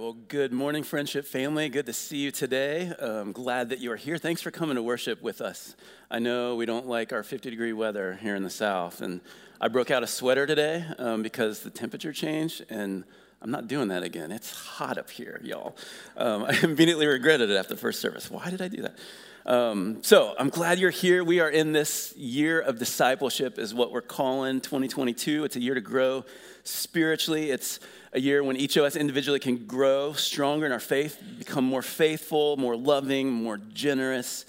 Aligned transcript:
well, 0.00 0.16
good 0.28 0.50
morning, 0.50 0.82
friendship 0.82 1.26
family. 1.26 1.68
Good 1.68 1.84
to 1.84 1.92
see 1.92 2.16
you 2.16 2.30
today. 2.30 2.90
I'm 2.98 3.32
glad 3.32 3.68
that 3.68 3.80
you 3.80 3.92
are 3.92 3.96
here. 3.96 4.16
Thanks 4.16 4.40
for 4.40 4.50
coming 4.50 4.76
to 4.76 4.82
worship 4.82 5.20
with 5.20 5.42
us. 5.42 5.76
I 6.10 6.20
know 6.20 6.56
we 6.56 6.64
don't 6.64 6.86
like 6.86 7.12
our 7.12 7.22
50 7.22 7.50
degree 7.50 7.74
weather 7.74 8.18
here 8.22 8.34
in 8.34 8.42
the 8.42 8.48
South, 8.48 9.02
and 9.02 9.20
I 9.60 9.68
broke 9.68 9.90
out 9.90 10.02
a 10.02 10.06
sweater 10.06 10.46
today 10.46 10.86
um, 10.96 11.22
because 11.22 11.60
the 11.60 11.68
temperature 11.68 12.14
changed, 12.14 12.64
and 12.70 13.04
I'm 13.42 13.50
not 13.50 13.68
doing 13.68 13.88
that 13.88 14.02
again. 14.02 14.32
It's 14.32 14.50
hot 14.54 14.96
up 14.96 15.10
here, 15.10 15.38
y'all. 15.44 15.76
Um, 16.16 16.44
I 16.48 16.58
immediately 16.62 17.06
regretted 17.06 17.50
it 17.50 17.56
after 17.56 17.74
the 17.74 17.80
first 17.80 18.00
service. 18.00 18.30
Why 18.30 18.48
did 18.48 18.62
I 18.62 18.68
do 18.68 18.80
that? 18.80 18.96
Um, 19.46 20.02
so 20.02 20.34
I'm 20.38 20.50
glad 20.50 20.78
you're 20.78 20.90
here. 20.90 21.24
We 21.24 21.40
are 21.40 21.48
in 21.48 21.72
this 21.72 22.14
year 22.16 22.60
of 22.60 22.78
discipleship, 22.78 23.58
is 23.58 23.72
what 23.72 23.90
we're 23.90 24.02
calling 24.02 24.60
2022. 24.60 25.44
It's 25.44 25.56
a 25.56 25.60
year 25.60 25.74
to 25.74 25.80
grow 25.80 26.24
spiritually. 26.62 27.50
It's 27.50 27.80
a 28.12 28.20
year 28.20 28.44
when 28.44 28.56
each 28.56 28.76
of 28.76 28.84
us 28.84 28.96
individually 28.96 29.40
can 29.40 29.66
grow 29.66 30.12
stronger 30.12 30.66
in 30.66 30.72
our 30.72 30.80
faith, 30.80 31.22
become 31.38 31.64
more 31.64 31.80
faithful, 31.80 32.58
more 32.58 32.76
loving, 32.76 33.32
more 33.32 33.56
generous, 33.56 34.44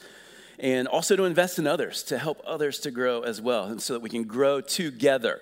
and 0.59 0.89
also 0.89 1.15
to 1.15 1.23
invest 1.23 1.57
in 1.57 1.67
others, 1.67 2.03
to 2.03 2.17
help 2.17 2.41
others 2.45 2.79
to 2.79 2.91
grow 2.91 3.21
as 3.21 3.39
well, 3.39 3.65
and 3.65 3.81
so 3.81 3.93
that 3.93 4.01
we 4.01 4.09
can 4.09 4.23
grow 4.23 4.59
together. 4.59 5.41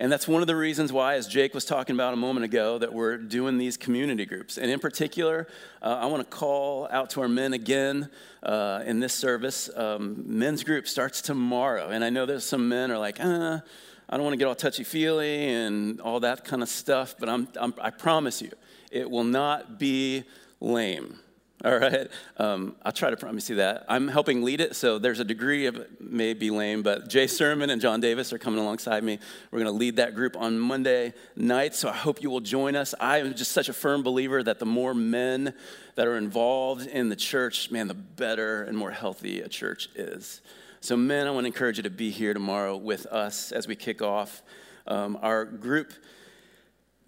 And 0.00 0.10
that's 0.10 0.26
one 0.26 0.40
of 0.40 0.46
the 0.46 0.56
reasons 0.56 0.94
why, 0.94 1.16
as 1.16 1.28
Jake 1.28 1.52
was 1.52 1.66
talking 1.66 1.94
about 1.94 2.14
a 2.14 2.16
moment 2.16 2.44
ago, 2.44 2.78
that 2.78 2.90
we're 2.90 3.18
doing 3.18 3.58
these 3.58 3.76
community 3.76 4.24
groups. 4.24 4.56
And 4.56 4.70
in 4.70 4.80
particular, 4.80 5.46
uh, 5.82 5.98
I 6.00 6.06
want 6.06 6.28
to 6.28 6.36
call 6.36 6.88
out 6.90 7.10
to 7.10 7.20
our 7.20 7.28
men 7.28 7.52
again 7.52 8.08
uh, 8.42 8.82
in 8.86 9.00
this 9.00 9.12
service. 9.12 9.68
Um, 9.76 10.24
men's 10.24 10.64
group 10.64 10.88
starts 10.88 11.20
tomorrow. 11.20 11.90
And 11.90 12.02
I 12.02 12.08
know 12.08 12.24
there's 12.24 12.46
some 12.46 12.66
men 12.66 12.90
are 12.90 12.96
like, 12.96 13.20
uh, 13.20 13.60
I 14.08 14.16
don't 14.16 14.24
want 14.24 14.32
to 14.32 14.38
get 14.38 14.46
all 14.46 14.54
touchy 14.54 14.84
feely 14.84 15.50
and 15.50 16.00
all 16.00 16.20
that 16.20 16.46
kind 16.46 16.62
of 16.62 16.70
stuff, 16.70 17.14
but 17.18 17.28
I'm, 17.28 17.46
I'm, 17.60 17.74
i 17.78 17.90
promise 17.90 18.40
you, 18.40 18.52
it 18.90 19.08
will 19.08 19.22
not 19.22 19.78
be 19.78 20.24
lame. 20.60 21.18
All 21.64 21.78
right? 21.78 22.08
Um, 22.38 22.74
I'll 22.82 22.92
try 22.92 23.10
to 23.10 23.18
promise 23.18 23.50
you 23.50 23.56
that. 23.56 23.84
I'm 23.86 24.08
helping 24.08 24.42
lead 24.42 24.62
it, 24.62 24.74
so 24.74 24.98
there's 24.98 25.20
a 25.20 25.24
degree 25.24 25.66
of 25.66 25.86
may 26.00 26.32
be 26.32 26.50
lame, 26.50 26.82
but 26.82 27.10
Jay 27.10 27.26
Sermon 27.26 27.68
and 27.68 27.82
John 27.82 28.00
Davis 28.00 28.32
are 28.32 28.38
coming 28.38 28.60
alongside 28.60 29.04
me. 29.04 29.18
We're 29.50 29.58
going 29.58 29.70
to 29.70 29.78
lead 29.78 29.96
that 29.96 30.14
group 30.14 30.38
on 30.38 30.58
Monday 30.58 31.12
night, 31.36 31.74
so 31.74 31.90
I 31.90 31.92
hope 31.92 32.22
you 32.22 32.30
will 32.30 32.40
join 32.40 32.76
us. 32.76 32.94
I 32.98 33.18
am 33.18 33.34
just 33.34 33.52
such 33.52 33.68
a 33.68 33.74
firm 33.74 34.02
believer 34.02 34.42
that 34.42 34.58
the 34.58 34.64
more 34.64 34.94
men 34.94 35.52
that 35.96 36.06
are 36.06 36.16
involved 36.16 36.86
in 36.86 37.10
the 37.10 37.16
church, 37.16 37.70
man, 37.70 37.88
the 37.88 37.94
better 37.94 38.62
and 38.62 38.74
more 38.74 38.90
healthy 38.90 39.42
a 39.42 39.48
church 39.48 39.90
is. 39.94 40.40
So, 40.80 40.96
men, 40.96 41.26
I 41.26 41.30
want 41.30 41.44
to 41.44 41.48
encourage 41.48 41.76
you 41.76 41.82
to 41.82 41.90
be 41.90 42.10
here 42.10 42.32
tomorrow 42.32 42.74
with 42.74 43.04
us 43.04 43.52
as 43.52 43.68
we 43.68 43.76
kick 43.76 44.00
off 44.00 44.40
um, 44.86 45.18
our 45.20 45.44
group. 45.44 45.92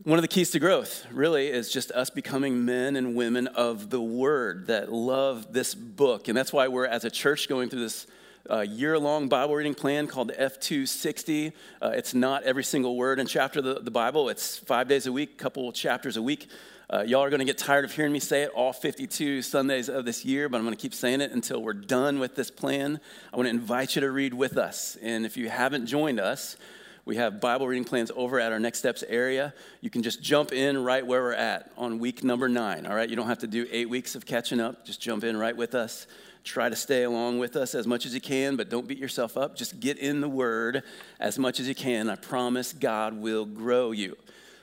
One 0.04 0.18
of 0.18 0.22
the 0.22 0.28
keys 0.28 0.50
to 0.50 0.58
growth, 0.58 1.06
really, 1.12 1.46
is 1.46 1.72
just 1.72 1.92
us 1.92 2.10
becoming 2.10 2.64
men 2.64 2.96
and 2.96 3.14
women 3.14 3.46
of 3.46 3.88
the 3.88 4.00
Word 4.00 4.66
that 4.66 4.92
love 4.92 5.52
this 5.52 5.76
book. 5.76 6.26
And 6.26 6.36
that's 6.36 6.52
why 6.52 6.66
we're, 6.66 6.86
as 6.86 7.04
a 7.04 7.10
church, 7.10 7.48
going 7.48 7.68
through 7.68 7.82
this 7.82 8.08
uh, 8.50 8.62
year 8.62 8.98
long 8.98 9.28
Bible 9.28 9.54
reading 9.54 9.76
plan 9.76 10.08
called 10.08 10.30
the 10.30 10.34
F260. 10.34 11.52
Uh, 11.80 11.92
it's 11.94 12.14
not 12.14 12.42
every 12.42 12.64
single 12.64 12.96
word 12.96 13.20
and 13.20 13.28
chapter 13.28 13.60
of 13.60 13.64
the, 13.64 13.74
the 13.74 13.92
Bible, 13.92 14.28
it's 14.28 14.58
five 14.58 14.88
days 14.88 15.06
a 15.06 15.12
week, 15.12 15.38
couple 15.38 15.70
chapters 15.70 16.16
a 16.16 16.22
week. 16.22 16.48
Uh, 16.92 17.04
y'all 17.06 17.22
are 17.22 17.30
going 17.30 17.38
to 17.38 17.46
get 17.46 17.56
tired 17.56 17.84
of 17.84 17.92
hearing 17.92 18.12
me 18.12 18.18
say 18.18 18.42
it 18.42 18.50
all 18.56 18.72
52 18.72 19.40
Sundays 19.42 19.88
of 19.88 20.04
this 20.04 20.24
year, 20.24 20.48
but 20.48 20.58
I'm 20.58 20.64
going 20.64 20.74
to 20.74 20.82
keep 20.82 20.94
saying 20.94 21.20
it 21.20 21.30
until 21.30 21.62
we're 21.62 21.74
done 21.74 22.18
with 22.18 22.34
this 22.34 22.50
plan. 22.50 22.98
I 23.32 23.36
want 23.36 23.46
to 23.46 23.50
invite 23.50 23.94
you 23.94 24.00
to 24.00 24.10
read 24.10 24.34
with 24.34 24.58
us. 24.58 24.98
And 25.00 25.24
if 25.24 25.36
you 25.36 25.48
haven't 25.48 25.86
joined 25.86 26.18
us, 26.18 26.56
we 27.04 27.16
have 27.16 27.40
Bible 27.40 27.66
reading 27.66 27.84
plans 27.84 28.12
over 28.14 28.38
at 28.38 28.52
our 28.52 28.60
Next 28.60 28.78
Steps 28.78 29.02
area. 29.08 29.52
You 29.80 29.90
can 29.90 30.02
just 30.02 30.22
jump 30.22 30.52
in 30.52 30.82
right 30.82 31.04
where 31.04 31.20
we're 31.22 31.32
at 31.32 31.72
on 31.76 31.98
week 31.98 32.22
number 32.22 32.48
nine, 32.48 32.86
all 32.86 32.94
right? 32.94 33.08
You 33.08 33.16
don't 33.16 33.26
have 33.26 33.40
to 33.40 33.48
do 33.48 33.66
eight 33.72 33.90
weeks 33.90 34.14
of 34.14 34.24
catching 34.24 34.60
up. 34.60 34.86
Just 34.86 35.00
jump 35.00 35.24
in 35.24 35.36
right 35.36 35.56
with 35.56 35.74
us. 35.74 36.06
Try 36.44 36.68
to 36.68 36.76
stay 36.76 37.02
along 37.02 37.38
with 37.38 37.56
us 37.56 37.74
as 37.74 37.86
much 37.86 38.06
as 38.06 38.14
you 38.14 38.20
can, 38.20 38.56
but 38.56 38.68
don't 38.68 38.86
beat 38.86 38.98
yourself 38.98 39.36
up. 39.36 39.56
Just 39.56 39.80
get 39.80 39.98
in 39.98 40.20
the 40.20 40.28
Word 40.28 40.82
as 41.18 41.38
much 41.38 41.58
as 41.58 41.66
you 41.66 41.74
can. 41.74 42.08
I 42.08 42.14
promise 42.16 42.72
God 42.72 43.14
will 43.14 43.46
grow 43.46 43.90
you. 43.90 44.16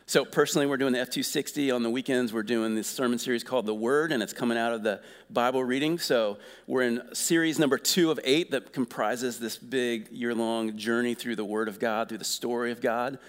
So, 0.10 0.26
personally, 0.26 0.66
we're 0.66 0.78
doing 0.78 0.94
the 0.94 0.98
F260. 0.98 1.72
On 1.72 1.84
the 1.84 1.90
weekends, 1.92 2.34
we're 2.34 2.42
doing 2.42 2.74
this 2.74 2.88
sermon 2.88 3.20
series 3.20 3.44
called 3.44 3.68
The 3.68 3.76
Word, 3.76 4.12
and 4.12 4.24
it's 4.24 4.34
coming 4.34 4.58
out 4.58 4.74
of 4.74 4.82
the 4.82 5.02
Bible 5.30 5.64
reading. 5.64 6.00
So, 6.00 6.40
we're 6.66 6.82
in 6.82 7.14
series 7.14 7.60
number 7.60 7.78
two 7.78 8.10
of 8.10 8.20
eight 8.24 8.50
that 8.50 8.74
comprises 8.74 9.38
this 9.38 9.56
big 9.56 10.10
year 10.10 10.34
long 10.34 10.76
journey 10.78 11.14
through 11.14 11.36
the 11.36 11.46
Word 11.46 11.68
of 11.68 11.80
God, 11.80 12.10
through 12.10 12.18
the 12.18 12.26
story 12.26 12.72
of 12.72 12.82
God. 12.82 13.20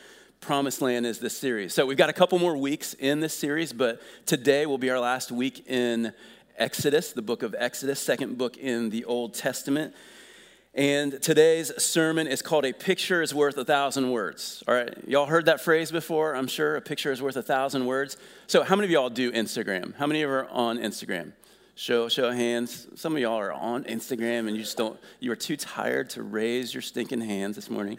Promised 0.41 0.80
Land 0.80 1.04
is 1.04 1.18
this 1.18 1.36
series. 1.36 1.74
So, 1.74 1.84
we've 1.84 1.98
got 1.98 2.08
a 2.08 2.14
couple 2.14 2.38
more 2.38 2.56
weeks 2.56 2.94
in 2.94 3.20
this 3.20 3.34
series, 3.34 3.74
but 3.74 4.00
today 4.24 4.64
will 4.64 4.78
be 4.78 4.88
our 4.88 5.00
last 5.00 5.30
week 5.30 5.68
in 5.68 6.14
Exodus, 6.56 7.12
the 7.12 7.20
book 7.20 7.42
of 7.42 7.54
Exodus, 7.58 8.00
second 8.00 8.38
book 8.38 8.56
in 8.56 8.88
the 8.88 9.04
Old 9.04 9.34
Testament. 9.34 9.94
And 10.72 11.20
today's 11.20 11.72
sermon 11.82 12.28
is 12.28 12.42
called 12.42 12.64
A 12.64 12.72
Picture 12.72 13.22
is 13.22 13.34
Worth 13.34 13.56
a 13.56 13.64
Thousand 13.64 14.12
Words. 14.12 14.62
All 14.69 14.75
right, 14.75 14.97
y'all 15.08 15.26
heard 15.26 15.47
that 15.47 15.60
phrase 15.60 15.91
before, 15.91 16.36
I'm 16.36 16.47
sure. 16.47 16.76
A 16.76 16.81
picture 16.81 17.10
is 17.10 17.20
worth 17.20 17.36
a 17.36 17.42
thousand 17.42 17.86
words. 17.86 18.16
So, 18.47 18.62
how 18.62 18.76
many 18.76 18.86
of 18.86 18.92
y'all 18.92 19.10
do 19.10 19.32
Instagram? 19.32 19.97
How 19.97 20.06
many 20.06 20.22
of 20.22 20.28
you 20.28 20.34
are 20.34 20.48
on 20.48 20.78
Instagram? 20.78 21.32
Show, 21.75 22.09
show 22.09 22.28
of 22.28 22.34
hands. 22.34 22.86
Some 22.94 23.16
of 23.16 23.20
y'all 23.20 23.41
are 23.41 23.53
on 23.53 23.82
Instagram 23.84 24.47
and 24.47 24.50
you 24.50 24.62
just 24.62 24.76
don't, 24.76 24.97
you 25.19 25.32
are 25.32 25.36
too 25.36 25.56
tired 25.56 26.10
to 26.10 26.22
raise 26.22 26.72
your 26.72 26.82
stinking 26.82 27.22
hands 27.22 27.56
this 27.56 27.69
morning. 27.69 27.98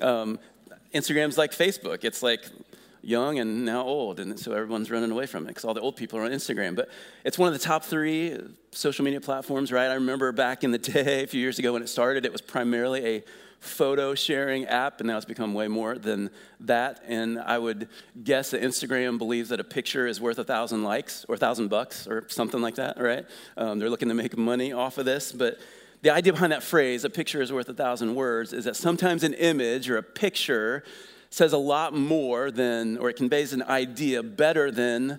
Um, 0.00 0.38
Instagram's 0.94 1.38
like 1.38 1.50
Facebook. 1.50 2.04
It's 2.04 2.22
like 2.22 2.44
young 3.02 3.38
and 3.38 3.64
now 3.64 3.82
old, 3.82 4.20
and 4.20 4.38
so 4.38 4.52
everyone's 4.52 4.90
running 4.90 5.10
away 5.10 5.26
from 5.26 5.44
it 5.44 5.48
because 5.48 5.64
all 5.64 5.74
the 5.74 5.80
old 5.80 5.96
people 5.96 6.18
are 6.18 6.22
on 6.22 6.30
Instagram. 6.30 6.76
But 6.76 6.88
it's 7.24 7.38
one 7.38 7.48
of 7.48 7.52
the 7.52 7.64
top 7.64 7.84
three 7.84 8.38
social 8.70 9.04
media 9.04 9.20
platforms, 9.20 9.72
right? 9.72 9.88
I 9.88 9.94
remember 9.94 10.30
back 10.32 10.64
in 10.64 10.70
the 10.70 10.78
day, 10.78 11.24
a 11.24 11.26
few 11.26 11.40
years 11.40 11.58
ago 11.58 11.72
when 11.72 11.82
it 11.82 11.88
started, 11.88 12.24
it 12.24 12.32
was 12.32 12.40
primarily 12.40 13.04
a 13.04 13.24
photo 13.60 14.14
sharing 14.14 14.64
app, 14.66 15.00
and 15.00 15.06
now 15.06 15.16
it's 15.16 15.26
become 15.26 15.54
way 15.54 15.68
more 15.68 15.96
than 15.96 16.30
that. 16.60 17.02
And 17.06 17.38
I 17.38 17.58
would 17.58 17.88
guess 18.22 18.50
that 18.50 18.62
Instagram 18.62 19.18
believes 19.18 19.50
that 19.50 19.60
a 19.60 19.64
picture 19.64 20.06
is 20.06 20.20
worth 20.20 20.38
a 20.38 20.44
thousand 20.44 20.82
likes 20.82 21.24
or 21.28 21.36
a 21.36 21.38
thousand 21.38 21.68
bucks 21.68 22.08
or 22.08 22.24
something 22.28 22.60
like 22.60 22.74
that, 22.76 23.00
right? 23.00 23.24
Um, 23.56 23.78
they're 23.78 23.90
looking 23.90 24.08
to 24.08 24.14
make 24.14 24.36
money 24.36 24.72
off 24.72 24.98
of 24.98 25.04
this, 25.04 25.30
but 25.30 25.58
the 26.02 26.10
idea 26.10 26.32
behind 26.32 26.50
that 26.50 26.64
phrase, 26.64 27.04
a 27.04 27.10
picture 27.10 27.40
is 27.40 27.52
worth 27.52 27.68
a 27.68 27.74
thousand 27.74 28.16
words, 28.16 28.52
is 28.52 28.64
that 28.64 28.74
sometimes 28.74 29.22
an 29.22 29.34
image 29.34 29.88
or 29.88 29.96
a 29.96 30.02
picture 30.02 30.82
says 31.32 31.54
a 31.54 31.58
lot 31.58 31.94
more 31.94 32.50
than, 32.50 32.98
or 32.98 33.08
it 33.08 33.16
conveys 33.16 33.54
an 33.54 33.62
idea 33.62 34.22
better 34.22 34.70
than 34.70 35.18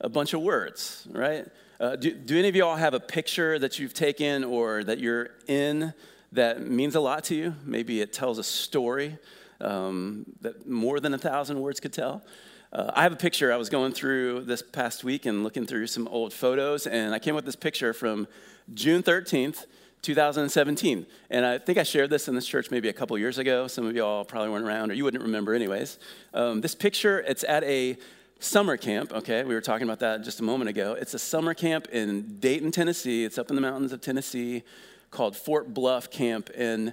a 0.00 0.08
bunch 0.08 0.34
of 0.34 0.42
words, 0.42 1.06
right? 1.12 1.46
Uh, 1.78 1.94
do, 1.94 2.12
do 2.12 2.36
any 2.36 2.48
of 2.48 2.56
you 2.56 2.64
all 2.64 2.74
have 2.74 2.94
a 2.94 3.00
picture 3.00 3.60
that 3.60 3.78
you've 3.78 3.94
taken 3.94 4.42
or 4.42 4.82
that 4.82 4.98
you're 4.98 5.30
in 5.46 5.94
that 6.32 6.66
means 6.66 6.96
a 6.96 7.00
lot 7.00 7.22
to 7.24 7.36
you? 7.36 7.54
Maybe 7.64 8.00
it 8.00 8.12
tells 8.12 8.38
a 8.38 8.42
story 8.42 9.18
um, 9.60 10.26
that 10.40 10.68
more 10.68 10.98
than 10.98 11.14
a 11.14 11.18
thousand 11.18 11.60
words 11.60 11.78
could 11.78 11.92
tell. 11.92 12.24
Uh, 12.72 12.90
I 12.94 13.04
have 13.04 13.12
a 13.12 13.16
picture. 13.16 13.52
I 13.52 13.56
was 13.56 13.68
going 13.68 13.92
through 13.92 14.40
this 14.44 14.62
past 14.62 15.04
week 15.04 15.26
and 15.26 15.44
looking 15.44 15.66
through 15.66 15.86
some 15.86 16.08
old 16.08 16.32
photos, 16.32 16.88
and 16.88 17.14
I 17.14 17.20
came 17.20 17.36
with 17.36 17.44
this 17.44 17.56
picture 17.56 17.92
from 17.92 18.26
June 18.74 19.02
13th, 19.02 19.66
2017. 20.02 21.06
And 21.30 21.46
I 21.46 21.58
think 21.58 21.78
I 21.78 21.84
shared 21.84 22.10
this 22.10 22.28
in 22.28 22.34
this 22.34 22.46
church 22.46 22.70
maybe 22.70 22.88
a 22.88 22.92
couple 22.92 23.16
years 23.16 23.38
ago. 23.38 23.68
Some 23.68 23.86
of 23.86 23.94
y'all 23.94 24.24
probably 24.24 24.50
weren't 24.50 24.64
around, 24.64 24.90
or 24.90 24.94
you 24.94 25.04
wouldn't 25.04 25.22
remember, 25.22 25.54
anyways. 25.54 25.98
Um, 26.34 26.60
this 26.60 26.74
picture, 26.74 27.20
it's 27.20 27.44
at 27.44 27.62
a 27.64 27.96
summer 28.40 28.76
camp, 28.76 29.12
okay? 29.12 29.44
We 29.44 29.54
were 29.54 29.60
talking 29.60 29.84
about 29.84 30.00
that 30.00 30.24
just 30.24 30.40
a 30.40 30.42
moment 30.42 30.68
ago. 30.68 30.94
It's 30.94 31.14
a 31.14 31.18
summer 31.18 31.54
camp 31.54 31.86
in 31.92 32.38
Dayton, 32.40 32.72
Tennessee. 32.72 33.24
It's 33.24 33.38
up 33.38 33.50
in 33.50 33.54
the 33.54 33.62
mountains 33.62 33.92
of 33.92 34.00
Tennessee 34.00 34.64
called 35.12 35.36
Fort 35.36 35.72
Bluff 35.72 36.10
Camp. 36.10 36.50
And 36.56 36.92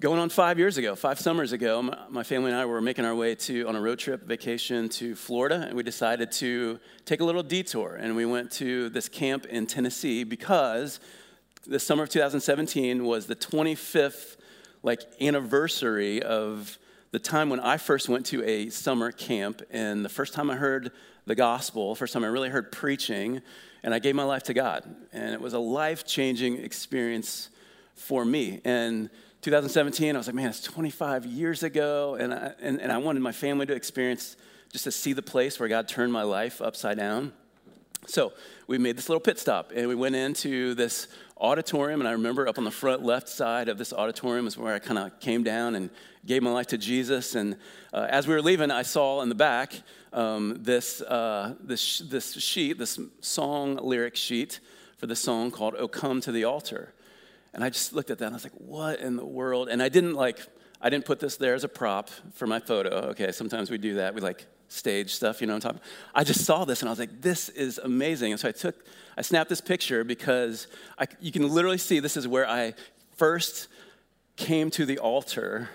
going 0.00 0.18
on 0.18 0.28
five 0.28 0.58
years 0.58 0.76
ago, 0.76 0.96
five 0.96 1.20
summers 1.20 1.52
ago, 1.52 1.94
my 2.10 2.24
family 2.24 2.50
and 2.50 2.58
I 2.58 2.64
were 2.64 2.80
making 2.80 3.04
our 3.04 3.14
way 3.14 3.36
to 3.36 3.68
on 3.68 3.76
a 3.76 3.80
road 3.80 4.00
trip 4.00 4.24
vacation 4.26 4.88
to 4.90 5.14
Florida, 5.14 5.64
and 5.68 5.76
we 5.76 5.84
decided 5.84 6.32
to 6.32 6.80
take 7.04 7.20
a 7.20 7.24
little 7.24 7.44
detour. 7.44 7.94
And 7.94 8.16
we 8.16 8.26
went 8.26 8.50
to 8.52 8.88
this 8.88 9.08
camp 9.08 9.46
in 9.46 9.66
Tennessee 9.66 10.24
because 10.24 10.98
the 11.66 11.80
summer 11.80 12.04
of 12.04 12.08
2017 12.10 13.04
was 13.04 13.26
the 13.26 13.36
25th 13.36 14.36
like 14.82 15.00
anniversary 15.20 16.22
of 16.22 16.78
the 17.10 17.18
time 17.18 17.50
when 17.50 17.60
I 17.60 17.76
first 17.76 18.08
went 18.08 18.26
to 18.26 18.44
a 18.44 18.70
summer 18.70 19.10
camp 19.10 19.62
and 19.70 20.04
the 20.04 20.08
first 20.08 20.32
time 20.32 20.50
I 20.50 20.56
heard 20.56 20.92
the 21.26 21.34
gospel, 21.34 21.94
first 21.94 22.12
time 22.12 22.24
I 22.24 22.28
really 22.28 22.50
heard 22.50 22.70
preaching, 22.70 23.42
and 23.82 23.92
I 23.92 23.98
gave 23.98 24.14
my 24.14 24.22
life 24.22 24.44
to 24.44 24.54
God. 24.54 24.84
And 25.12 25.34
it 25.34 25.40
was 25.40 25.54
a 25.54 25.58
life-changing 25.58 26.58
experience 26.58 27.48
for 27.94 28.24
me. 28.24 28.60
And 28.64 29.10
2017, 29.42 30.14
I 30.14 30.18
was 30.18 30.28
like, 30.28 30.36
man, 30.36 30.48
it's 30.48 30.62
25 30.62 31.26
years 31.26 31.62
ago, 31.62 32.16
and 32.16 32.32
I, 32.32 32.52
and, 32.60 32.80
and 32.80 32.92
I 32.92 32.98
wanted 32.98 33.20
my 33.20 33.32
family 33.32 33.66
to 33.66 33.74
experience, 33.74 34.36
just 34.72 34.84
to 34.84 34.92
see 34.92 35.12
the 35.12 35.22
place 35.22 35.58
where 35.58 35.68
God 35.68 35.88
turned 35.88 36.12
my 36.12 36.22
life 36.22 36.60
upside 36.60 36.96
down. 36.96 37.32
So 38.06 38.32
we 38.66 38.78
made 38.78 38.96
this 38.96 39.08
little 39.08 39.20
pit 39.20 39.38
stop 39.38 39.72
and 39.74 39.88
we 39.88 39.94
went 39.94 40.14
into 40.14 40.74
this 40.74 41.08
auditorium. 41.38 42.00
And 42.00 42.08
I 42.08 42.12
remember 42.12 42.48
up 42.48 42.58
on 42.58 42.64
the 42.64 42.70
front 42.70 43.02
left 43.02 43.28
side 43.28 43.68
of 43.68 43.78
this 43.78 43.92
auditorium 43.92 44.46
is 44.46 44.56
where 44.56 44.74
I 44.74 44.78
kind 44.78 44.98
of 44.98 45.18
came 45.20 45.42
down 45.42 45.74
and 45.74 45.90
gave 46.24 46.42
my 46.42 46.50
life 46.50 46.68
to 46.68 46.78
Jesus. 46.78 47.34
And 47.34 47.56
uh, 47.92 48.06
as 48.08 48.26
we 48.26 48.34
were 48.34 48.42
leaving, 48.42 48.70
I 48.70 48.82
saw 48.82 49.20
in 49.22 49.28
the 49.28 49.34
back 49.34 49.74
um, 50.12 50.58
this, 50.62 51.00
uh, 51.02 51.54
this, 51.60 51.98
this 51.98 52.34
sheet, 52.34 52.78
this 52.78 52.98
song 53.20 53.76
lyric 53.76 54.16
sheet 54.16 54.60
for 54.96 55.06
the 55.06 55.16
song 55.16 55.50
called 55.50 55.74
Oh 55.78 55.88
Come 55.88 56.20
to 56.22 56.32
the 56.32 56.44
Altar. 56.44 56.94
And 57.52 57.62
I 57.62 57.70
just 57.70 57.92
looked 57.92 58.10
at 58.10 58.18
that 58.18 58.26
and 58.26 58.34
I 58.34 58.36
was 58.36 58.44
like, 58.44 58.52
what 58.54 59.00
in 59.00 59.16
the 59.16 59.24
world? 59.24 59.68
And 59.68 59.82
I 59.82 59.88
didn't 59.88 60.14
like, 60.14 60.40
I 60.80 60.90
didn't 60.90 61.04
put 61.04 61.20
this 61.20 61.36
there 61.36 61.54
as 61.54 61.64
a 61.64 61.68
prop 61.68 62.10
for 62.34 62.46
my 62.46 62.60
photo. 62.60 62.90
Okay, 63.10 63.32
sometimes 63.32 63.70
we 63.70 63.78
do 63.78 63.94
that. 63.94 64.14
We 64.14 64.20
like 64.20 64.46
stage 64.68 65.14
stuff, 65.14 65.40
you 65.40 65.46
know 65.46 65.54
what 65.54 65.64
I'm 65.64 65.74
talking 65.74 65.88
I 66.14 66.24
just 66.24 66.44
saw 66.44 66.64
this 66.64 66.80
and 66.82 66.88
I 66.88 66.92
was 66.92 66.98
like, 66.98 67.20
this 67.20 67.48
is 67.50 67.78
amazing. 67.78 68.32
And 68.32 68.40
so 68.40 68.48
I 68.48 68.52
took, 68.52 68.74
I 69.16 69.22
snapped 69.22 69.48
this 69.48 69.60
picture 69.60 70.04
because 70.04 70.66
I, 70.98 71.06
you 71.20 71.32
can 71.32 71.48
literally 71.48 71.78
see 71.78 72.00
this 72.00 72.16
is 72.16 72.26
where 72.26 72.48
I 72.48 72.74
first 73.16 73.68
came 74.36 74.70
to 74.70 74.84
the 74.84 74.98
altar 74.98 75.68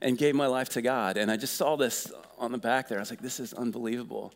and 0.00 0.16
gave 0.16 0.34
my 0.34 0.46
life 0.46 0.70
to 0.70 0.82
God. 0.82 1.16
And 1.16 1.30
I 1.30 1.36
just 1.36 1.54
saw 1.54 1.76
this 1.76 2.10
on 2.38 2.52
the 2.52 2.58
back 2.58 2.88
there. 2.88 2.98
I 2.98 3.02
was 3.02 3.10
like, 3.10 3.20
this 3.20 3.38
is 3.38 3.52
unbelievable. 3.52 4.32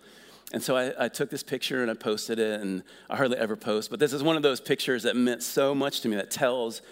And 0.53 0.63
so 0.63 0.77
I, 0.77 1.07
I, 1.07 1.09
took 1.09 1.31
this 1.31 1.43
picture 1.43 1.83
and 1.83 1.91
I 1.91 1.95
posted 1.95 2.39
it, 2.39 2.61
and 2.61 2.83
I 3.09 3.17
hardly 3.17 3.39
ever 3.39 3.57
post, 3.57 3.91
but 3.91 3.99
this 3.99 4.13
is 4.13 4.23
one 4.23 4.37
of 4.37 4.43
those 4.43 4.61
pictures 4.61 5.03
that 5.05 5.17
meant 5.17 5.43
so 5.43 5.75
much 5.75 6.03
to 6.03 6.09
me 6.09 6.17
that 6.17 6.31
tells 6.31 6.83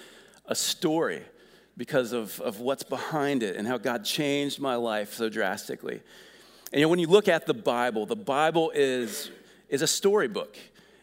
a 0.46 0.54
story 0.54 1.22
because 1.76 2.12
of, 2.12 2.40
of 2.40 2.60
what's 2.60 2.82
behind 2.82 3.42
it 3.42 3.56
and 3.56 3.68
how 3.68 3.78
God 3.78 4.04
changed 4.04 4.58
my 4.58 4.74
life 4.74 5.14
so 5.14 5.28
drastically. 5.28 6.00
And 6.72 6.80
you 6.80 6.86
know, 6.86 6.88
when 6.88 6.98
you 6.98 7.06
look 7.06 7.28
at 7.28 7.44
the 7.44 7.52
Bible, 7.52 8.06
the 8.06 8.16
Bible 8.16 8.72
is, 8.74 9.30
is 9.68 9.82
a 9.82 9.86
storybook. 9.86 10.56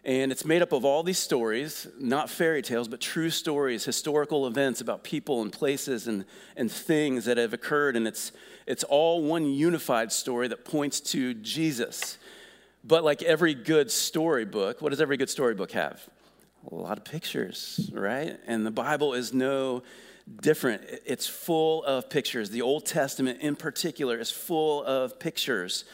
And 0.03 0.31
it's 0.31 0.43
made 0.43 0.63
up 0.63 0.71
of 0.71 0.83
all 0.83 1.03
these 1.03 1.19
stories, 1.19 1.85
not 1.99 2.27
fairy 2.27 2.63
tales, 2.63 2.87
but 2.87 2.99
true 2.99 3.29
stories, 3.29 3.85
historical 3.85 4.47
events 4.47 4.81
about 4.81 5.03
people 5.03 5.43
and 5.43 5.51
places 5.51 6.07
and, 6.07 6.25
and 6.55 6.71
things 6.71 7.25
that 7.25 7.37
have 7.37 7.53
occurred. 7.53 7.95
And 7.95 8.07
it's, 8.07 8.31
it's 8.65 8.83
all 8.85 9.21
one 9.21 9.45
unified 9.45 10.11
story 10.11 10.47
that 10.47 10.65
points 10.65 10.99
to 11.01 11.35
Jesus. 11.35 12.17
But 12.83 13.03
like 13.03 13.21
every 13.21 13.53
good 13.53 13.91
storybook, 13.91 14.81
what 14.81 14.89
does 14.89 15.01
every 15.01 15.17
good 15.17 15.29
storybook 15.29 15.73
have? 15.73 16.01
A 16.71 16.73
lot 16.73 16.97
of 16.97 17.05
pictures, 17.05 17.91
right? 17.93 18.39
And 18.47 18.65
the 18.65 18.71
Bible 18.71 19.13
is 19.13 19.33
no 19.33 19.83
different. 20.41 20.83
It's 21.05 21.27
full 21.27 21.83
of 21.83 22.09
pictures. 22.09 22.49
The 22.49 22.61
Old 22.61 22.85
Testament, 22.85 23.41
in 23.41 23.55
particular, 23.55 24.19
is 24.19 24.31
full 24.31 24.83
of 24.83 25.19
pictures 25.19 25.85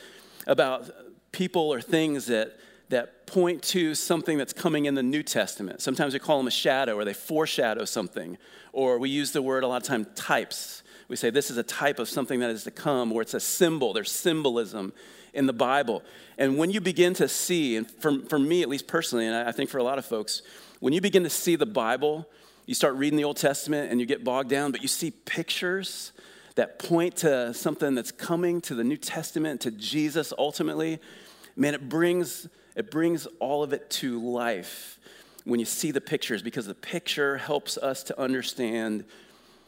about 0.48 0.90
people 1.32 1.74
or 1.74 1.82
things 1.82 2.28
that, 2.28 2.58
that 2.90 3.28
point 3.28 3.62
to 3.64 3.96
something 3.96 4.38
that's 4.38 4.54
coming 4.54 4.86
in 4.86 4.96
the 4.96 5.04
New 5.04 5.24
Testament. 5.24 5.82
Sometimes 5.82 6.14
we 6.14 6.20
call 6.20 6.38
them 6.38 6.48
a 6.48 6.52
shadow 6.52 6.96
or 6.96 7.06
they 7.06 7.14
foreshadow 7.14 7.86
something. 7.86 8.38
Or 8.74 9.00
we 9.00 9.10
use 9.10 9.32
the 9.32 9.42
word 9.42 9.64
a 9.64 9.68
lot 9.68 9.82
of 9.82 9.88
time 9.88 10.06
types. 10.16 10.84
We 11.08 11.16
say 11.16 11.30
this 11.30 11.50
is 11.50 11.58
a 11.58 11.64
type 11.64 12.00
of 12.00 12.10
something 12.10 12.40
that 12.40 12.50
is 12.50 12.64
to 12.64 12.72
come, 12.72 13.12
or 13.12 13.22
it's 13.22 13.34
a 13.34 13.40
symbol. 13.40 13.94
There's 13.94 14.12
symbolism 14.12 14.92
in 15.34 15.46
the 15.46 15.54
Bible. 15.54 16.04
And 16.38 16.58
when 16.58 16.72
you 16.72 16.82
begin 16.82 17.14
to 17.16 17.28
see, 17.28 17.76
and 17.78 17.90
for, 17.90 18.20
for 18.28 18.40
me 18.40 18.64
at 18.64 18.70
least 18.70 18.88
personally, 18.88 19.28
and 19.28 19.36
I 19.36 19.52
think 19.52 19.70
for 19.70 19.78
a 19.78 19.84
lot 19.84 20.00
of 20.00 20.06
folks, 20.06 20.42
when 20.80 20.94
you 20.94 21.02
begin 21.02 21.24
to 21.24 21.30
see 21.30 21.56
the 21.56 21.66
Bible 21.66 22.28
you 22.66 22.74
start 22.74 22.96
reading 22.96 23.18
the 23.18 23.24
Old 23.24 23.38
Testament 23.38 23.92
and 23.92 24.00
you 24.00 24.06
get 24.06 24.24
bogged 24.24 24.50
down, 24.50 24.72
but 24.72 24.82
you 24.82 24.88
see 24.88 25.12
pictures 25.12 26.12
that 26.56 26.80
point 26.80 27.18
to 27.18 27.54
something 27.54 27.96
that's 27.96 28.12
coming 28.12 28.62
to 28.62 28.76
the 28.76 28.84
New 28.84 28.98
Testament, 28.98 29.62
to 29.62 29.72
Jesus 29.72 30.34
ultimately. 30.38 31.00
Man, 31.56 31.74
it 31.74 31.90
brings, 31.90 32.48
it 32.76 32.90
brings 32.90 33.28
all 33.40 33.62
of 33.62 33.74
it 33.74 33.90
to 33.92 34.20
life 34.20 34.98
when 35.44 35.60
you 35.60 35.66
see 35.66 35.92
the 35.92 36.02
pictures 36.02 36.42
because 36.42 36.66
the 36.66 36.74
picture 36.74 37.38
helps 37.38 37.78
us 37.78 38.04
to 38.04 38.20
understand 38.20 39.06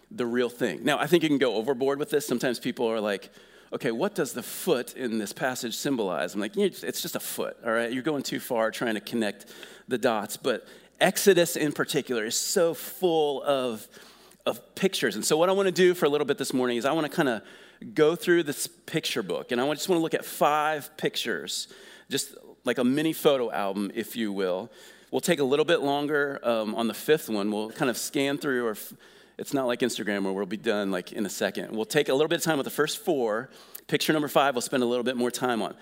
the 0.09 0.25
real 0.25 0.49
thing. 0.49 0.83
Now, 0.83 0.97
I 0.97 1.07
think 1.07 1.23
you 1.23 1.29
can 1.29 1.37
go 1.37 1.55
overboard 1.55 1.99
with 1.99 2.09
this. 2.09 2.25
Sometimes 2.25 2.59
people 2.59 2.87
are 2.87 3.01
like, 3.01 3.29
okay, 3.73 3.91
what 3.91 4.15
does 4.15 4.31
the 4.31 4.41
foot 4.41 4.95
in 4.95 5.19
this 5.19 5.33
passage 5.33 5.75
symbolize? 5.75 6.33
I'm 6.33 6.39
like, 6.39 6.55
it's 6.55 7.01
just 7.01 7.15
a 7.17 7.19
foot, 7.19 7.57
all 7.65 7.71
right? 7.71 7.91
You're 7.91 8.03
going 8.03 8.23
too 8.23 8.39
far 8.39 8.71
trying 8.71 8.95
to 8.95 9.01
connect 9.01 9.47
the 9.89 9.97
dots. 9.97 10.37
But 10.37 10.65
Exodus 10.99 11.55
in 11.55 11.71
particular 11.71 12.25
is 12.25 12.37
so 12.39 12.73
full 12.73 13.43
of, 13.43 13.87
of 14.45 14.75
pictures. 14.75 15.15
And 15.15 15.23
so, 15.23 15.37
what 15.37 15.49
I 15.49 15.51
want 15.51 15.67
to 15.67 15.71
do 15.71 15.93
for 15.93 16.05
a 16.05 16.09
little 16.09 16.25
bit 16.25 16.37
this 16.37 16.53
morning 16.53 16.77
is 16.77 16.85
I 16.85 16.91
want 16.91 17.09
to 17.09 17.15
kind 17.15 17.29
of 17.29 17.41
go 17.93 18.15
through 18.15 18.43
this 18.43 18.67
picture 18.67 19.23
book. 19.23 19.51
And 19.51 19.61
I 19.61 19.73
just 19.73 19.89
want 19.89 19.99
to 19.99 20.03
look 20.03 20.13
at 20.13 20.25
five 20.25 20.95
pictures, 20.97 21.67
just 22.09 22.35
like 22.63 22.77
a 22.77 22.83
mini 22.83 23.13
photo 23.13 23.51
album, 23.51 23.91
if 23.93 24.15
you 24.15 24.31
will. 24.31 24.71
We'll 25.11 25.21
take 25.21 25.39
a 25.39 25.43
little 25.43 25.65
bit 25.65 25.81
longer 25.81 26.39
um, 26.43 26.75
on 26.75 26.87
the 26.87 26.93
fifth 26.93 27.29
one. 27.29 27.51
We'll 27.51 27.71
kind 27.71 27.89
of 27.89 27.97
scan 27.97 28.37
through, 28.37 28.67
or 28.67 28.75
it's 29.37 29.53
not 29.53 29.67
like 29.67 29.79
Instagram 29.79 30.23
where 30.23 30.33
we'll 30.33 30.45
be 30.45 30.57
done 30.57 30.91
like 30.91 31.13
in 31.13 31.25
a 31.25 31.29
second. 31.29 31.71
We'll 31.71 31.85
take 31.85 32.09
a 32.09 32.13
little 32.13 32.27
bit 32.27 32.39
of 32.39 32.43
time 32.43 32.57
with 32.57 32.65
the 32.65 32.71
first 32.71 32.97
four. 32.97 33.49
Picture 33.87 34.11
number 34.11 34.27
five, 34.27 34.53
we'll 34.53 34.61
spend 34.61 34.83
a 34.83 34.85
little 34.85 35.03
bit 35.03 35.15
more 35.15 35.31
time 35.31 35.61
on. 35.61 35.75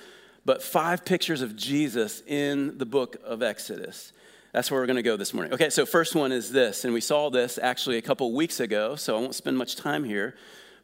But 0.45 0.61
five 0.61 1.03
pictures 1.05 1.41
of 1.41 1.55
Jesus 1.55 2.21
in 2.27 2.77
the 2.77 2.85
book 2.85 3.17
of 3.23 3.41
Exodus. 3.41 4.13
That's 4.55 4.71
where 4.71 4.79
we're 4.79 4.85
going 4.85 4.95
to 4.95 5.03
go 5.03 5.17
this 5.17 5.33
morning. 5.33 5.51
Okay, 5.51 5.69
so 5.69 5.85
first 5.85 6.15
one 6.15 6.31
is 6.31 6.49
this, 6.49 6.85
and 6.85 6.93
we 6.93 7.01
saw 7.01 7.29
this 7.29 7.59
actually 7.61 7.97
a 7.97 8.01
couple 8.01 8.31
weeks 8.31 8.61
ago, 8.61 8.95
so 8.95 9.17
I 9.17 9.19
won't 9.19 9.35
spend 9.35 9.57
much 9.57 9.75
time 9.75 10.05
here. 10.05 10.33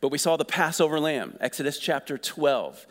But 0.02 0.10
we 0.10 0.18
saw 0.18 0.36
the 0.36 0.44
Passover 0.44 1.00
lamb, 1.00 1.38
Exodus 1.40 1.80
chapter 1.80 2.18
12. 2.18 2.86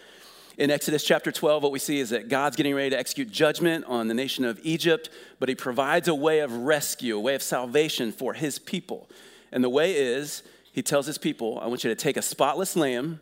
In 0.56 0.70
Exodus 0.70 1.04
chapter 1.04 1.30
12, 1.30 1.62
what 1.62 1.70
we 1.70 1.78
see 1.78 2.00
is 2.00 2.08
that 2.08 2.30
God's 2.30 2.56
getting 2.56 2.74
ready 2.74 2.88
to 2.88 2.98
execute 2.98 3.30
judgment 3.30 3.84
on 3.88 4.08
the 4.08 4.14
nation 4.14 4.46
of 4.46 4.58
Egypt, 4.62 5.10
but 5.38 5.50
he 5.50 5.54
provides 5.54 6.08
a 6.08 6.14
way 6.14 6.38
of 6.38 6.50
rescue, 6.50 7.14
a 7.14 7.20
way 7.20 7.34
of 7.34 7.42
salvation 7.42 8.10
for 8.10 8.32
his 8.32 8.58
people. 8.58 9.06
And 9.52 9.62
the 9.62 9.68
way 9.68 9.92
is, 9.92 10.42
he 10.72 10.80
tells 10.80 11.04
his 11.04 11.18
people, 11.18 11.60
I 11.60 11.66
want 11.66 11.84
you 11.84 11.90
to 11.90 11.94
take 11.94 12.16
a 12.16 12.22
spotless 12.22 12.74
lamb, 12.74 13.20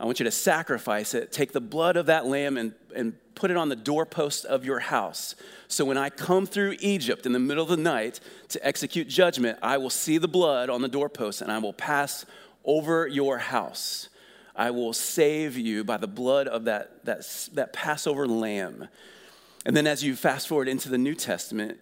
I 0.00 0.04
want 0.04 0.20
you 0.20 0.24
to 0.24 0.30
sacrifice 0.30 1.14
it, 1.14 1.32
take 1.32 1.52
the 1.52 1.60
blood 1.60 1.96
of 1.96 2.06
that 2.06 2.26
lamb 2.26 2.56
and, 2.56 2.72
and 2.94 3.14
put 3.34 3.50
it 3.50 3.56
on 3.56 3.68
the 3.68 3.76
doorpost 3.76 4.44
of 4.44 4.64
your 4.64 4.78
house. 4.78 5.34
So 5.66 5.84
when 5.84 5.98
I 5.98 6.08
come 6.08 6.46
through 6.46 6.76
Egypt 6.80 7.26
in 7.26 7.32
the 7.32 7.38
middle 7.38 7.64
of 7.64 7.70
the 7.70 7.76
night 7.76 8.20
to 8.48 8.64
execute 8.66 9.08
judgment, 9.08 9.58
I 9.60 9.76
will 9.78 9.90
see 9.90 10.18
the 10.18 10.28
blood 10.28 10.70
on 10.70 10.82
the 10.82 10.88
doorpost 10.88 11.42
and 11.42 11.50
I 11.50 11.58
will 11.58 11.72
pass 11.72 12.24
over 12.64 13.08
your 13.08 13.38
house. 13.38 14.08
I 14.54 14.70
will 14.70 14.92
save 14.92 15.56
you 15.56 15.84
by 15.84 15.96
the 15.96 16.08
blood 16.08 16.48
of 16.48 16.64
that, 16.64 17.04
that, 17.04 17.48
that 17.54 17.72
Passover 17.72 18.26
lamb. 18.26 18.88
And 19.64 19.76
then 19.76 19.86
as 19.86 20.02
you 20.04 20.14
fast 20.16 20.48
forward 20.48 20.68
into 20.68 20.88
the 20.88 20.98
New 20.98 21.14
Testament, 21.14 21.78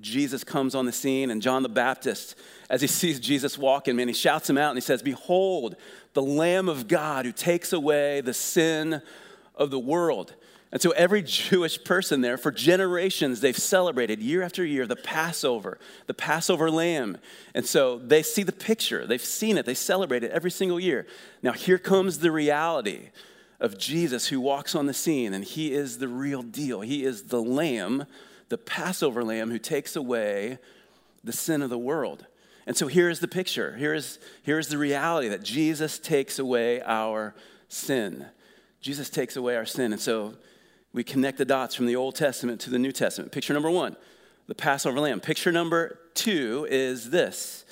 Jesus 0.00 0.44
comes 0.44 0.74
on 0.74 0.86
the 0.86 0.92
scene, 0.92 1.30
and 1.30 1.42
John 1.42 1.62
the 1.62 1.68
Baptist, 1.68 2.34
as 2.68 2.80
he 2.80 2.86
sees 2.86 3.20
Jesus 3.20 3.58
walking, 3.58 3.96
man, 3.96 4.08
he 4.08 4.14
shouts 4.14 4.48
him 4.48 4.58
out 4.58 4.70
and 4.70 4.76
he 4.76 4.82
says, 4.82 5.02
Behold, 5.02 5.76
the 6.14 6.22
Lamb 6.22 6.68
of 6.68 6.88
God 6.88 7.24
who 7.24 7.32
takes 7.32 7.72
away 7.72 8.20
the 8.20 8.34
sin 8.34 9.02
of 9.54 9.70
the 9.70 9.78
world. 9.78 10.34
And 10.72 10.80
so 10.80 10.90
every 10.92 11.22
Jewish 11.22 11.82
person 11.82 12.20
there, 12.20 12.36
for 12.36 12.52
generations, 12.52 13.40
they've 13.40 13.56
celebrated 13.56 14.22
year 14.22 14.42
after 14.42 14.64
year 14.64 14.86
the 14.86 14.96
Passover, 14.96 15.78
the 16.06 16.14
Passover 16.14 16.70
lamb. 16.70 17.18
And 17.54 17.66
so 17.66 17.98
they 17.98 18.22
see 18.22 18.44
the 18.44 18.52
picture, 18.52 19.06
they've 19.06 19.20
seen 19.20 19.58
it, 19.58 19.66
they 19.66 19.74
celebrate 19.74 20.22
it 20.22 20.30
every 20.30 20.50
single 20.50 20.78
year. 20.78 21.06
Now 21.42 21.52
here 21.52 21.78
comes 21.78 22.20
the 22.20 22.30
reality 22.30 23.08
of 23.58 23.78
Jesus 23.78 24.28
who 24.28 24.40
walks 24.40 24.74
on 24.74 24.86
the 24.86 24.94
scene, 24.94 25.34
and 25.34 25.44
he 25.44 25.72
is 25.72 25.98
the 25.98 26.08
real 26.08 26.42
deal. 26.42 26.80
He 26.80 27.04
is 27.04 27.24
the 27.24 27.42
lamb, 27.42 28.06
the 28.50 28.58
Passover 28.58 29.24
lamb 29.24 29.50
who 29.50 29.58
takes 29.58 29.96
away 29.96 30.58
the 31.24 31.32
sin 31.32 31.62
of 31.62 31.70
the 31.70 31.78
world. 31.78 32.26
And 32.66 32.76
so 32.76 32.88
here 32.88 33.08
is 33.08 33.20
the 33.20 33.28
picture. 33.28 33.76
Here 33.76 33.94
is, 33.94 34.18
here 34.42 34.58
is 34.58 34.68
the 34.68 34.76
reality 34.76 35.28
that 35.28 35.42
Jesus 35.42 35.98
takes 35.98 36.38
away 36.38 36.82
our 36.82 37.34
sin. 37.68 38.26
Jesus 38.80 39.08
takes 39.08 39.36
away 39.36 39.56
our 39.56 39.64
sin. 39.64 39.92
And 39.92 40.00
so 40.00 40.34
we 40.92 41.04
connect 41.04 41.38
the 41.38 41.44
dots 41.44 41.74
from 41.74 41.86
the 41.86 41.96
Old 41.96 42.16
Testament 42.16 42.60
to 42.62 42.70
the 42.70 42.78
New 42.78 42.92
Testament. 42.92 43.32
Picture 43.32 43.54
number 43.54 43.70
one, 43.70 43.96
the 44.46 44.54
Passover 44.54 45.00
lamb. 45.00 45.20
Picture 45.20 45.52
number 45.52 45.98
two 46.14 46.66
is 46.70 47.10
this. 47.10 47.64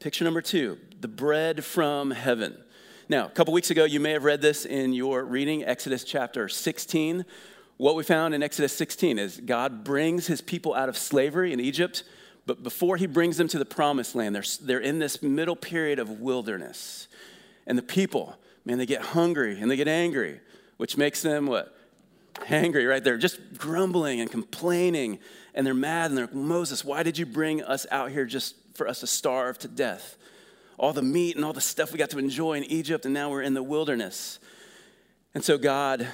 Picture 0.00 0.24
number 0.24 0.42
two, 0.42 0.78
the 1.00 1.08
bread 1.08 1.64
from 1.64 2.10
heaven. 2.10 2.56
Now, 3.08 3.26
a 3.26 3.30
couple 3.30 3.54
weeks 3.54 3.70
ago, 3.70 3.84
you 3.84 4.00
may 4.00 4.10
have 4.12 4.24
read 4.24 4.42
this 4.42 4.66
in 4.66 4.92
your 4.92 5.24
reading, 5.24 5.64
Exodus 5.64 6.04
chapter 6.04 6.48
16. 6.48 7.24
What 7.76 7.94
we 7.94 8.04
found 8.04 8.34
in 8.34 8.42
Exodus 8.42 8.72
16 8.76 9.18
is 9.18 9.40
God 9.44 9.84
brings 9.84 10.26
his 10.26 10.40
people 10.40 10.74
out 10.74 10.88
of 10.88 10.96
slavery 10.96 11.52
in 11.52 11.60
Egypt, 11.60 12.04
but 12.46 12.62
before 12.62 12.96
he 12.96 13.06
brings 13.06 13.36
them 13.36 13.48
to 13.48 13.58
the 13.58 13.64
promised 13.64 14.14
land, 14.14 14.34
they're, 14.34 14.44
they're 14.62 14.78
in 14.78 14.98
this 14.98 15.22
middle 15.22 15.56
period 15.56 15.98
of 15.98 16.20
wilderness. 16.20 17.08
And 17.66 17.76
the 17.76 17.82
people, 17.82 18.36
man, 18.64 18.78
they 18.78 18.86
get 18.86 19.02
hungry 19.02 19.60
and 19.60 19.70
they 19.70 19.76
get 19.76 19.88
angry, 19.88 20.40
which 20.76 20.96
makes 20.96 21.22
them 21.22 21.46
what? 21.46 21.76
angry, 22.48 22.86
right? 22.86 23.02
They're 23.02 23.16
just 23.16 23.58
grumbling 23.58 24.20
and 24.20 24.30
complaining, 24.30 25.18
and 25.54 25.66
they're 25.66 25.74
mad, 25.74 26.10
and 26.10 26.18
they're, 26.18 26.28
Moses, 26.32 26.84
why 26.84 27.02
did 27.02 27.18
you 27.18 27.26
bring 27.26 27.62
us 27.62 27.86
out 27.90 28.10
here 28.10 28.24
just 28.24 28.54
for 28.74 28.88
us 28.88 29.00
to 29.00 29.06
starve 29.06 29.58
to 29.60 29.68
death? 29.68 30.16
All 30.78 30.92
the 30.92 31.02
meat 31.02 31.36
and 31.36 31.44
all 31.44 31.52
the 31.52 31.60
stuff 31.60 31.92
we 31.92 31.98
got 31.98 32.10
to 32.10 32.18
enjoy 32.18 32.54
in 32.54 32.64
Egypt, 32.64 33.04
and 33.04 33.14
now 33.14 33.30
we're 33.30 33.42
in 33.42 33.54
the 33.54 33.62
wilderness. 33.62 34.38
And 35.34 35.44
so 35.44 35.58
God 35.58 36.06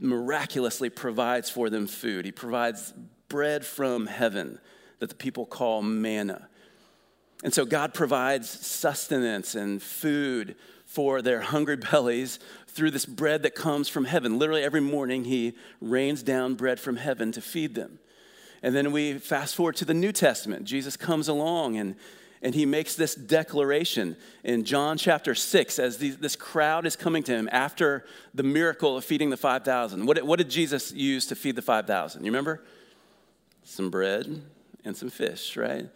miraculously 0.00 0.90
provides 0.90 1.50
for 1.50 1.70
them 1.70 1.86
food. 1.86 2.24
He 2.24 2.32
provides 2.32 2.92
bread 3.28 3.64
from 3.64 4.06
heaven 4.06 4.58
that 4.98 5.08
the 5.08 5.14
people 5.14 5.46
call 5.46 5.82
manna. 5.82 6.48
And 7.44 7.54
so 7.54 7.64
God 7.64 7.94
provides 7.94 8.48
sustenance 8.48 9.54
and 9.54 9.82
food 9.82 10.56
for 10.86 11.22
their 11.22 11.40
hungry 11.40 11.76
bellies 11.90 12.38
through 12.66 12.90
this 12.90 13.06
bread 13.06 13.42
that 13.42 13.54
comes 13.54 13.88
from 13.88 14.04
heaven. 14.04 14.38
Literally, 14.38 14.62
every 14.62 14.80
morning, 14.80 15.24
He 15.24 15.54
rains 15.80 16.22
down 16.22 16.54
bread 16.54 16.80
from 16.80 16.96
heaven 16.96 17.32
to 17.32 17.40
feed 17.40 17.74
them. 17.74 17.98
And 18.62 18.74
then 18.74 18.90
we 18.90 19.14
fast 19.14 19.54
forward 19.54 19.76
to 19.76 19.84
the 19.84 19.94
New 19.94 20.10
Testament. 20.10 20.64
Jesus 20.64 20.96
comes 20.96 21.28
along 21.28 21.76
and, 21.76 21.94
and 22.42 22.54
he 22.54 22.66
makes 22.66 22.94
this 22.94 23.14
declaration 23.14 24.16
in 24.44 24.64
John 24.64 24.96
chapter 24.96 25.34
6 25.34 25.78
as 25.78 25.98
this 25.98 26.36
crowd 26.36 26.86
is 26.86 26.96
coming 26.96 27.22
to 27.24 27.32
him 27.32 27.48
after 27.50 28.04
the 28.34 28.42
miracle 28.42 28.96
of 28.96 29.04
feeding 29.04 29.30
the 29.30 29.36
5,000. 29.36 30.06
What, 30.06 30.22
what 30.24 30.38
did 30.38 30.48
Jesus 30.48 30.92
use 30.92 31.26
to 31.26 31.36
feed 31.36 31.56
the 31.56 31.62
5,000? 31.62 32.24
You 32.24 32.30
remember? 32.30 32.62
Some 33.64 33.90
bread 33.90 34.42
and 34.84 34.96
some 34.96 35.10
fish, 35.10 35.56
right? 35.56 35.86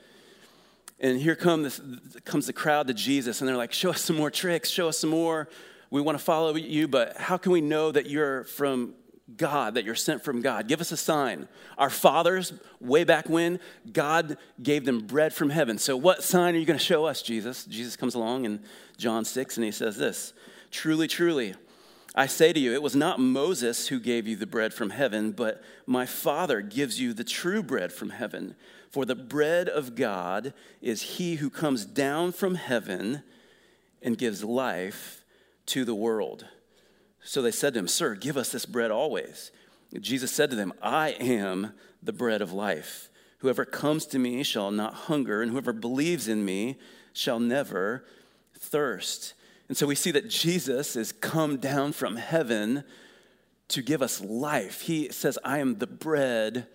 And 0.98 1.20
here 1.20 1.34
come 1.34 1.62
this, 1.62 1.80
comes 2.24 2.46
the 2.46 2.52
crowd 2.52 2.86
to 2.88 2.94
Jesus, 2.94 3.40
and 3.40 3.48
they're 3.48 3.56
like, 3.56 3.72
Show 3.72 3.90
us 3.90 4.02
some 4.02 4.16
more 4.16 4.30
tricks, 4.30 4.68
show 4.68 4.88
us 4.88 4.98
some 4.98 5.10
more. 5.10 5.48
We 5.90 6.00
want 6.00 6.16
to 6.16 6.24
follow 6.24 6.54
you, 6.54 6.88
but 6.88 7.16
how 7.16 7.36
can 7.36 7.52
we 7.52 7.60
know 7.60 7.92
that 7.92 8.08
you're 8.08 8.44
from 8.44 8.94
God, 9.36 9.74
that 9.74 9.84
you're 9.84 9.94
sent 9.94 10.22
from 10.22 10.42
God. 10.42 10.68
Give 10.68 10.80
us 10.80 10.92
a 10.92 10.96
sign. 10.96 11.48
Our 11.78 11.90
fathers, 11.90 12.52
way 12.80 13.04
back 13.04 13.28
when, 13.28 13.60
God 13.92 14.36
gave 14.62 14.84
them 14.84 15.06
bread 15.06 15.32
from 15.32 15.50
heaven. 15.50 15.78
So, 15.78 15.96
what 15.96 16.22
sign 16.22 16.54
are 16.54 16.58
you 16.58 16.66
going 16.66 16.78
to 16.78 16.84
show 16.84 17.04
us, 17.04 17.22
Jesus? 17.22 17.64
Jesus 17.64 17.96
comes 17.96 18.14
along 18.14 18.44
in 18.44 18.60
John 18.98 19.24
6 19.24 19.56
and 19.56 19.64
he 19.64 19.70
says 19.70 19.96
this 19.96 20.32
Truly, 20.70 21.06
truly, 21.06 21.54
I 22.14 22.26
say 22.26 22.52
to 22.52 22.60
you, 22.60 22.74
it 22.74 22.82
was 22.82 22.94
not 22.94 23.20
Moses 23.20 23.88
who 23.88 23.98
gave 23.98 24.26
you 24.26 24.36
the 24.36 24.46
bread 24.46 24.74
from 24.74 24.90
heaven, 24.90 25.32
but 25.32 25.62
my 25.86 26.04
Father 26.04 26.60
gives 26.60 27.00
you 27.00 27.14
the 27.14 27.24
true 27.24 27.62
bread 27.62 27.92
from 27.92 28.10
heaven. 28.10 28.54
For 28.90 29.06
the 29.06 29.14
bread 29.14 29.68
of 29.70 29.94
God 29.94 30.52
is 30.82 31.02
he 31.02 31.36
who 31.36 31.48
comes 31.48 31.86
down 31.86 32.32
from 32.32 32.56
heaven 32.56 33.22
and 34.02 34.18
gives 34.18 34.44
life 34.44 35.24
to 35.66 35.86
the 35.86 35.94
world. 35.94 36.46
So 37.24 37.42
they 37.42 37.50
said 37.50 37.74
to 37.74 37.80
him, 37.80 37.88
Sir, 37.88 38.14
give 38.14 38.36
us 38.36 38.50
this 38.50 38.66
bread 38.66 38.90
always. 38.90 39.50
Jesus 40.00 40.32
said 40.32 40.50
to 40.50 40.56
them, 40.56 40.72
I 40.82 41.10
am 41.10 41.72
the 42.02 42.12
bread 42.12 42.42
of 42.42 42.52
life. 42.52 43.08
Whoever 43.38 43.64
comes 43.64 44.06
to 44.06 44.18
me 44.18 44.42
shall 44.42 44.70
not 44.70 44.94
hunger, 44.94 45.42
and 45.42 45.50
whoever 45.50 45.72
believes 45.72 46.28
in 46.28 46.44
me 46.44 46.78
shall 47.12 47.40
never 47.40 48.04
thirst. 48.58 49.34
And 49.68 49.76
so 49.76 49.86
we 49.86 49.94
see 49.94 50.10
that 50.12 50.28
Jesus 50.28 50.96
is 50.96 51.12
come 51.12 51.56
down 51.56 51.92
from 51.92 52.16
heaven 52.16 52.84
to 53.68 53.82
give 53.82 54.02
us 54.02 54.20
life. 54.20 54.82
He 54.82 55.10
says, 55.10 55.38
I 55.44 55.58
am 55.58 55.78
the 55.78 55.86
bread 55.86 56.66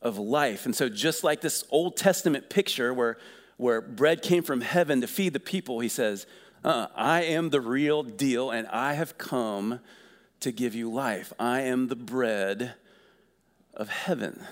of 0.00 0.18
life. 0.18 0.64
And 0.64 0.74
so, 0.74 0.88
just 0.88 1.24
like 1.24 1.40
this 1.40 1.64
Old 1.70 1.96
Testament 1.96 2.48
picture 2.48 2.94
where, 2.94 3.18
where 3.56 3.80
bread 3.80 4.22
came 4.22 4.42
from 4.42 4.60
heaven 4.60 5.00
to 5.00 5.06
feed 5.06 5.32
the 5.32 5.40
people, 5.40 5.80
he 5.80 5.88
says, 5.88 6.26
uh, 6.66 6.88
I 6.96 7.22
am 7.22 7.50
the 7.50 7.60
real 7.60 8.02
deal, 8.02 8.50
and 8.50 8.66
I 8.66 8.94
have 8.94 9.16
come 9.16 9.78
to 10.40 10.50
give 10.50 10.74
you 10.74 10.90
life. 10.90 11.32
I 11.38 11.60
am 11.60 11.86
the 11.86 11.96
bread 11.96 12.74
of 13.72 13.88
heaven. 13.88 14.42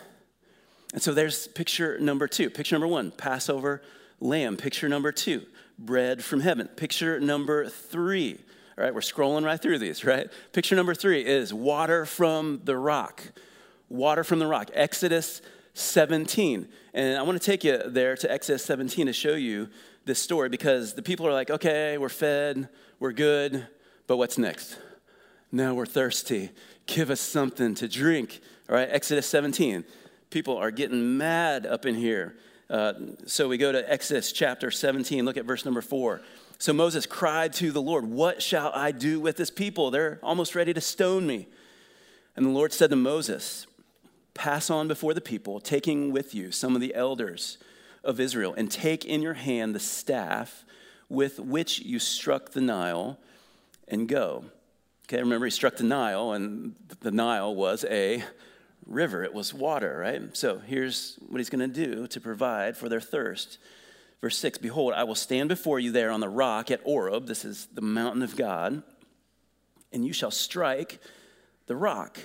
And 0.92 1.02
so 1.02 1.12
there's 1.12 1.49
picture 1.49 1.99
number 1.99 2.28
two. 2.28 2.50
Picture 2.50 2.76
number 2.76 2.87
one, 2.87 3.11
Passover 3.11 3.83
lamb. 4.21 4.56
Picture 4.56 4.88
number 4.88 5.11
two, 5.11 5.42
bread 5.76 6.23
from 6.23 6.38
heaven. 6.38 6.68
Picture 6.68 7.18
number 7.18 7.66
three, 7.68 8.38
all 8.78 8.85
right, 8.85 8.94
we're 8.94 9.00
scrolling 9.00 9.44
right 9.44 9.61
through 9.61 9.80
these, 9.80 10.04
right? 10.04 10.28
Picture 10.52 10.76
number 10.76 10.94
three 10.94 11.25
is 11.26 11.52
water 11.52 12.06
from 12.06 12.61
the 12.62 12.76
rock. 12.76 13.25
Water 13.88 14.23
from 14.23 14.38
the 14.38 14.47
rock. 14.47 14.71
Exodus 14.73 15.42
17. 15.75 16.68
And 16.94 17.18
I 17.18 17.23
want 17.23 17.42
to 17.42 17.44
take 17.44 17.64
you 17.64 17.83
there 17.87 18.16
to 18.16 18.30
Exodus 18.30 18.64
17 18.64 19.06
to 19.06 19.12
show 19.12 19.35
you 19.35 19.68
this 20.04 20.20
story 20.20 20.49
because 20.49 20.94
the 20.94 21.02
people 21.02 21.26
are 21.26 21.32
like, 21.32 21.50
okay, 21.50 21.99
we're 21.99 22.08
fed, 22.08 22.68
we're 23.00 23.12
good, 23.12 23.66
but 24.06 24.16
what's 24.16 24.38
next? 24.38 24.78
Now 25.50 25.75
we're 25.75 25.87
thirsty. 25.87 26.50
Give 26.87 27.11
us 27.11 27.20
something 27.20 27.75
to 27.76 27.88
drink. 27.88 28.40
All 28.68 28.76
right, 28.76 28.88
Exodus 28.90 29.26
17. 29.26 29.84
People 30.30 30.56
are 30.56 30.70
getting 30.70 31.16
mad 31.16 31.64
up 31.66 31.87
in 31.87 31.94
here. 31.94 32.37
Uh, 32.68 32.94
so 33.26 33.49
we 33.49 33.56
go 33.56 33.73
to 33.73 33.90
Exodus 33.90 34.32
chapter 34.32 34.70
17, 34.70 35.25
look 35.25 35.37
at 35.37 35.44
verse 35.44 35.64
number 35.64 35.82
four. 35.82 36.23
So 36.58 36.73
Moses 36.73 37.06
cried 37.06 37.52
to 37.54 37.70
the 37.70 37.82
Lord, 37.82 38.06
What 38.06 38.42
shall 38.42 38.73
I 38.75 38.90
do 38.90 39.20
with 39.20 39.37
this 39.37 39.50
people? 39.50 39.90
They're 39.90 40.18
almost 40.23 40.54
ready 40.54 40.73
to 40.73 40.80
stone 40.80 41.26
me. 41.26 41.46
And 42.37 42.46
the 42.46 42.50
Lord 42.50 42.73
said 42.73 42.90
to 42.90 42.96
Moses, 42.96 43.66
Pass 44.34 44.70
on 44.70 44.88
before 44.88 45.14
the 45.14 45.20
people, 45.20 45.61
taking 45.61 46.11
with 46.11 46.34
you 46.34 46.50
some 46.50 46.75
of 46.75 46.80
the 46.80 46.94
elders 46.94 47.58
of 48.04 48.20
Israel, 48.20 48.54
and 48.56 48.70
take 48.70 49.04
in 49.04 49.23
your 49.23 49.34
hand 49.34 49.75
the 49.75 49.80
staff 49.80 50.64
with 51.08 51.38
which 51.38 51.80
you 51.80 51.99
struck 51.99 52.52
the 52.52 52.61
Nile, 52.61 53.18
and 53.88 54.08
go. 54.08 54.44
Okay, 55.06 55.18
remember 55.18 55.46
he 55.46 55.50
struck 55.50 55.76
the 55.76 55.84
Nile, 55.84 56.32
and 56.32 56.75
the 57.00 57.11
Nile 57.11 57.54
was 57.54 57.84
a 57.84 58.25
river, 58.87 59.23
it 59.23 59.34
was 59.34 59.52
water, 59.52 59.99
right? 59.99 60.37
So 60.37 60.58
here's 60.58 61.18
what 61.28 61.38
he's 61.38 61.50
going 61.50 61.70
to 61.70 61.87
do 61.87 62.06
to 62.08 62.20
provide 62.20 62.76
for 62.76 62.88
their 62.88 63.00
thirst. 63.00 63.58
Verse 64.20 64.38
6 64.38 64.58
Behold, 64.58 64.94
I 64.94 65.04
will 65.04 65.14
stand 65.14 65.49
before 65.49 65.78
you 65.78 65.92
there 65.92 66.11
on 66.11 66.20
the 66.20 66.28
rock 66.28 66.70
at 66.70 66.82
Horeb, 66.82 67.26
this 67.26 67.44
is 67.44 67.68
the 67.73 67.82
mountain 67.82 68.23
of 68.23 68.37
God, 68.37 68.82
and 69.92 70.04
you 70.04 70.12
shall 70.12 70.30
strike 70.30 71.00
the 71.66 71.76
rock 71.76 72.18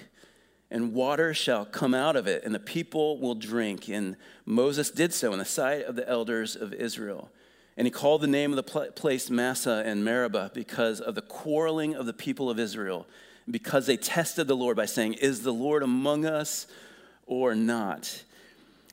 and 0.71 0.93
water 0.93 1.33
shall 1.33 1.65
come 1.65 1.93
out 1.93 2.15
of 2.15 2.27
it, 2.27 2.43
and 2.43 2.53
the 2.53 2.59
people 2.59 3.17
will 3.17 3.35
drink. 3.35 3.89
And 3.89 4.15
Moses 4.45 4.91
did 4.91 5.13
so 5.13 5.33
in 5.33 5.39
the 5.39 5.45
sight 5.45 5.85
of 5.85 5.95
the 5.95 6.07
elders 6.07 6.55
of 6.55 6.73
Israel. 6.73 7.31
And 7.75 7.87
he 7.87 7.91
called 7.91 8.21
the 8.21 8.27
name 8.27 8.51
of 8.51 8.57
the 8.57 8.91
place 8.91 9.29
Massah 9.29 9.83
and 9.85 10.03
Meribah 10.03 10.51
because 10.53 10.99
of 10.99 11.15
the 11.15 11.21
quarreling 11.21 11.95
of 11.95 12.05
the 12.05 12.13
people 12.13 12.49
of 12.49 12.59
Israel, 12.59 13.07
because 13.49 13.87
they 13.87 13.97
tested 13.97 14.47
the 14.47 14.55
Lord 14.55 14.77
by 14.77 14.85
saying, 14.85 15.13
Is 15.13 15.41
the 15.41 15.53
Lord 15.53 15.81
among 15.81 16.25
us 16.25 16.67
or 17.25 17.55
not? 17.55 18.23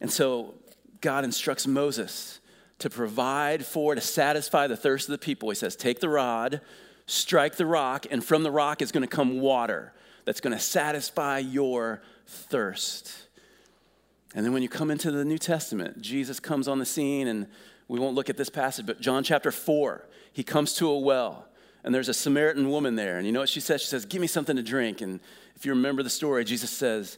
And 0.01 0.11
so 0.11 0.55
God 1.01 1.25
instructs 1.25 1.67
Moses 1.67 2.39
to 2.79 2.89
provide 2.89 3.67
for, 3.67 3.95
to 3.95 4.01
satisfy 4.01 4.67
the 4.67 4.77
thirst 4.77 5.09
of 5.09 5.13
the 5.13 5.19
people. 5.19 5.51
He 5.51 5.57
says, 5.57 5.77
Take 5.77 6.01
the 6.01 6.09
rod, 6.09 6.61
strike 7.07 7.57
the 7.57 7.67
rock, 7.67 8.07
and 8.11 8.25
from 8.25 8.45
the 8.45 8.51
rock 8.51 8.81
is 8.81 8.93
going 8.93 9.03
to 9.03 9.09
come 9.09 9.41
water 9.41 9.93
that's 10.27 10.41
going 10.41 10.53
to 10.53 10.63
satisfy 10.63 11.39
your 11.39 12.03
thirst. 12.27 13.11
And 14.35 14.45
then 14.45 14.53
when 14.53 14.63
you 14.63 14.69
come 14.69 14.91
into 14.91 15.11
the 15.11 15.25
New 15.25 15.39
Testament, 15.39 16.03
Jesus 16.03 16.39
comes 16.41 16.69
on 16.69 16.79
the 16.79 16.85
scene, 16.85 17.29
and 17.29 17.47
we 17.89 17.99
won't 17.99 18.15
look 18.15 18.29
at 18.29 18.37
this 18.37 18.51
passage, 18.51 18.85
but 18.85 19.01
John 19.01 19.23
chapter 19.23 19.51
4, 19.51 20.05
he 20.33 20.43
comes 20.43 20.75
to 20.75 20.89
a 20.89 20.99
well, 20.99 21.47
and 21.85 21.95
there's 21.95 22.09
a 22.11 22.15
Samaritan 22.15 22.69
woman 22.69 22.97
there. 22.97 23.17
And 23.17 23.27
you 23.27 23.33
know 23.33 23.41
what 23.41 23.49
she 23.49 23.61
says? 23.61 23.81
She 23.81 23.87
says, 23.87 24.05
Give 24.05 24.21
me 24.21 24.27
something 24.27 24.57
to 24.57 24.63
drink. 24.63 25.01
And 25.01 25.21
if 25.55 25.65
you 25.65 25.73
remember 25.73 26.03
the 26.03 26.11
story, 26.11 26.45
Jesus 26.45 26.71
says, 26.71 27.17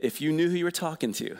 If 0.00 0.20
you 0.20 0.32
knew 0.32 0.50
who 0.50 0.56
you 0.56 0.64
were 0.64 0.72
talking 0.72 1.12
to, 1.14 1.36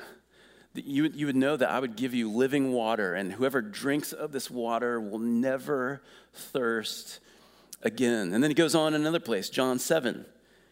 you, 0.75 1.11
you 1.13 1.27
would 1.27 1.37
know 1.37 1.57
that 1.57 1.69
I 1.69 1.81
would 1.81 1.97
give 1.97 2.15
you 2.15 2.31
living 2.31 2.73
water, 2.73 3.15
and 3.15 3.33
whoever 3.33 3.61
drinks 3.61 4.13
of 4.13 4.31
this 4.31 4.49
water 4.49 5.01
will 5.01 5.19
never 5.19 6.01
thirst 6.33 7.19
again. 7.83 8.33
And 8.33 8.43
then 8.43 8.51
he 8.51 8.55
goes 8.55 8.77
on 8.77 8.95
in 8.95 9.01
another 9.01 9.19
place, 9.19 9.51
John 9.51 9.81
7. 9.81 10.25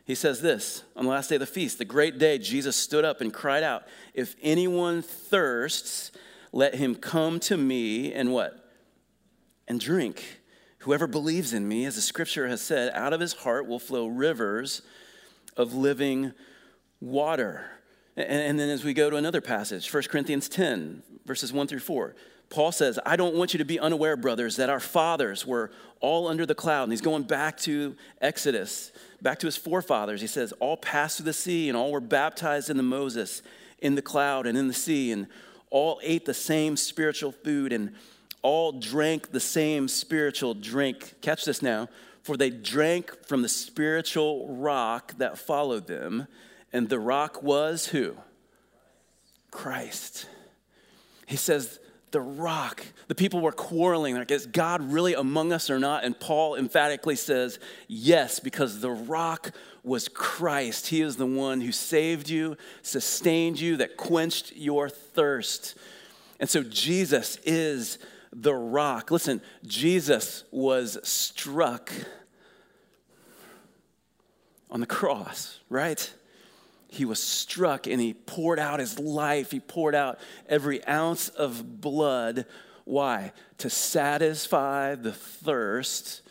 He 0.09 0.15
says 0.15 0.41
this 0.41 0.85
on 0.97 1.05
the 1.05 1.11
last 1.11 1.29
day 1.29 1.37
of 1.37 1.41
the 1.41 1.47
feast, 1.47 1.77
the 1.77 1.85
great 1.85 2.19
day, 2.19 2.39
Jesus 2.39 2.77
stood 2.77 3.05
up 3.05 3.21
and 3.21 3.31
cried 3.31 3.63
out, 3.63 3.83
If 4.15 4.37
anyone 4.41 5.03
thirsts, 5.03 6.13
let 6.51 6.77
him 6.77 6.95
come 6.95 7.39
to 7.41 7.59
me 7.59 8.15
and 8.15 8.33
what? 8.33 8.73
And 9.69 9.79
drink. 9.79 10.41
Whoever 10.79 11.07
believes 11.07 11.53
in 11.53 11.69
me, 11.69 11.85
as 11.85 11.97
the 11.97 12.01
scripture 12.01 12.49
has 12.49 12.63
said, 12.63 12.91
out 12.95 13.13
of 13.13 13.21
his 13.21 13.35
heart 13.35 13.67
will 13.67 13.79
flow 13.79 14.07
rivers 14.07 14.81
of 15.59 15.75
living 15.75 16.33
water. 17.03 17.67
And, 18.17 18.59
then 18.59 18.71
as 18.71 18.85
we 18.85 18.95
go 18.95 19.11
to 19.11 19.17
another 19.17 19.43
passage, 19.43 19.93
1 19.93 20.05
Corinthians 20.05 20.49
10, 20.49 21.03
verses 21.27 21.53
1 21.53 21.67
through 21.67 21.81
4, 21.81 22.17
Paul 22.51 22.73
says, 22.73 22.99
I 23.05 23.17
don't 23.17 23.35
want 23.35 23.53
you 23.53 23.59
to 23.59 23.65
be 23.65 23.79
unaware, 23.79 24.17
brothers, 24.17 24.57
that 24.57 24.71
our 24.71 24.81
fathers 24.81 25.47
were 25.47 25.71
all 26.01 26.29
under 26.29 26.47
the 26.47 26.55
cloud. 26.55 26.85
And 26.85 26.93
he's 26.93 27.01
going 27.01 27.25
back 27.25 27.59
to 27.59 27.95
Exodus 28.21 28.93
back 29.21 29.39
to 29.41 29.47
his 29.47 29.57
forefathers. 29.57 30.21
He 30.21 30.27
says, 30.27 30.53
All 30.61 30.77
passed 30.77 31.19
through 31.19 31.27
the 31.27 31.33
sea, 31.33 31.69
and 31.69 31.77
all 31.77 31.93
were 31.93 32.01
baptized 32.01 32.71
in 32.71 32.77
the 32.77 32.83
Moses, 32.83 33.43
in 33.81 33.95
the 33.95 34.03
cloud, 34.03 34.47
and 34.47 34.57
in 34.57 34.69
the 34.69 34.75
sea, 34.75 35.13
and 35.13 35.27
all 35.71 36.01
ate 36.03 36.25
the 36.25 36.35
same 36.35 36.77
spiritual 36.77 37.33
food, 37.33 37.73
and 37.73 37.95
all 38.43 38.73
drank 38.73 39.33
the 39.33 39.41
same 39.41 39.89
spiritual 39.89 40.55
drink. 40.55 41.15
Catch 41.21 41.45
this 41.45 41.63
now. 41.63 41.89
For 42.23 42.37
they 42.37 42.51
drank 42.51 43.27
from 43.27 43.43
the 43.43 43.49
spiritual 43.49 44.55
rock 44.57 45.15
that 45.19 45.39
followed 45.39 45.87
them, 45.87 46.27
and 46.73 46.89
the 46.89 46.99
rock 46.99 47.43
was 47.43 47.87
who? 47.87 48.17
Christ. 49.51 50.27
He 51.27 51.37
says, 51.37 51.79
the 52.11 52.21
rock. 52.21 52.85
The 53.09 53.15
people 53.15 53.41
were 53.41 53.53
quarreling. 53.53 54.17
Like, 54.17 54.31
is 54.31 54.47
God 54.47 54.93
really 54.93 55.15
among 55.15 55.53
us 55.53 55.71
or 55.71 55.79
not? 55.79 56.05
And 56.05 56.19
Paul 56.19 56.57
emphatically 56.57 57.17
says, 57.17 57.59
yes, 57.87 58.41
because 58.41 58.81
the 58.81 58.91
rock 58.91 59.53
was 59.83 60.09
Christ. 60.09 60.89
He 60.89 61.01
is 61.01 61.17
the 61.17 61.27
one 61.27 61.61
who 61.61 61.73
saved 61.73 62.29
you, 62.29 62.57
sustained 62.83 63.61
you, 63.61 63.77
that 63.79 63.97
quenched 63.97 64.57
your 64.57 64.89
thirst. 64.89 65.77
And 66.41 66.49
so 66.49 66.63
Jesus 66.63 67.39
is 67.45 67.99
the 68.33 68.55
rock. 68.55 69.11
Listen, 69.11 69.41
Jesus 69.67 70.45
was 70.51 70.99
struck 71.03 71.93
on 74.71 74.81
the 74.81 74.87
cross, 74.87 75.61
right? 75.71 76.13
He 76.89 77.05
was 77.05 77.23
struck 77.23 77.87
and 77.87 78.01
he 78.01 78.15
poured 78.15 78.59
out 78.59 78.81
his 78.81 78.99
life. 78.99 79.51
He 79.51 79.61
poured 79.61 79.95
out 79.95 80.19
every 80.49 80.85
ounce 80.87 81.29
of 81.29 81.81
blood. 81.81 82.47
Why? 82.85 83.33
To 83.59 83.71
satisfy 83.71 84.95
the 84.95 85.13
thirst 85.13 86.23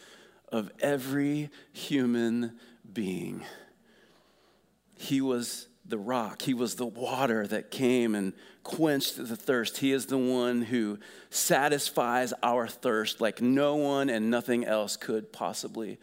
of 0.51 0.71
every 0.79 1.49
human 1.71 2.57
being. 2.91 3.43
He 4.95 5.21
was 5.21 5.67
the 5.85 5.97
rock, 5.97 6.41
He 6.41 6.53
was 6.53 6.75
the 6.75 6.85
water 6.85 7.47
that 7.47 7.71
came 7.71 8.13
and 8.13 8.33
quenched 8.63 9.15
the 9.15 9.37
thirst. 9.37 9.77
He 9.77 9.93
is 9.93 10.07
the 10.07 10.17
one 10.17 10.63
who 10.63 10.99
satisfies 11.29 12.33
our 12.43 12.67
thirst 12.67 13.21
like 13.21 13.41
no 13.41 13.75
one 13.75 14.09
and 14.09 14.29
nothing 14.29 14.65
else 14.65 14.97
could 14.97 15.31
possibly 15.31 15.97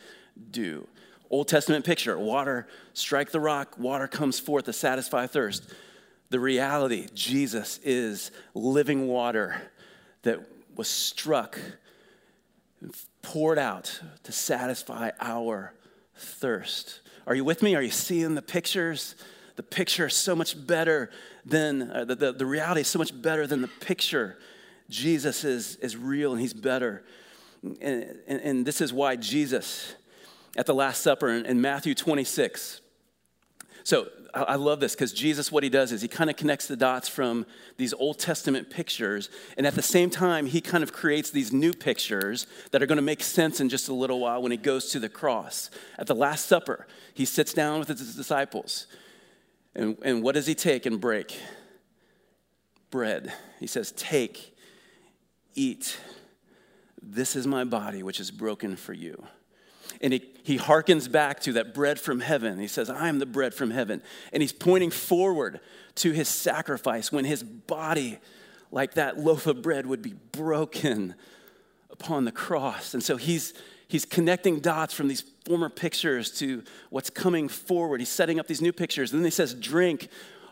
do. 0.50 0.88
Old 1.34 1.48
Testament 1.48 1.84
picture 1.84 2.16
water, 2.16 2.68
strike 2.92 3.32
the 3.32 3.40
rock, 3.40 3.76
water 3.76 4.06
comes 4.06 4.38
forth 4.38 4.66
to 4.66 4.72
satisfy 4.72 5.26
thirst. 5.26 5.68
The 6.30 6.38
reality, 6.38 7.08
Jesus 7.12 7.80
is 7.82 8.30
living 8.54 9.08
water 9.08 9.60
that 10.22 10.38
was 10.76 10.86
struck 10.86 11.58
and 12.80 12.94
poured 13.20 13.58
out 13.58 14.00
to 14.22 14.30
satisfy 14.30 15.10
our 15.20 15.74
thirst. 16.14 17.00
Are 17.26 17.34
you 17.34 17.42
with 17.42 17.64
me? 17.64 17.74
Are 17.74 17.82
you 17.82 17.90
seeing 17.90 18.36
the 18.36 18.42
pictures? 18.42 19.16
The 19.56 19.64
picture 19.64 20.06
is 20.06 20.14
so 20.14 20.36
much 20.36 20.54
better 20.64 21.10
than, 21.44 21.90
uh, 21.90 22.04
the, 22.04 22.14
the, 22.14 22.32
the 22.32 22.46
reality 22.46 22.82
is 22.82 22.86
so 22.86 23.00
much 23.00 23.20
better 23.22 23.44
than 23.48 23.60
the 23.60 23.70
picture. 23.80 24.38
Jesus 24.88 25.42
is, 25.42 25.74
is 25.76 25.96
real 25.96 26.30
and 26.30 26.40
he's 26.40 26.54
better. 26.54 27.02
And, 27.64 28.20
and, 28.28 28.40
and 28.40 28.64
this 28.64 28.80
is 28.80 28.92
why 28.92 29.16
Jesus, 29.16 29.96
at 30.56 30.66
the 30.66 30.74
Last 30.74 31.02
Supper 31.02 31.28
in, 31.28 31.46
in 31.46 31.60
Matthew 31.60 31.94
26, 31.94 32.80
so 33.84 34.08
I 34.32 34.56
love 34.56 34.80
this 34.80 34.94
because 34.94 35.12
Jesus, 35.12 35.52
what 35.52 35.62
he 35.62 35.68
does 35.68 35.92
is 35.92 36.00
he 36.00 36.08
kind 36.08 36.28
of 36.28 36.36
connects 36.36 36.66
the 36.66 36.76
dots 36.76 37.06
from 37.06 37.46
these 37.76 37.92
Old 37.92 38.18
Testament 38.18 38.68
pictures, 38.70 39.28
and 39.56 39.66
at 39.66 39.74
the 39.74 39.82
same 39.82 40.10
time, 40.10 40.46
he 40.46 40.60
kind 40.60 40.82
of 40.82 40.92
creates 40.92 41.30
these 41.30 41.52
new 41.52 41.72
pictures 41.72 42.46
that 42.72 42.82
are 42.82 42.86
going 42.86 42.96
to 42.96 43.02
make 43.02 43.22
sense 43.22 43.60
in 43.60 43.68
just 43.68 43.88
a 43.88 43.94
little 43.94 44.20
while 44.20 44.42
when 44.42 44.50
he 44.50 44.58
goes 44.58 44.90
to 44.90 44.98
the 44.98 45.08
cross. 45.08 45.70
At 45.98 46.08
the 46.08 46.14
Last 46.14 46.46
Supper, 46.46 46.86
he 47.12 47.26
sits 47.26 47.52
down 47.52 47.78
with 47.78 47.88
his 47.88 48.16
disciples, 48.16 48.86
and, 49.76 49.98
and 50.02 50.22
what 50.22 50.34
does 50.34 50.46
he 50.46 50.54
take 50.54 50.86
and 50.86 51.00
break? 51.00 51.38
Bread. 52.90 53.32
He 53.60 53.66
says, 53.66 53.92
Take, 53.92 54.56
eat. 55.54 55.98
This 57.02 57.36
is 57.36 57.46
my 57.46 57.64
body, 57.64 58.02
which 58.02 58.18
is 58.18 58.30
broken 58.30 58.76
for 58.76 58.94
you. 58.94 59.26
And 60.00 60.12
he, 60.12 60.24
he 60.42 60.56
hearkens 60.56 61.08
back 61.08 61.40
to 61.40 61.52
that 61.54 61.74
bread 61.74 61.98
from 61.98 62.20
heaven. 62.20 62.58
He 62.58 62.66
says, 62.68 62.90
I 62.90 63.08
am 63.08 63.18
the 63.18 63.26
bread 63.26 63.54
from 63.54 63.70
heaven. 63.70 64.02
And 64.32 64.42
he's 64.42 64.52
pointing 64.52 64.90
forward 64.90 65.60
to 65.96 66.12
his 66.12 66.28
sacrifice 66.28 67.12
when 67.12 67.24
his 67.24 67.42
body, 67.42 68.18
like 68.70 68.94
that 68.94 69.18
loaf 69.18 69.46
of 69.46 69.62
bread, 69.62 69.86
would 69.86 70.02
be 70.02 70.14
broken 70.32 71.14
upon 71.90 72.24
the 72.24 72.32
cross. 72.32 72.94
And 72.94 73.02
so 73.02 73.16
he's, 73.16 73.54
he's 73.88 74.04
connecting 74.04 74.60
dots 74.60 74.92
from 74.92 75.08
these 75.08 75.24
former 75.46 75.68
pictures 75.68 76.30
to 76.38 76.62
what's 76.90 77.10
coming 77.10 77.48
forward. 77.48 78.00
He's 78.00 78.08
setting 78.08 78.38
up 78.40 78.46
these 78.46 78.60
new 78.60 78.72
pictures. 78.72 79.12
And 79.12 79.20
then 79.20 79.24
he 79.24 79.30
says, 79.30 79.54
Drink 79.54 80.08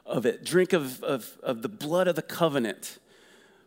of 0.07 0.27
it, 0.27 0.45
drink 0.45 0.73
of, 0.73 1.03
of, 1.03 1.39
of 1.43 1.63
the 1.63 1.69
blood 1.69 2.09
of 2.09 2.17
the 2.17 2.23
covenant, 2.23 2.99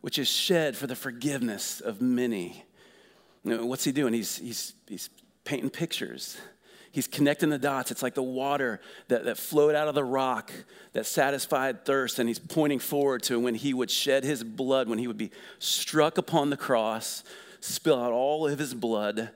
which 0.01 0.19
is 0.19 0.27
shed 0.27 0.75
for 0.75 0.87
the 0.87 0.95
forgiveness 0.95 1.81
of 1.81 2.01
many. 2.01 2.65
What's 3.43 3.83
he 3.83 3.91
doing? 3.91 4.13
He's, 4.13 4.37
he's, 4.37 4.73
he's 4.87 5.09
painting 5.45 5.69
pictures. 5.69 6.37
He's 6.91 7.07
connecting 7.07 7.49
the 7.49 7.57
dots. 7.57 7.91
It's 7.91 8.01
like 8.01 8.13
the 8.13 8.23
water 8.23 8.79
that, 9.09 9.25
that 9.25 9.37
flowed 9.37 9.75
out 9.75 9.87
of 9.87 9.95
the 9.95 10.03
rock 10.03 10.51
that 10.93 11.05
satisfied 11.05 11.83
thirst. 11.85 12.19
And 12.19 12.29
he's 12.29 12.39
pointing 12.39 12.79
forward 12.79 13.23
to 13.23 13.39
when 13.39 13.55
he 13.55 13.73
would 13.73 13.91
shed 13.91 14.23
his 14.23 14.43
blood, 14.43 14.87
when 14.87 14.97
he 14.97 15.07
would 15.07 15.17
be 15.17 15.31
struck 15.59 16.17
upon 16.17 16.49
the 16.49 16.57
cross, 16.57 17.23
spill 17.59 18.01
out 18.01 18.13
all 18.13 18.47
of 18.47 18.59
his 18.59 18.73
blood 18.73 19.31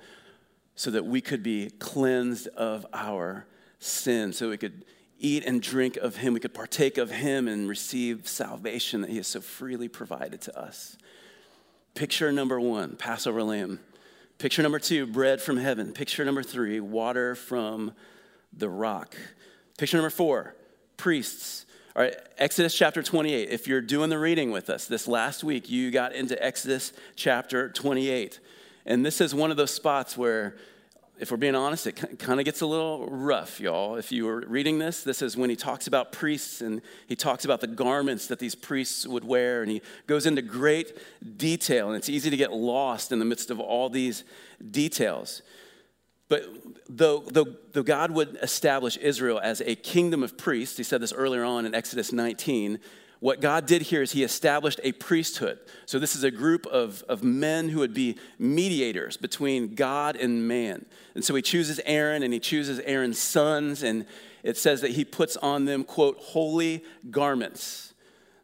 so 0.76 0.90
that 0.92 1.06
we 1.06 1.20
could 1.20 1.44
be 1.44 1.70
cleansed 1.70 2.48
of 2.50 2.86
our 2.94 3.46
sin, 3.80 4.32
so 4.32 4.50
we 4.50 4.58
could 4.58 4.86
eat 5.20 5.44
and 5.46 5.62
drink 5.62 5.98
of 5.98 6.16
him, 6.16 6.34
we 6.34 6.40
could 6.40 6.54
partake 6.54 6.98
of 6.98 7.12
him 7.12 7.50
and 7.50 7.68
receive 7.68 8.26
salvation 8.28 9.02
that 9.02 9.10
he 9.10 9.18
has 9.18 9.28
so 9.28 9.42
freely 9.42 9.90
provided 9.90 10.40
to 10.40 10.58
us. 10.58 10.98
Picture 11.94 12.32
number 12.32 12.60
one 12.62 12.96
Passover 12.96 13.44
lamb. 13.44 13.82
Picture 14.40 14.64
number 14.64 14.80
two, 14.80 15.06
bread 15.06 15.42
from 15.42 15.58
heaven. 15.58 15.92
Picture 15.92 16.24
number 16.24 16.42
three, 16.42 16.80
water 16.80 17.36
from 17.36 17.92
the 18.54 18.70
rock. 18.70 19.18
Picture 19.78 19.98
number 19.98 20.10
four, 20.10 20.56
priests. 20.96 21.66
All 21.94 22.04
right, 22.04 22.16
Exodus 22.38 22.74
chapter 22.74 23.04
28. 23.04 23.50
If 23.50 23.68
you're 23.68 23.82
doing 23.82 24.10
the 24.10 24.18
reading 24.18 24.52
with 24.52 24.70
us, 24.70 24.86
this 24.86 25.10
last 25.10 25.44
week 25.44 25.70
you 25.70 25.92
got 25.92 26.14
into 26.14 26.42
Exodus 26.42 26.94
chapter 27.18 27.68
28. 27.70 28.40
And 28.86 29.06
this 29.06 29.20
is 29.20 29.36
one 29.36 29.52
of 29.52 29.58
those 29.58 29.74
spots 29.74 30.18
where, 30.18 30.56
if 31.20 31.32
we're 31.32 31.38
being 31.38 31.56
honest, 31.56 31.86
it 31.86 32.18
kind 32.18 32.40
of 32.40 32.46
gets 32.46 32.62
a 32.62 32.66
little 32.66 33.06
rough, 33.10 33.60
y'all. 33.60 33.98
If 33.98 34.12
you 34.12 34.26
were 34.26 34.40
reading 34.48 34.80
this, 34.80 35.04
this 35.04 35.22
is 35.22 35.36
when 35.36 35.50
he 35.50 35.56
talks 35.58 35.86
about 35.86 36.14
priests 36.14 36.62
and 36.62 36.82
he 37.08 37.16
talks 37.16 37.44
about 37.44 37.60
the 37.60 37.68
garments 37.68 38.28
that 38.28 38.40
these 38.40 38.56
priests 38.56 39.06
would 39.06 39.26
wear. 39.26 39.62
And 39.62 39.70
he 39.70 39.82
goes 40.08 40.26
into 40.26 40.42
great 40.42 40.98
detail. 41.38 41.88
And 41.88 41.98
it's 41.98 42.08
easy 42.08 42.30
to 42.30 42.38
get 42.38 42.54
lost 42.54 43.12
in 43.12 43.20
the 43.20 43.26
midst 43.26 43.52
of 43.52 43.60
all 43.60 43.90
these 43.90 44.24
details. 44.72 45.42
But 46.30 46.46
though, 46.88 47.20
though, 47.28 47.56
though 47.74 47.84
God 47.84 48.12
would 48.12 48.38
establish 48.42 48.96
Israel 48.98 49.42
as 49.44 49.62
a 49.62 49.76
kingdom 49.76 50.24
of 50.24 50.38
priests, 50.38 50.78
he 50.78 50.84
said 50.84 51.02
this 51.02 51.12
earlier 51.12 51.44
on 51.44 51.66
in 51.66 51.76
Exodus 51.76 52.14
19, 52.14 52.80
what 53.20 53.42
God 53.42 53.66
did 53.66 53.82
here 53.82 54.02
is 54.02 54.14
he 54.14 54.24
established 54.24 54.80
a 54.84 54.94
priesthood. 54.94 55.60
So, 55.86 56.00
this 56.00 56.16
is 56.16 56.24
a 56.24 56.32
group 56.32 56.66
of, 56.68 57.04
of 57.10 57.24
men 57.24 57.70
who 57.70 57.80
would 57.80 57.94
be 57.94 58.18
mediators 58.38 59.18
between 59.18 59.76
God 59.76 60.16
and 60.16 60.48
man. 60.48 60.86
And 61.16 61.24
so, 61.24 61.36
he 61.36 61.42
chooses 61.42 61.82
Aaron 61.86 62.24
and 62.24 62.34
he 62.34 62.40
chooses 62.40 62.80
Aaron's 62.80 63.20
sons, 63.20 63.84
and 63.84 64.06
it 64.42 64.58
says 64.58 64.82
that 64.82 64.92
he 64.92 65.04
puts 65.04 65.36
on 65.38 65.66
them, 65.66 65.84
quote, 65.84 66.18
holy 66.18 66.84
garments. 67.12 67.94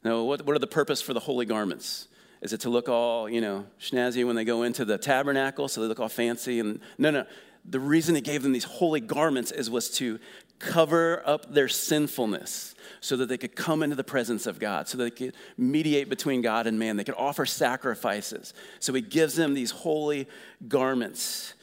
Now, 0.03 0.23
what, 0.23 0.45
what 0.45 0.55
are 0.55 0.59
the 0.59 0.67
purpose 0.67 1.01
for 1.01 1.13
the 1.13 1.21
holy 1.21 1.45
garments? 1.45 2.07
Is 2.41 2.53
it 2.53 2.61
to 2.61 2.69
look 2.69 2.89
all, 2.89 3.29
you 3.29 3.41
know, 3.41 3.65
snazzy 3.79 4.25
when 4.25 4.35
they 4.35 4.45
go 4.45 4.63
into 4.63 4.85
the 4.85 4.97
tabernacle, 4.97 5.67
so 5.67 5.81
they 5.81 5.88
look 5.88 5.99
all 5.99 6.09
fancy? 6.09 6.59
And 6.59 6.79
no, 6.97 7.11
no. 7.11 7.25
The 7.67 7.79
reason 7.79 8.13
he 8.13 8.21
gave 8.21 8.43
them 8.43 8.51
these 8.51 8.65
holy 8.65 8.99
garments 8.99 9.51
is 9.51 9.69
was 9.69 9.89
to 9.97 10.19
cover 10.60 11.22
up 11.26 11.54
their 11.54 11.68
sinfulness 11.68 12.76
so 13.02 13.18
that 13.18 13.28
they 13.28 13.38
could 13.38 13.56
come 13.56 13.84
into 13.84 13.96
the 13.96 14.04
presence 14.04 14.48
of 14.48 14.60
God, 14.60 14.88
so 14.88 14.98
they 14.98 15.12
could 15.12 15.36
mediate 15.58 16.10
between 16.10 16.41
God 16.41 16.68
and 16.68 16.80
man. 16.80 16.98
They 16.98 17.04
could 17.04 17.15
offer 17.18 17.46
sacrifices. 17.46 18.54
So 18.80 18.94
he 18.94 19.02
gives 19.02 19.36
them 19.36 19.54
these 19.54 19.72
holy 19.72 20.28
garments. 20.68 21.54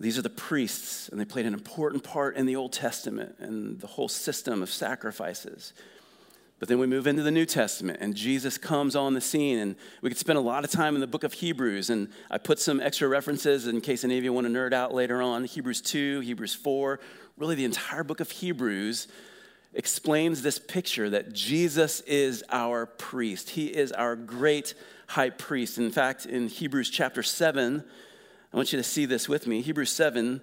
These 0.00 0.18
are 0.18 0.22
the 0.22 0.30
priests, 0.30 1.08
and 1.08 1.20
they 1.20 1.24
played 1.24 1.46
an 1.46 1.54
important 1.54 2.04
part 2.04 2.36
in 2.36 2.46
the 2.46 2.56
Old 2.56 2.72
Testament 2.72 3.36
and 3.38 3.80
the 3.80 3.86
whole 3.86 4.08
system 4.08 4.62
of 4.62 4.70
sacrifices. 4.70 5.72
But 6.58 6.68
then 6.68 6.78
we 6.78 6.86
move 6.86 7.06
into 7.06 7.22
the 7.22 7.30
New 7.30 7.44
Testament, 7.44 7.98
and 8.00 8.14
Jesus 8.14 8.56
comes 8.56 8.96
on 8.96 9.12
the 9.12 9.20
scene, 9.20 9.58
and 9.58 9.76
we 10.00 10.08
could 10.08 10.18
spend 10.18 10.38
a 10.38 10.42
lot 10.42 10.64
of 10.64 10.70
time 10.70 10.94
in 10.94 11.02
the 11.02 11.06
book 11.06 11.22
of 11.22 11.34
Hebrews. 11.34 11.90
And 11.90 12.08
I 12.30 12.38
put 12.38 12.58
some 12.58 12.80
extra 12.80 13.08
references 13.08 13.66
in 13.66 13.82
case 13.82 14.04
any 14.04 14.16
of 14.16 14.24
you 14.24 14.32
want 14.32 14.46
to 14.46 14.52
nerd 14.52 14.72
out 14.72 14.94
later 14.94 15.20
on 15.20 15.44
Hebrews 15.44 15.82
2, 15.82 16.20
Hebrews 16.20 16.54
4, 16.54 16.98
really 17.36 17.54
the 17.54 17.64
entire 17.64 18.02
book 18.02 18.20
of 18.20 18.30
Hebrews 18.30 19.08
explains 19.74 20.42
this 20.42 20.58
picture 20.58 21.10
that 21.10 21.34
Jesus 21.34 22.00
is 22.02 22.42
our 22.50 22.86
priest. 22.86 23.50
He 23.50 23.66
is 23.66 23.92
our 23.92 24.16
great 24.16 24.74
high 25.08 25.30
priest. 25.30 25.76
In 25.76 25.90
fact, 25.90 26.24
in 26.24 26.48
Hebrews 26.48 26.88
chapter 26.88 27.22
7, 27.22 27.84
I 28.52 28.56
want 28.56 28.72
you 28.72 28.78
to 28.78 28.82
see 28.82 29.04
this 29.04 29.28
with 29.28 29.46
me. 29.46 29.60
Hebrews 29.60 29.92
7, 29.92 30.40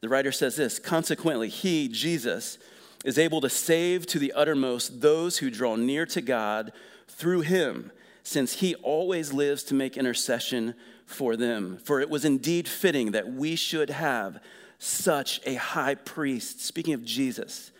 the 0.00 0.08
writer 0.08 0.30
says 0.30 0.54
this 0.56 0.78
Consequently, 0.78 1.48
he, 1.48 1.88
Jesus, 1.88 2.58
is 3.04 3.18
able 3.18 3.40
to 3.40 3.48
save 3.48 4.06
to 4.06 4.18
the 4.20 4.32
uttermost 4.32 5.00
those 5.00 5.38
who 5.38 5.50
draw 5.50 5.74
near 5.74 6.06
to 6.06 6.20
God 6.20 6.72
through 7.08 7.40
him, 7.40 7.90
since 8.22 8.54
he 8.54 8.76
always 8.76 9.32
lives 9.32 9.64
to 9.64 9.74
make 9.74 9.96
intercession 9.96 10.74
for 11.06 11.36
them. 11.36 11.78
For 11.84 12.00
it 12.00 12.10
was 12.10 12.24
indeed 12.24 12.68
fitting 12.68 13.12
that 13.12 13.32
we 13.32 13.56
should 13.56 13.90
have 13.90 14.40
such 14.78 15.40
a 15.46 15.54
high 15.54 15.94
priest, 15.94 16.64
speaking 16.64 16.94
of 16.94 17.04
Jesus, 17.04 17.70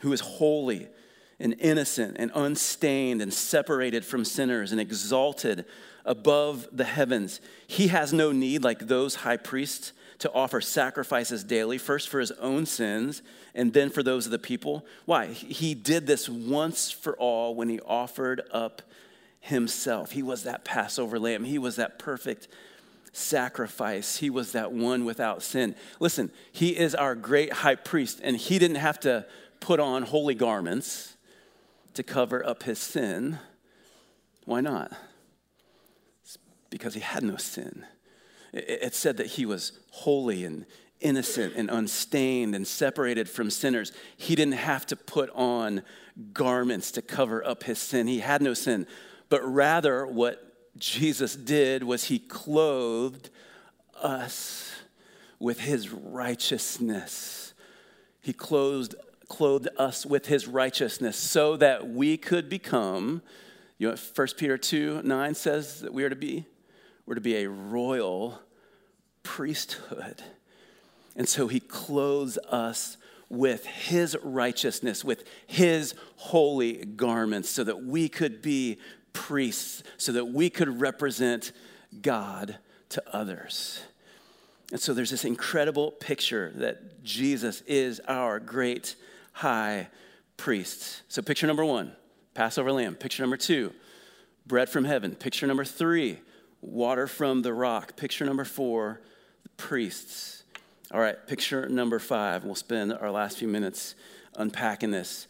who 0.00 0.12
is 0.12 0.20
holy 0.20 0.88
and 1.38 1.54
innocent 1.58 2.16
and 2.18 2.30
unstained 2.34 3.20
and 3.20 3.32
separated 3.32 4.04
from 4.04 4.24
sinners 4.24 4.72
and 4.72 4.80
exalted 4.80 5.64
above 6.04 6.68
the 6.72 6.84
heavens. 6.84 7.40
He 7.66 7.88
has 7.88 8.12
no 8.12 8.32
need, 8.32 8.62
like 8.62 8.86
those 8.86 9.16
high 9.16 9.36
priests, 9.36 9.92
to 10.18 10.32
offer 10.32 10.60
sacrifices 10.60 11.44
daily, 11.44 11.76
first 11.76 12.08
for 12.08 12.20
his 12.20 12.30
own 12.32 12.66
sins 12.66 13.22
and 13.54 13.72
then 13.72 13.90
for 13.90 14.02
those 14.02 14.26
of 14.26 14.32
the 14.32 14.38
people. 14.38 14.86
Why? 15.06 15.26
He 15.26 15.74
did 15.74 16.06
this 16.06 16.28
once 16.28 16.90
for 16.90 17.16
all 17.16 17.54
when 17.54 17.68
he 17.68 17.80
offered 17.80 18.42
up 18.50 18.82
himself. 19.40 20.12
He 20.12 20.22
was 20.22 20.44
that 20.44 20.64
Passover 20.64 21.18
lamb, 21.18 21.44
he 21.44 21.58
was 21.58 21.76
that 21.76 21.98
perfect 21.98 22.48
sacrifice. 23.16 24.16
He 24.16 24.30
was 24.30 24.52
that 24.52 24.72
one 24.72 25.04
without 25.04 25.42
sin. 25.42 25.74
Listen, 26.00 26.30
he 26.52 26.76
is 26.76 26.94
our 26.94 27.14
great 27.14 27.52
high 27.52 27.74
priest, 27.74 28.20
and 28.22 28.36
he 28.36 28.58
didn't 28.58 28.76
have 28.76 29.00
to 29.00 29.26
put 29.60 29.80
on 29.80 30.02
holy 30.02 30.34
garments 30.34 31.16
to 31.94 32.02
cover 32.02 32.44
up 32.44 32.64
his 32.64 32.78
sin. 32.78 33.38
Why 34.44 34.60
not? 34.60 34.92
It's 36.22 36.38
because 36.70 36.94
he 36.94 37.00
had 37.00 37.22
no 37.22 37.36
sin. 37.36 37.86
It 38.52 38.94
said 38.94 39.16
that 39.16 39.26
he 39.26 39.46
was 39.46 39.72
holy 39.90 40.44
and 40.44 40.66
innocent 41.00 41.54
and 41.56 41.70
unstained 41.70 42.54
and 42.54 42.66
separated 42.66 43.28
from 43.28 43.50
sinners. 43.50 43.92
He 44.16 44.34
didn't 44.34 44.54
have 44.54 44.86
to 44.86 44.96
put 44.96 45.30
on 45.34 45.82
garments 46.32 46.92
to 46.92 47.02
cover 47.02 47.44
up 47.46 47.64
his 47.64 47.78
sin. 47.78 48.06
He 48.06 48.20
had 48.20 48.42
no 48.42 48.54
sin. 48.54 48.86
But 49.28 49.42
rather, 49.42 50.06
what 50.06 50.43
Jesus 50.78 51.36
did 51.36 51.84
was 51.84 52.04
he 52.04 52.18
clothed 52.18 53.30
us 54.02 54.72
with 55.38 55.60
his 55.60 55.90
righteousness. 55.90 57.54
He 58.20 58.32
clothed, 58.32 58.94
clothed 59.28 59.68
us 59.78 60.04
with 60.04 60.26
his 60.26 60.48
righteousness 60.48 61.16
so 61.16 61.56
that 61.56 61.88
we 61.88 62.16
could 62.16 62.48
become, 62.48 63.22
you 63.78 63.88
know 63.88 63.92
what 63.92 64.10
1 64.14 64.28
Peter 64.36 64.58
2 64.58 65.02
9 65.02 65.34
says 65.34 65.80
that 65.80 65.92
we 65.92 66.04
are 66.04 66.10
to 66.10 66.16
be? 66.16 66.46
We're 67.06 67.16
to 67.16 67.20
be 67.20 67.36
a 67.36 67.48
royal 67.48 68.40
priesthood. 69.22 70.22
And 71.16 71.28
so 71.28 71.46
he 71.46 71.60
clothes 71.60 72.38
us 72.48 72.96
with 73.28 73.66
his 73.66 74.16
righteousness, 74.22 75.04
with 75.04 75.24
his 75.46 75.94
holy 76.16 76.84
garments, 76.84 77.48
so 77.48 77.64
that 77.64 77.84
we 77.84 78.08
could 78.08 78.42
be 78.42 78.78
priests, 79.14 79.82
so 79.96 80.12
that 80.12 80.26
we 80.26 80.50
could 80.50 80.80
represent 80.80 81.52
God 82.02 82.58
to 82.90 83.02
others. 83.16 83.80
And 84.70 84.80
so 84.80 84.92
there's 84.92 85.10
this 85.10 85.24
incredible 85.24 85.92
picture 85.92 86.52
that 86.56 87.02
Jesus 87.02 87.62
is 87.62 88.00
our 88.06 88.38
great 88.38 88.96
high 89.32 89.88
priest. 90.36 91.02
So, 91.08 91.22
picture 91.22 91.46
number 91.46 91.64
one, 91.64 91.92
Passover 92.34 92.72
lamb. 92.72 92.96
Picture 92.96 93.22
number 93.22 93.36
two, 93.36 93.72
bread 94.46 94.68
from 94.68 94.84
heaven. 94.84 95.14
Picture 95.14 95.46
number 95.46 95.64
three, 95.64 96.18
water 96.60 97.06
from 97.06 97.42
the 97.42 97.52
rock. 97.52 97.96
Picture 97.96 98.24
number 98.24 98.44
four, 98.44 99.00
priests. 99.56 100.42
All 100.92 101.00
right, 101.00 101.16
picture 101.26 101.68
number 101.68 101.98
five. 101.98 102.44
We'll 102.44 102.54
spend 102.54 102.92
our 102.92 103.10
last 103.10 103.38
few 103.38 103.48
minutes 103.48 103.94
unpacking 104.36 104.90
this. 104.90 105.26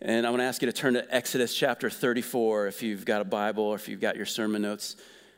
And 0.00 0.26
I 0.26 0.30
want 0.30 0.40
to 0.40 0.44
ask 0.44 0.60
you 0.60 0.66
to 0.66 0.72
turn 0.72 0.94
to 0.94 1.14
Exodus 1.14 1.54
chapter 1.54 1.88
34 1.88 2.66
if 2.66 2.82
you've 2.82 3.06
got 3.06 3.22
a 3.22 3.24
Bible 3.24 3.64
or 3.64 3.76
if 3.76 3.88
you've 3.88 4.00
got 4.00 4.16
your 4.16 4.26
sermon 4.26 4.60
notes. 4.60 4.96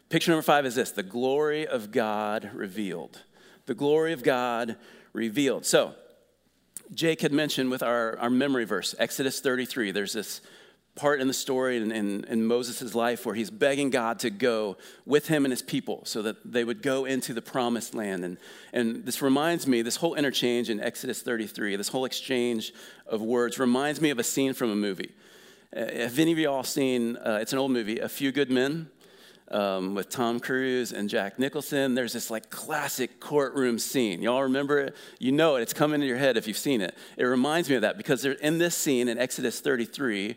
Picture 0.09 0.33
number 0.33 0.43
five 0.43 0.67
is 0.67 0.75
this 0.75 0.91
the 0.91 1.05
glory 1.05 1.65
of 1.67 1.93
God 1.93 2.51
revealed. 2.53 3.23
The 3.67 3.75
glory 3.75 4.13
of 4.13 4.25
God 4.25 4.77
revealed. 5.13 5.65
So, 5.65 5.95
Jake 6.93 7.21
had 7.21 7.33
mentioned 7.33 7.71
with 7.71 7.85
our, 7.85 8.19
our 8.19 8.31
memory 8.31 8.65
verse, 8.65 8.97
Exodus 8.99 9.41
33, 9.41 9.93
there's 9.93 10.15
this 10.15 10.41
part 10.99 11.21
in 11.21 11.29
the 11.29 11.33
story 11.33 11.77
in, 11.77 11.93
in, 11.93 12.25
in 12.25 12.45
Moses' 12.45 12.95
life 12.95 13.25
where 13.25 13.35
he's 13.35 13.51
begging 13.51 13.89
God 13.89 14.19
to 14.19 14.31
go 14.31 14.77
with 15.07 15.29
him 15.29 15.45
and 15.45 15.53
his 15.53 15.63
people 15.63 16.03
so 16.05 16.23
that 16.23 16.37
they 16.45 16.65
would 16.65 16.83
go 16.83 17.05
into 17.05 17.33
the 17.33 17.41
promised 17.41 17.95
land. 17.95 18.25
And, 18.25 18.37
and 18.73 19.07
this 19.07 19.23
reminds 19.23 19.67
me, 19.67 19.81
this 19.81 19.97
whole 19.97 20.17
interchange 20.17 20.69
in 20.69 20.81
Exodus 20.81 21.23
33, 21.23 21.77
this 21.77 21.89
whole 21.89 22.05
exchange 22.05 22.75
of 23.07 23.23
words 23.23 23.61
reminds 23.61 24.01
me 24.01 24.11
of 24.11 24.19
a 24.19 24.25
scene 24.25 24.53
from 24.53 24.71
a 24.71 24.77
movie. 24.77 25.13
Uh, 25.75 25.87
have 25.93 26.19
any 26.19 26.33
of 26.33 26.39
y'all 26.39 26.65
seen, 26.65 27.17
uh, 27.19 27.39
it's 27.41 27.53
an 27.53 27.61
old 27.61 27.71
movie, 27.71 28.01
A 28.01 28.09
Few 28.09 28.33
Good 28.33 28.51
Men? 28.51 28.91
Um, 29.51 29.95
with 29.95 30.11
Tom 30.11 30.41
Cruise 30.41 30.93
and 30.93 31.09
Jack 31.09 31.39
Nicholson. 31.39 31.95
There's 31.95 32.13
this 32.13 32.31
like 32.31 32.51
classic 32.51 33.19
courtroom 33.19 33.79
scene. 33.79 34.21
Y'all 34.21 34.43
remember 34.43 34.79
it? 34.79 34.97
You 35.19 35.33
know 35.33 35.57
it. 35.57 35.63
It's 35.63 35.73
coming 35.73 36.03
to 36.03 36.07
your 36.07 36.19
head 36.19 36.37
if 36.37 36.47
you've 36.47 36.59
seen 36.59 36.83
it. 36.83 36.95
It 37.17 37.25
reminds 37.25 37.71
me 37.71 37.77
of 37.77 37.81
that 37.81 37.97
because 37.97 38.27
in 38.27 38.59
this 38.59 38.75
scene 38.75 39.09
in 39.09 39.17
Exodus 39.17 39.61
33, 39.61 40.37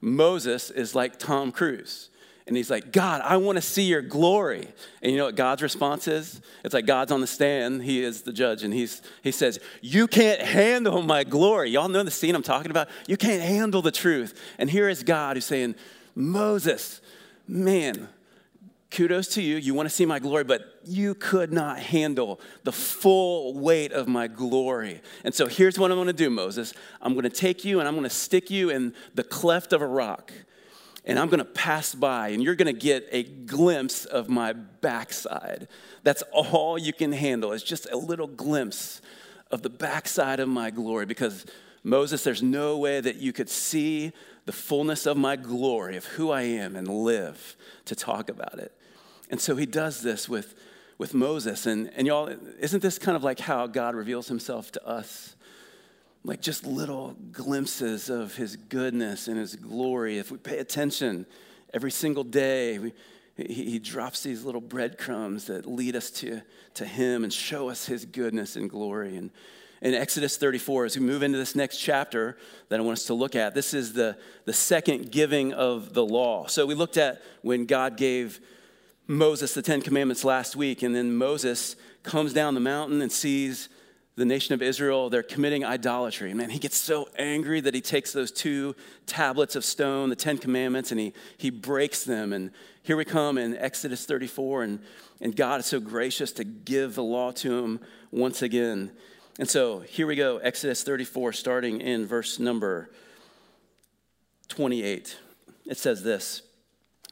Moses 0.00 0.70
is 0.70 0.94
like 0.94 1.18
Tom 1.18 1.52
Cruise. 1.52 2.10
And 2.48 2.56
he's 2.56 2.70
like, 2.70 2.92
God, 2.92 3.20
I 3.22 3.36
want 3.36 3.56
to 3.56 3.62
see 3.62 3.82
your 3.82 4.00
glory. 4.00 4.68
And 5.02 5.12
you 5.12 5.18
know 5.18 5.26
what 5.26 5.36
God's 5.36 5.62
response 5.62 6.08
is? 6.08 6.40
It's 6.64 6.72
like 6.72 6.86
God's 6.86 7.12
on 7.12 7.20
the 7.20 7.26
stand, 7.26 7.82
he 7.82 8.02
is 8.02 8.22
the 8.22 8.32
judge, 8.32 8.62
and 8.62 8.72
he's, 8.72 9.02
he 9.22 9.32
says, 9.32 9.60
You 9.82 10.08
can't 10.08 10.40
handle 10.40 11.02
my 11.02 11.24
glory. 11.24 11.70
Y'all 11.70 11.90
know 11.90 12.02
the 12.02 12.10
scene 12.10 12.34
I'm 12.34 12.42
talking 12.42 12.70
about? 12.70 12.88
You 13.06 13.18
can't 13.18 13.42
handle 13.42 13.82
the 13.82 13.90
truth. 13.90 14.40
And 14.56 14.70
here 14.70 14.88
is 14.88 15.02
God 15.02 15.36
who's 15.36 15.44
saying, 15.44 15.74
Moses, 16.14 17.02
man, 17.46 18.08
kudos 18.90 19.28
to 19.34 19.42
you. 19.42 19.56
You 19.56 19.74
want 19.74 19.88
to 19.88 19.94
see 19.94 20.06
my 20.06 20.18
glory, 20.18 20.44
but 20.44 20.80
you 20.84 21.14
could 21.14 21.52
not 21.52 21.78
handle 21.78 22.40
the 22.64 22.72
full 22.72 23.54
weight 23.54 23.92
of 23.92 24.08
my 24.08 24.28
glory. 24.28 25.02
And 25.24 25.34
so 25.34 25.46
here's 25.46 25.78
what 25.78 25.90
I'm 25.90 25.96
going 25.96 26.06
to 26.06 26.12
do, 26.12 26.30
Moses. 26.30 26.72
I'm 27.02 27.12
going 27.12 27.24
to 27.24 27.30
take 27.30 27.64
you 27.64 27.80
and 27.80 27.88
I'm 27.88 27.94
going 27.94 28.04
to 28.04 28.10
stick 28.10 28.50
you 28.50 28.70
in 28.70 28.94
the 29.14 29.24
cleft 29.24 29.72
of 29.72 29.82
a 29.82 29.86
rock. 29.86 30.32
And 31.04 31.18
I'm 31.18 31.28
going 31.28 31.38
to 31.38 31.44
pass 31.44 31.94
by, 31.94 32.28
and 32.28 32.42
you're 32.42 32.54
going 32.54 32.66
to 32.66 32.78
get 32.78 33.08
a 33.10 33.22
glimpse 33.22 34.04
of 34.04 34.28
my 34.28 34.52
backside. 34.52 35.66
That's 36.02 36.22
all 36.32 36.76
you 36.76 36.92
can 36.92 37.12
handle, 37.12 37.52
is 37.52 37.62
just 37.62 37.90
a 37.90 37.96
little 37.96 38.26
glimpse 38.26 39.00
of 39.50 39.62
the 39.62 39.70
backside 39.70 40.38
of 40.38 40.50
my 40.50 40.68
glory. 40.68 41.06
Because, 41.06 41.46
Moses, 41.82 42.24
there's 42.24 42.42
no 42.42 42.76
way 42.76 43.00
that 43.00 43.16
you 43.16 43.32
could 43.32 43.48
see 43.48 44.12
the 44.44 44.52
fullness 44.52 45.06
of 45.06 45.16
my 45.16 45.36
glory, 45.36 45.96
of 45.96 46.04
who 46.04 46.30
I 46.30 46.42
am, 46.42 46.76
and 46.76 46.86
live 46.86 47.56
to 47.86 47.94
talk 47.94 48.28
about 48.28 48.58
it. 48.58 48.77
And 49.30 49.40
so 49.40 49.56
he 49.56 49.66
does 49.66 50.02
this 50.02 50.28
with, 50.28 50.54
with 50.96 51.14
Moses. 51.14 51.66
And, 51.66 51.90
and 51.94 52.06
y'all, 52.06 52.28
isn't 52.58 52.82
this 52.82 52.98
kind 52.98 53.16
of 53.16 53.22
like 53.22 53.40
how 53.40 53.66
God 53.66 53.94
reveals 53.94 54.28
himself 54.28 54.72
to 54.72 54.86
us? 54.86 55.36
Like 56.24 56.40
just 56.40 56.66
little 56.66 57.16
glimpses 57.32 58.10
of 58.10 58.36
his 58.36 58.56
goodness 58.56 59.28
and 59.28 59.38
his 59.38 59.56
glory. 59.56 60.18
If 60.18 60.30
we 60.30 60.38
pay 60.38 60.58
attention 60.58 61.26
every 61.72 61.90
single 61.90 62.24
day, 62.24 62.78
we, 62.78 62.92
he, 63.36 63.70
he 63.70 63.78
drops 63.78 64.22
these 64.22 64.44
little 64.44 64.60
breadcrumbs 64.60 65.46
that 65.46 65.66
lead 65.66 65.94
us 65.94 66.10
to, 66.10 66.42
to 66.74 66.84
him 66.84 67.22
and 67.22 67.32
show 67.32 67.68
us 67.68 67.86
his 67.86 68.04
goodness 68.04 68.56
and 68.56 68.68
glory. 68.68 69.16
And 69.16 69.30
in 69.80 69.94
Exodus 69.94 70.36
34, 70.36 70.86
as 70.86 70.98
we 70.98 71.04
move 71.04 71.22
into 71.22 71.38
this 71.38 71.54
next 71.54 71.78
chapter 71.78 72.36
that 72.68 72.80
I 72.80 72.82
want 72.82 72.98
us 72.98 73.04
to 73.06 73.14
look 73.14 73.36
at, 73.36 73.54
this 73.54 73.74
is 73.74 73.92
the, 73.92 74.18
the 74.44 74.52
second 74.52 75.12
giving 75.12 75.52
of 75.52 75.94
the 75.94 76.04
law. 76.04 76.46
So 76.46 76.66
we 76.66 76.74
looked 76.74 76.96
at 76.96 77.22
when 77.42 77.64
God 77.64 77.96
gave 77.96 78.40
Moses 79.10 79.54
the 79.54 79.62
Ten 79.62 79.80
Commandments 79.80 80.22
last 80.22 80.54
week, 80.54 80.82
and 80.82 80.94
then 80.94 81.16
Moses 81.16 81.76
comes 82.02 82.34
down 82.34 82.52
the 82.52 82.60
mountain 82.60 83.00
and 83.00 83.10
sees 83.10 83.70
the 84.16 84.24
nation 84.24 84.52
of 84.52 84.60
Israel, 84.60 85.08
they're 85.08 85.22
committing 85.22 85.64
idolatry. 85.64 86.30
And 86.30 86.38
man, 86.38 86.50
he 86.50 86.58
gets 86.58 86.76
so 86.76 87.08
angry 87.16 87.60
that 87.60 87.72
he 87.72 87.80
takes 87.80 88.12
those 88.12 88.32
two 88.32 88.74
tablets 89.06 89.54
of 89.54 89.64
stone, 89.64 90.10
the 90.10 90.16
Ten 90.16 90.38
Commandments, 90.38 90.90
and 90.90 91.00
he, 91.00 91.14
he 91.36 91.50
breaks 91.50 92.04
them. 92.04 92.32
And 92.32 92.50
here 92.82 92.96
we 92.96 93.04
come 93.04 93.38
in 93.38 93.56
Exodus 93.56 94.04
34, 94.06 94.64
and, 94.64 94.80
and 95.20 95.36
God 95.36 95.60
is 95.60 95.66
so 95.66 95.78
gracious 95.78 96.32
to 96.32 96.44
give 96.44 96.96
the 96.96 97.02
law 97.02 97.30
to 97.30 97.64
him 97.64 97.80
once 98.10 98.42
again. 98.42 98.90
And 99.38 99.48
so 99.48 99.80
here 99.80 100.08
we 100.08 100.16
go, 100.16 100.38
Exodus 100.38 100.82
34, 100.82 101.32
starting 101.32 101.80
in 101.80 102.04
verse 102.04 102.40
number 102.40 102.90
28. 104.48 105.16
It 105.66 105.78
says 105.78 106.02
this 106.02 106.42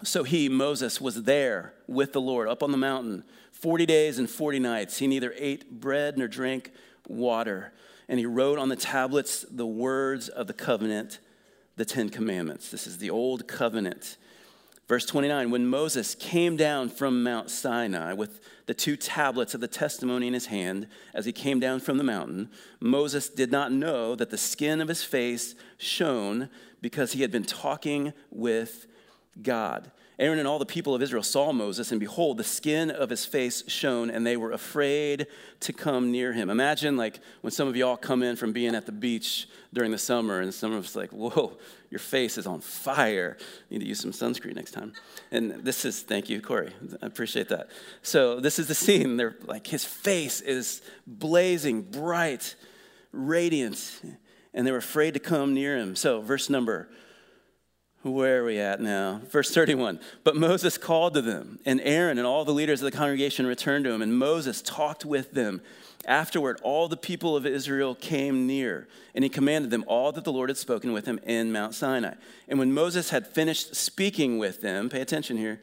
so 0.02 0.24
he, 0.24 0.48
Moses, 0.48 1.00
was 1.00 1.22
there 1.22 1.72
with 1.86 2.12
the 2.12 2.20
Lord 2.20 2.48
up 2.48 2.62
on 2.62 2.70
the 2.70 2.78
mountain 2.78 3.24
40 3.52 3.86
days 3.86 4.18
and 4.18 4.28
40 4.28 4.58
nights. 4.58 4.98
He 4.98 5.06
neither 5.06 5.34
ate 5.38 5.80
bread 5.80 6.18
nor 6.18 6.28
drank 6.28 6.70
water. 7.08 7.72
And 8.08 8.18
he 8.18 8.26
wrote 8.26 8.58
on 8.58 8.68
the 8.68 8.76
tablets 8.76 9.44
the 9.50 9.66
words 9.66 10.28
of 10.28 10.46
the 10.46 10.52
covenant, 10.52 11.18
the 11.76 11.84
Ten 11.84 12.10
Commandments. 12.10 12.70
This 12.70 12.86
is 12.86 12.98
the 12.98 13.10
old 13.10 13.48
covenant. 13.48 14.18
Verse 14.88 15.06
29 15.06 15.50
When 15.50 15.66
Moses 15.66 16.14
came 16.14 16.56
down 16.56 16.90
from 16.90 17.22
Mount 17.22 17.50
Sinai 17.50 18.12
with 18.12 18.40
the 18.66 18.74
two 18.74 18.96
tablets 18.96 19.54
of 19.54 19.60
the 19.60 19.68
testimony 19.68 20.28
in 20.28 20.34
his 20.34 20.46
hand, 20.46 20.86
as 21.14 21.24
he 21.24 21.32
came 21.32 21.58
down 21.58 21.80
from 21.80 21.96
the 21.96 22.04
mountain, 22.04 22.50
Moses 22.78 23.28
did 23.28 23.50
not 23.50 23.72
know 23.72 24.14
that 24.14 24.30
the 24.30 24.38
skin 24.38 24.80
of 24.80 24.88
his 24.88 25.02
face 25.02 25.54
shone 25.78 26.50
because 26.80 27.12
he 27.12 27.22
had 27.22 27.32
been 27.32 27.44
talking 27.44 28.12
with 28.30 28.86
God. 29.42 29.90
Aaron 30.18 30.38
and 30.38 30.48
all 30.48 30.58
the 30.58 30.64
people 30.64 30.94
of 30.94 31.02
Israel 31.02 31.22
saw 31.22 31.52
Moses, 31.52 31.90
and 31.90 32.00
behold, 32.00 32.38
the 32.38 32.44
skin 32.44 32.90
of 32.90 33.10
his 33.10 33.26
face 33.26 33.62
shone, 33.68 34.08
and 34.08 34.26
they 34.26 34.38
were 34.38 34.50
afraid 34.50 35.26
to 35.60 35.74
come 35.74 36.10
near 36.10 36.32
him. 36.32 36.48
Imagine, 36.48 36.96
like, 36.96 37.20
when 37.42 37.50
some 37.50 37.68
of 37.68 37.76
y'all 37.76 37.98
come 37.98 38.22
in 38.22 38.34
from 38.34 38.52
being 38.52 38.74
at 38.74 38.86
the 38.86 38.92
beach 38.92 39.46
during 39.74 39.90
the 39.90 39.98
summer, 39.98 40.40
and 40.40 40.54
some 40.54 40.72
of 40.72 40.84
us 40.84 40.96
like, 40.96 41.10
whoa, 41.10 41.58
your 41.90 41.98
face 41.98 42.38
is 42.38 42.46
on 42.46 42.60
fire. 42.62 43.36
You 43.68 43.78
need 43.78 43.84
to 43.84 43.88
use 43.88 44.00
some 44.00 44.12
sunscreen 44.12 44.54
next 44.54 44.70
time. 44.70 44.94
And 45.30 45.62
this 45.64 45.84
is, 45.84 46.00
thank 46.00 46.30
you, 46.30 46.40
Corey. 46.40 46.72
I 47.02 47.06
appreciate 47.06 47.50
that. 47.50 47.68
So, 48.00 48.40
this 48.40 48.58
is 48.58 48.68
the 48.68 48.74
scene. 48.74 49.18
They're 49.18 49.36
like, 49.44 49.66
his 49.66 49.84
face 49.84 50.40
is 50.40 50.80
blazing, 51.06 51.82
bright, 51.82 52.54
radiant, 53.12 54.00
and 54.54 54.66
they 54.66 54.72
were 54.72 54.78
afraid 54.78 55.12
to 55.12 55.20
come 55.20 55.52
near 55.52 55.76
him. 55.76 55.94
So, 55.94 56.22
verse 56.22 56.48
number 56.48 56.88
where 58.10 58.42
are 58.42 58.44
we 58.44 58.58
at 58.58 58.80
now? 58.80 59.20
Verse 59.30 59.52
31. 59.52 60.00
But 60.24 60.36
Moses 60.36 60.78
called 60.78 61.14
to 61.14 61.22
them, 61.22 61.58
and 61.64 61.80
Aaron 61.82 62.18
and 62.18 62.26
all 62.26 62.44
the 62.44 62.52
leaders 62.52 62.82
of 62.82 62.90
the 62.90 62.96
congregation 62.96 63.46
returned 63.46 63.84
to 63.84 63.92
him, 63.92 64.02
and 64.02 64.18
Moses 64.18 64.62
talked 64.62 65.04
with 65.04 65.32
them. 65.32 65.60
Afterward, 66.06 66.60
all 66.62 66.88
the 66.88 66.96
people 66.96 67.36
of 67.36 67.46
Israel 67.46 67.94
came 67.94 68.46
near, 68.46 68.86
and 69.14 69.24
he 69.24 69.28
commanded 69.28 69.70
them 69.70 69.84
all 69.88 70.12
that 70.12 70.24
the 70.24 70.32
Lord 70.32 70.50
had 70.50 70.56
spoken 70.56 70.92
with 70.92 71.06
him 71.06 71.18
in 71.24 71.52
Mount 71.52 71.74
Sinai. 71.74 72.14
And 72.48 72.58
when 72.58 72.72
Moses 72.72 73.10
had 73.10 73.26
finished 73.26 73.74
speaking 73.74 74.38
with 74.38 74.60
them, 74.60 74.88
pay 74.88 75.00
attention 75.00 75.36
here, 75.36 75.60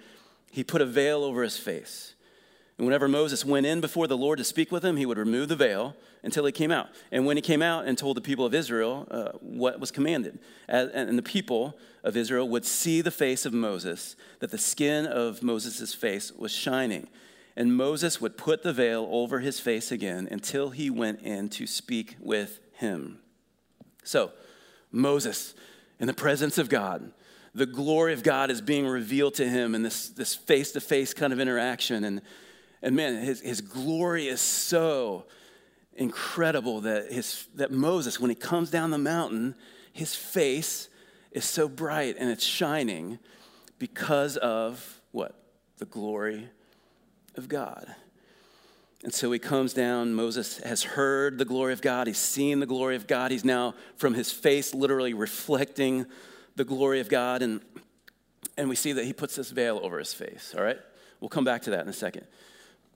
he 0.51 0.63
put 0.63 0.81
a 0.81 0.85
veil 0.85 1.23
over 1.23 1.43
his 1.43 1.57
face. 1.57 2.13
And 2.77 2.87
whenever 2.87 3.07
Moses 3.07 3.45
went 3.45 3.65
in 3.65 3.81
before 3.81 4.07
the 4.07 4.17
Lord 4.17 4.39
to 4.39 4.43
speak 4.43 4.71
with 4.71 4.83
him, 4.83 4.97
he 4.97 5.05
would 5.05 5.17
remove 5.17 5.47
the 5.47 5.55
veil 5.55 5.95
until 6.23 6.45
he 6.45 6.51
came 6.51 6.71
out. 6.71 6.89
And 7.11 7.25
when 7.25 7.37
he 7.37 7.41
came 7.41 7.61
out 7.61 7.85
and 7.85 7.97
told 7.97 8.17
the 8.17 8.21
people 8.21 8.45
of 8.45 8.53
Israel 8.53 9.07
uh, 9.11 9.31
what 9.41 9.79
was 9.79 9.91
commanded, 9.91 10.39
and 10.67 11.17
the 11.17 11.23
people 11.23 11.77
of 12.03 12.17
Israel 12.17 12.49
would 12.49 12.65
see 12.65 13.01
the 13.01 13.11
face 13.11 13.45
of 13.45 13.53
Moses, 13.53 14.15
that 14.39 14.49
the 14.49 14.57
skin 14.57 15.05
of 15.05 15.43
Moses' 15.43 15.93
face 15.93 16.31
was 16.31 16.51
shining. 16.51 17.07
And 17.55 17.77
Moses 17.77 18.19
would 18.19 18.37
put 18.37 18.63
the 18.63 18.73
veil 18.73 19.07
over 19.11 19.39
his 19.39 19.59
face 19.59 19.91
again 19.91 20.27
until 20.31 20.71
he 20.71 20.89
went 20.89 21.21
in 21.21 21.49
to 21.49 21.67
speak 21.67 22.15
with 22.19 22.59
him. 22.73 23.19
So, 24.03 24.31
Moses, 24.91 25.53
in 25.99 26.07
the 26.07 26.13
presence 26.13 26.57
of 26.57 26.69
God, 26.69 27.11
the 27.53 27.67
glory 27.67 28.13
of 28.13 28.23
God 28.23 28.49
is 28.49 28.61
being 28.61 28.87
revealed 28.87 29.35
to 29.35 29.47
him 29.47 29.75
in 29.75 29.83
this 29.83 30.33
face 30.33 30.71
to 30.71 30.81
face 30.81 31.13
kind 31.13 31.31
of 31.31 31.39
interaction. 31.39 32.03
And 32.03 32.21
and 32.83 32.97
man, 32.97 33.23
his, 33.23 33.39
his 33.39 33.61
glory 33.61 34.27
is 34.27 34.41
so 34.41 35.25
incredible 35.95 36.81
that, 36.81 37.11
his, 37.11 37.47
that 37.55 37.71
Moses, 37.71 38.19
when 38.19 38.29
he 38.29 38.35
comes 38.35 38.69
down 38.69 38.91
the 38.91 38.97
mountain, 38.97 39.55
his 39.93 40.13
face 40.13 40.89
is 41.31 41.45
so 41.45 41.69
bright 41.69 42.17
and 42.19 42.29
it's 42.29 42.43
shining 42.43 43.19
because 43.79 44.35
of 44.37 45.01
what? 45.11 45.33
The 45.77 45.85
glory 45.85 46.49
of 47.35 47.47
God. 47.47 47.95
And 49.03 49.13
so 49.13 49.31
he 49.31 49.39
comes 49.39 49.73
down. 49.73 50.13
Moses 50.13 50.57
has 50.59 50.83
heard 50.83 51.37
the 51.37 51.45
glory 51.45 51.71
of 51.71 51.81
God. 51.81 52.07
He's 52.07 52.17
seen 52.17 52.59
the 52.59 52.65
glory 52.65 52.97
of 52.97 53.07
God. 53.07 53.31
He's 53.31 53.45
now, 53.45 53.75
from 53.95 54.13
his 54.13 54.31
face, 54.31 54.73
literally 54.73 55.13
reflecting 55.13 56.05
the 56.57 56.65
glory 56.65 56.99
of 56.99 57.07
God. 57.07 57.41
And, 57.41 57.61
and 58.57 58.67
we 58.67 58.75
see 58.75 58.91
that 58.91 59.05
he 59.05 59.13
puts 59.13 59.37
this 59.37 59.51
veil 59.51 59.79
over 59.83 59.99
his 59.99 60.13
face, 60.13 60.53
all 60.57 60.63
right? 60.63 60.79
We'll 61.21 61.29
come 61.29 61.45
back 61.45 61.61
to 61.63 61.69
that 61.71 61.81
in 61.81 61.87
a 61.87 61.93
second. 61.93 62.27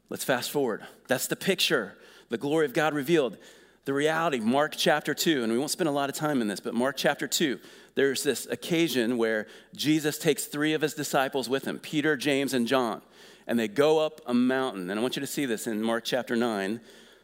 Let's 0.10 0.24
fast 0.24 0.52
forward. 0.52 0.84
That's 1.08 1.28
the 1.28 1.36
picture, 1.36 1.96
the 2.30 2.38
glory 2.38 2.66
of 2.66 2.74
God 2.74 2.94
revealed. 2.94 3.38
The 3.86 3.94
reality, 3.94 4.40
Mark 4.40 4.74
chapter 4.78 5.14
2, 5.14 5.44
and 5.44 5.52
we 5.52 5.58
won't 5.58 5.72
spend 5.72 5.88
a 5.88 5.94
lot 5.94 6.10
of 6.10 6.16
time 6.16 6.42
in 6.42 6.48
this, 6.48 6.60
but 6.60 6.74
Mark 6.74 6.98
chapter 6.98 7.26
2, 7.26 7.58
there's 7.96 8.22
this 8.22 8.46
occasion 8.48 9.18
where 9.18 9.48
Jesus 9.76 10.18
takes 10.18 10.46
three 10.46 10.74
of 10.74 10.82
his 10.82 10.94
disciples 10.94 11.48
with 11.48 11.66
him 11.66 11.80
Peter, 11.80 12.18
James, 12.18 12.54
and 12.54 12.68
John, 12.68 13.02
and 13.48 13.58
they 13.58 13.68
go 13.68 14.00
up 14.00 14.20
a 14.26 14.34
mountain. 14.34 14.90
And 14.90 15.00
I 15.00 15.02
want 15.02 15.16
you 15.16 15.22
to 15.22 15.28
see 15.28 15.46
this 15.46 15.68
in 15.68 15.82
Mark 15.82 16.04
chapter 16.04 16.36
9, 16.36 16.82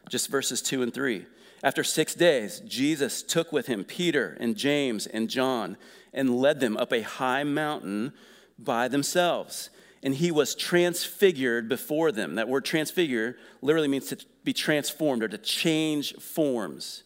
just 0.08 0.30
verses 0.30 0.62
2 0.62 0.82
and 0.82 0.92
3. 0.92 1.26
After 1.62 1.84
six 1.84 2.14
days, 2.14 2.60
Jesus 2.60 3.22
took 3.22 3.52
with 3.52 3.66
him 3.66 3.84
Peter 3.84 4.36
and 4.40 4.56
James 4.56 5.06
and 5.06 5.30
John 5.30 5.78
and 6.12 6.38
led 6.38 6.60
them 6.60 6.76
up 6.76 6.92
a 6.92 7.02
high 7.02 7.44
mountain 7.44 8.12
by 8.58 8.88
themselves 8.88 9.70
and 10.04 10.14
he 10.14 10.30
was 10.30 10.54
transfigured 10.54 11.66
before 11.66 12.12
them. 12.12 12.34
That 12.34 12.46
word 12.46 12.66
transfigure 12.66 13.36
literally 13.62 13.88
means 13.88 14.08
to 14.08 14.18
be 14.44 14.52
transformed 14.52 15.22
or 15.22 15.28
to 15.28 15.38
change 15.38 16.14
forms. 16.16 17.04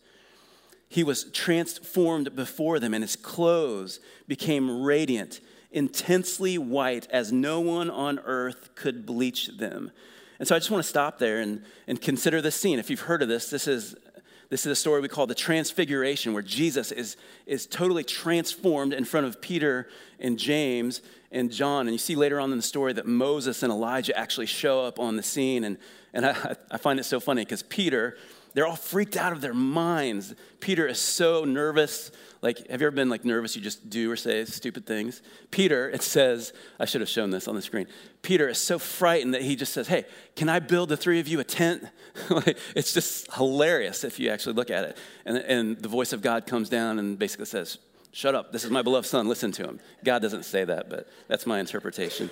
He 0.89 1.05
was 1.05 1.25
transformed 1.31 2.35
before 2.35 2.81
them, 2.81 2.95
and 2.95 3.05
his 3.05 3.15
clothes 3.15 4.01
became 4.27 4.83
radiant, 4.83 5.41
intensely 5.71 6.59
white, 6.59 7.07
as 7.11 7.31
no 7.31 7.61
one 7.61 7.89
on 7.89 8.19
earth 8.25 8.75
could 8.75 9.07
bleach 9.07 9.57
them. 9.59 9.93
And 10.41 10.49
so 10.49 10.57
I 10.57 10.59
just 10.59 10.71
want 10.71 10.83
to 10.83 10.89
stop 10.89 11.19
there 11.21 11.41
and, 11.41 11.63
and 11.87 12.01
consider 12.01 12.43
this 12.43 12.57
scene. 12.57 12.81
If 12.81 12.91
you've 12.91 13.01
heard 13.01 13.23
of 13.23 13.29
this, 13.29 13.49
this 13.49 13.69
is 13.69 13.95
this 14.51 14.65
is 14.65 14.73
a 14.73 14.77
story 14.77 15.01
we 15.01 15.09
call 15.09 15.27
the 15.27 15.35
Transfiguration, 15.35 16.33
where 16.33 16.43
Jesus 16.43 16.91
is, 16.91 17.17
is 17.47 17.67
totally 17.67 18.05
transformed 18.05 18.95
in 18.95 19.05
front 19.05 19.27
of 19.27 19.41
Peter 19.41 19.89
and 20.19 20.39
James 20.39 21.03
and 21.31 21.53
John. 21.53 21.87
And 21.87 21.93
you 21.93 21.99
see 21.99 22.17
later 22.17 22.41
on 22.41 22.51
in 22.51 22.57
the 22.57 22.63
story 22.63 22.95
that 22.95 23.07
Moses 23.07 23.63
and 23.63 23.71
Elijah 23.71 24.17
actually 24.17 24.47
show 24.47 24.85
up 24.85 24.99
on 24.99 25.17
the 25.17 25.23
scene. 25.23 25.65
And, 25.65 25.77
and 26.15 26.25
I, 26.25 26.57
I 26.71 26.79
find 26.79 26.99
it 26.99 27.05
so 27.05 27.21
funny 27.21 27.45
because 27.45 27.63
Peter, 27.63 28.17
they're 28.55 28.67
all 28.67 28.77
freaked 28.77 29.17
out 29.17 29.33
of 29.33 29.43
their 29.43 29.53
minds. 29.53 30.35
Peter 30.61 30.87
is 30.87 30.99
so 30.99 31.45
nervous. 31.45 32.11
Like, 32.41 32.59
have 32.71 32.81
you 32.81 32.87
ever 32.87 32.95
been 32.95 33.09
like 33.09 33.25
nervous? 33.25 33.57
You 33.57 33.63
just 33.63 33.91
do 33.91 34.11
or 34.11 34.17
say 34.17 34.45
stupid 34.45 34.87
things. 34.87 35.23
Peter, 35.51 35.91
it 35.91 36.03
says, 36.03 36.53
I 36.79 36.85
should 36.85 37.01
have 37.01 37.11
shown 37.11 37.31
this 37.31 37.49
on 37.49 37.57
the 37.57 37.63
screen. 37.63 37.89
Peter 38.23 38.49
is 38.49 38.59
so 38.59 38.79
frightened 38.79 39.35
that 39.35 39.43
he 39.43 39.57
just 39.57 39.73
says, 39.73 39.89
Hey, 39.89 40.05
can 40.37 40.49
I 40.49 40.61
build 40.61 40.89
the 40.89 40.97
three 40.97 41.19
of 41.19 41.27
you 41.27 41.41
a 41.41 41.45
tent? 41.45 41.85
like, 42.31 42.57
it's 42.77 42.93
just 42.93 43.33
hilarious 43.35 44.05
if 44.05 44.21
you 44.21 44.31
actually 44.31 44.55
look 44.55 44.71
at 44.71 44.85
it. 44.85 44.97
And, 45.25 45.39
and 45.39 45.79
the 45.79 45.89
voice 45.89 46.13
of 46.13 46.23
God 46.23 46.47
comes 46.47 46.69
down 46.69 47.01
and 47.01 47.19
basically 47.19 47.47
says, 47.47 47.79
Shut 48.13 48.35
up. 48.35 48.53
This 48.53 48.65
is 48.65 48.71
my 48.71 48.83
beloved 48.83 49.07
son. 49.07 49.29
Listen 49.29 49.51
to 49.53 49.65
him. 49.65 49.81
God 50.05 50.23
doesn't 50.23 50.45
say 50.45 50.65
that, 50.65 50.89
but 50.89 51.09
that's 51.27 51.47
my 51.47 51.59
interpretation. 51.59 52.31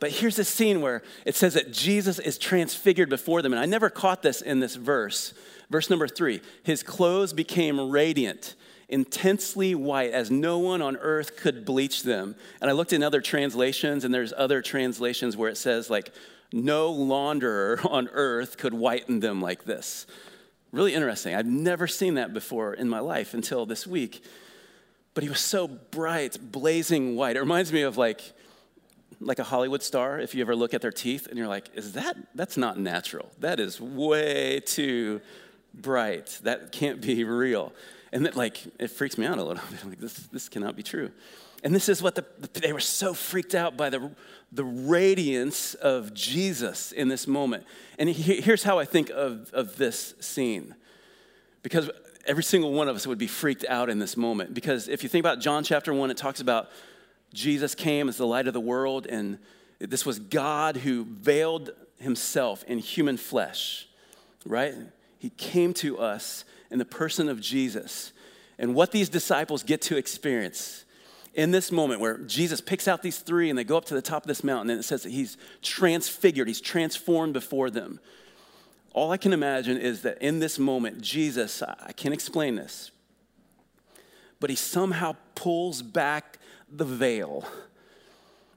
But 0.00 0.10
here's 0.10 0.36
this 0.36 0.48
scene 0.48 0.80
where 0.80 1.02
it 1.24 1.34
says 1.34 1.54
that 1.54 1.72
Jesus 1.72 2.18
is 2.18 2.38
transfigured 2.38 3.08
before 3.08 3.42
them. 3.42 3.52
And 3.52 3.60
I 3.60 3.66
never 3.66 3.90
caught 3.90 4.22
this 4.22 4.40
in 4.40 4.60
this 4.60 4.76
verse. 4.76 5.34
Verse 5.70 5.90
number 5.90 6.08
three 6.08 6.40
His 6.62 6.82
clothes 6.82 7.34
became 7.34 7.90
radiant 7.90 8.54
intensely 8.88 9.74
white 9.74 10.12
as 10.12 10.30
no 10.30 10.58
one 10.58 10.80
on 10.80 10.96
earth 10.96 11.36
could 11.36 11.64
bleach 11.64 12.02
them. 12.02 12.36
And 12.60 12.70
I 12.70 12.72
looked 12.72 12.92
in 12.92 13.02
other 13.02 13.20
translations, 13.20 14.04
and 14.04 14.14
there's 14.14 14.32
other 14.36 14.62
translations 14.62 15.36
where 15.36 15.50
it 15.50 15.56
says, 15.56 15.90
like, 15.90 16.12
no 16.52 16.92
launderer 16.92 17.84
on 17.90 18.08
earth 18.12 18.58
could 18.58 18.74
whiten 18.74 19.20
them 19.20 19.40
like 19.40 19.64
this. 19.64 20.06
Really 20.72 20.94
interesting. 20.94 21.34
I've 21.34 21.46
never 21.46 21.86
seen 21.86 22.14
that 22.14 22.32
before 22.32 22.74
in 22.74 22.88
my 22.88 23.00
life 23.00 23.34
until 23.34 23.66
this 23.66 23.86
week. 23.86 24.22
But 25.14 25.22
he 25.22 25.30
was 25.30 25.40
so 25.40 25.66
bright, 25.66 26.38
blazing 26.52 27.16
white. 27.16 27.36
It 27.36 27.40
reminds 27.40 27.72
me 27.72 27.82
of 27.82 27.96
like, 27.96 28.20
like 29.20 29.38
a 29.38 29.44
Hollywood 29.44 29.82
star, 29.82 30.20
if 30.20 30.34
you 30.34 30.42
ever 30.42 30.54
look 30.54 30.74
at 30.74 30.82
their 30.82 30.92
teeth 30.92 31.26
and 31.26 31.38
you're 31.38 31.48
like, 31.48 31.70
is 31.74 31.92
that, 31.92 32.16
that's 32.34 32.56
not 32.56 32.78
natural. 32.78 33.30
That 33.40 33.58
is 33.58 33.80
way 33.80 34.60
too 34.60 35.22
bright. 35.72 36.38
That 36.42 36.72
can't 36.72 37.00
be 37.00 37.24
real. 37.24 37.72
And 38.12 38.24
that, 38.24 38.36
like, 38.36 38.62
it 38.78 38.88
freaks 38.88 39.18
me 39.18 39.26
out 39.26 39.38
a 39.38 39.42
little 39.42 39.62
bit. 39.70 39.80
I'm 39.82 39.90
like, 39.90 40.00
this, 40.00 40.14
this 40.14 40.48
cannot 40.48 40.76
be 40.76 40.82
true. 40.82 41.10
And 41.64 41.74
this 41.74 41.88
is 41.88 42.02
what 42.02 42.14
the, 42.14 42.24
they 42.60 42.72
were 42.72 42.80
so 42.80 43.14
freaked 43.14 43.54
out 43.54 43.76
by 43.76 43.90
the, 43.90 44.10
the 44.52 44.64
radiance 44.64 45.74
of 45.74 46.14
Jesus 46.14 46.92
in 46.92 47.08
this 47.08 47.26
moment. 47.26 47.64
And 47.98 48.08
he, 48.08 48.40
here's 48.40 48.62
how 48.62 48.78
I 48.78 48.84
think 48.84 49.10
of, 49.10 49.50
of 49.52 49.76
this 49.76 50.14
scene. 50.20 50.74
Because 51.62 51.90
every 52.26 52.44
single 52.44 52.72
one 52.72 52.88
of 52.88 52.96
us 52.96 53.06
would 53.06 53.18
be 53.18 53.26
freaked 53.26 53.64
out 53.68 53.88
in 53.88 53.98
this 53.98 54.16
moment. 54.16 54.54
Because 54.54 54.88
if 54.88 55.02
you 55.02 55.08
think 55.08 55.22
about 55.22 55.40
John 55.40 55.64
chapter 55.64 55.92
1, 55.92 56.10
it 56.10 56.16
talks 56.16 56.40
about 56.40 56.68
Jesus 57.32 57.74
came 57.74 58.08
as 58.08 58.16
the 58.16 58.26
light 58.26 58.46
of 58.46 58.54
the 58.54 58.60
world, 58.60 59.06
and 59.06 59.38
this 59.78 60.06
was 60.06 60.18
God 60.18 60.78
who 60.78 61.04
veiled 61.04 61.70
himself 61.98 62.64
in 62.64 62.78
human 62.78 63.16
flesh, 63.16 63.88
right? 64.44 64.74
He 65.18 65.30
came 65.30 65.74
to 65.74 65.98
us 65.98 66.44
in 66.70 66.78
the 66.78 66.84
person 66.84 67.28
of 67.28 67.40
Jesus. 67.40 68.12
And 68.58 68.74
what 68.74 68.92
these 68.92 69.08
disciples 69.08 69.62
get 69.62 69.82
to 69.82 69.96
experience 69.96 70.84
in 71.34 71.50
this 71.50 71.70
moment 71.70 72.00
where 72.00 72.18
Jesus 72.18 72.60
picks 72.60 72.88
out 72.88 73.02
these 73.02 73.18
three 73.18 73.50
and 73.50 73.58
they 73.58 73.64
go 73.64 73.76
up 73.76 73.84
to 73.86 73.94
the 73.94 74.02
top 74.02 74.22
of 74.22 74.28
this 74.28 74.42
mountain, 74.42 74.70
and 74.70 74.80
it 74.80 74.84
says 74.84 75.02
that 75.02 75.12
he's 75.12 75.36
transfigured, 75.62 76.48
he's 76.48 76.60
transformed 76.60 77.34
before 77.34 77.70
them. 77.70 78.00
All 78.94 79.12
I 79.12 79.18
can 79.18 79.34
imagine 79.34 79.76
is 79.76 80.02
that 80.02 80.22
in 80.22 80.38
this 80.38 80.58
moment, 80.58 81.02
Jesus, 81.02 81.62
I 81.62 81.92
can't 81.92 82.14
explain 82.14 82.56
this, 82.56 82.90
but 84.40 84.48
he 84.48 84.56
somehow 84.56 85.16
pulls 85.34 85.82
back 85.82 86.38
the 86.70 86.86
veil 86.86 87.44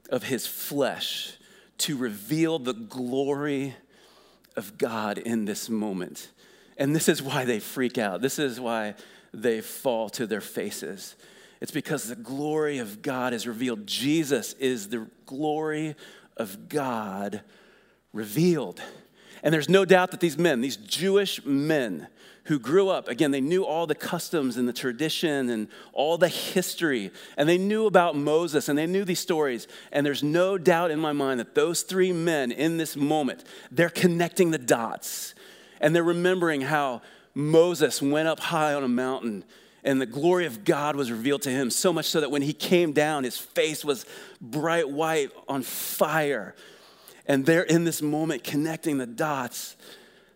of 0.08 0.24
his 0.24 0.46
flesh 0.46 1.34
to 1.78 1.96
reveal 1.96 2.58
the 2.58 2.72
glory 2.72 3.74
of 4.56 4.78
God 4.78 5.18
in 5.18 5.44
this 5.44 5.68
moment. 5.68 6.30
And 6.80 6.96
this 6.96 7.10
is 7.10 7.22
why 7.22 7.44
they 7.44 7.60
freak 7.60 7.98
out. 7.98 8.22
This 8.22 8.38
is 8.38 8.58
why 8.58 8.94
they 9.34 9.60
fall 9.60 10.08
to 10.10 10.26
their 10.26 10.40
faces. 10.40 11.14
It's 11.60 11.70
because 11.70 12.08
the 12.08 12.16
glory 12.16 12.78
of 12.78 13.02
God 13.02 13.34
is 13.34 13.46
revealed. 13.46 13.86
Jesus 13.86 14.54
is 14.54 14.88
the 14.88 15.06
glory 15.26 15.94
of 16.38 16.70
God 16.70 17.42
revealed. 18.14 18.80
And 19.42 19.52
there's 19.52 19.68
no 19.68 19.84
doubt 19.84 20.10
that 20.12 20.20
these 20.20 20.38
men, 20.38 20.62
these 20.62 20.78
Jewish 20.78 21.44
men 21.44 22.08
who 22.44 22.58
grew 22.58 22.88
up, 22.88 23.08
again, 23.08 23.30
they 23.30 23.42
knew 23.42 23.62
all 23.62 23.86
the 23.86 23.94
customs 23.94 24.56
and 24.56 24.66
the 24.66 24.72
tradition 24.72 25.50
and 25.50 25.68
all 25.92 26.16
the 26.16 26.28
history, 26.28 27.10
and 27.36 27.46
they 27.46 27.58
knew 27.58 27.86
about 27.86 28.16
Moses 28.16 28.70
and 28.70 28.78
they 28.78 28.86
knew 28.86 29.04
these 29.04 29.20
stories. 29.20 29.68
And 29.92 30.04
there's 30.04 30.22
no 30.22 30.56
doubt 30.56 30.90
in 30.90 30.98
my 30.98 31.12
mind 31.12 31.40
that 31.40 31.54
those 31.54 31.82
three 31.82 32.12
men 32.12 32.50
in 32.50 32.78
this 32.78 32.96
moment, 32.96 33.44
they're 33.70 33.90
connecting 33.90 34.50
the 34.50 34.58
dots 34.58 35.34
and 35.80 35.94
they're 35.94 36.02
remembering 36.02 36.60
how 36.60 37.02
Moses 37.34 38.02
went 38.02 38.28
up 38.28 38.40
high 38.40 38.74
on 38.74 38.84
a 38.84 38.88
mountain 38.88 39.44
and 39.82 40.00
the 40.00 40.06
glory 40.06 40.46
of 40.46 40.64
God 40.64 40.96
was 40.96 41.10
revealed 41.10 41.42
to 41.42 41.50
him, 41.50 41.70
so 41.70 41.92
much 41.92 42.06
so 42.06 42.20
that 42.20 42.30
when 42.30 42.42
he 42.42 42.52
came 42.52 42.92
down, 42.92 43.24
his 43.24 43.38
face 43.38 43.84
was 43.84 44.04
bright 44.40 44.90
white 44.90 45.30
on 45.48 45.62
fire. 45.62 46.54
And 47.26 47.46
they're 47.46 47.62
in 47.62 47.84
this 47.84 48.02
moment 48.02 48.44
connecting 48.44 48.98
the 48.98 49.06
dots 49.06 49.76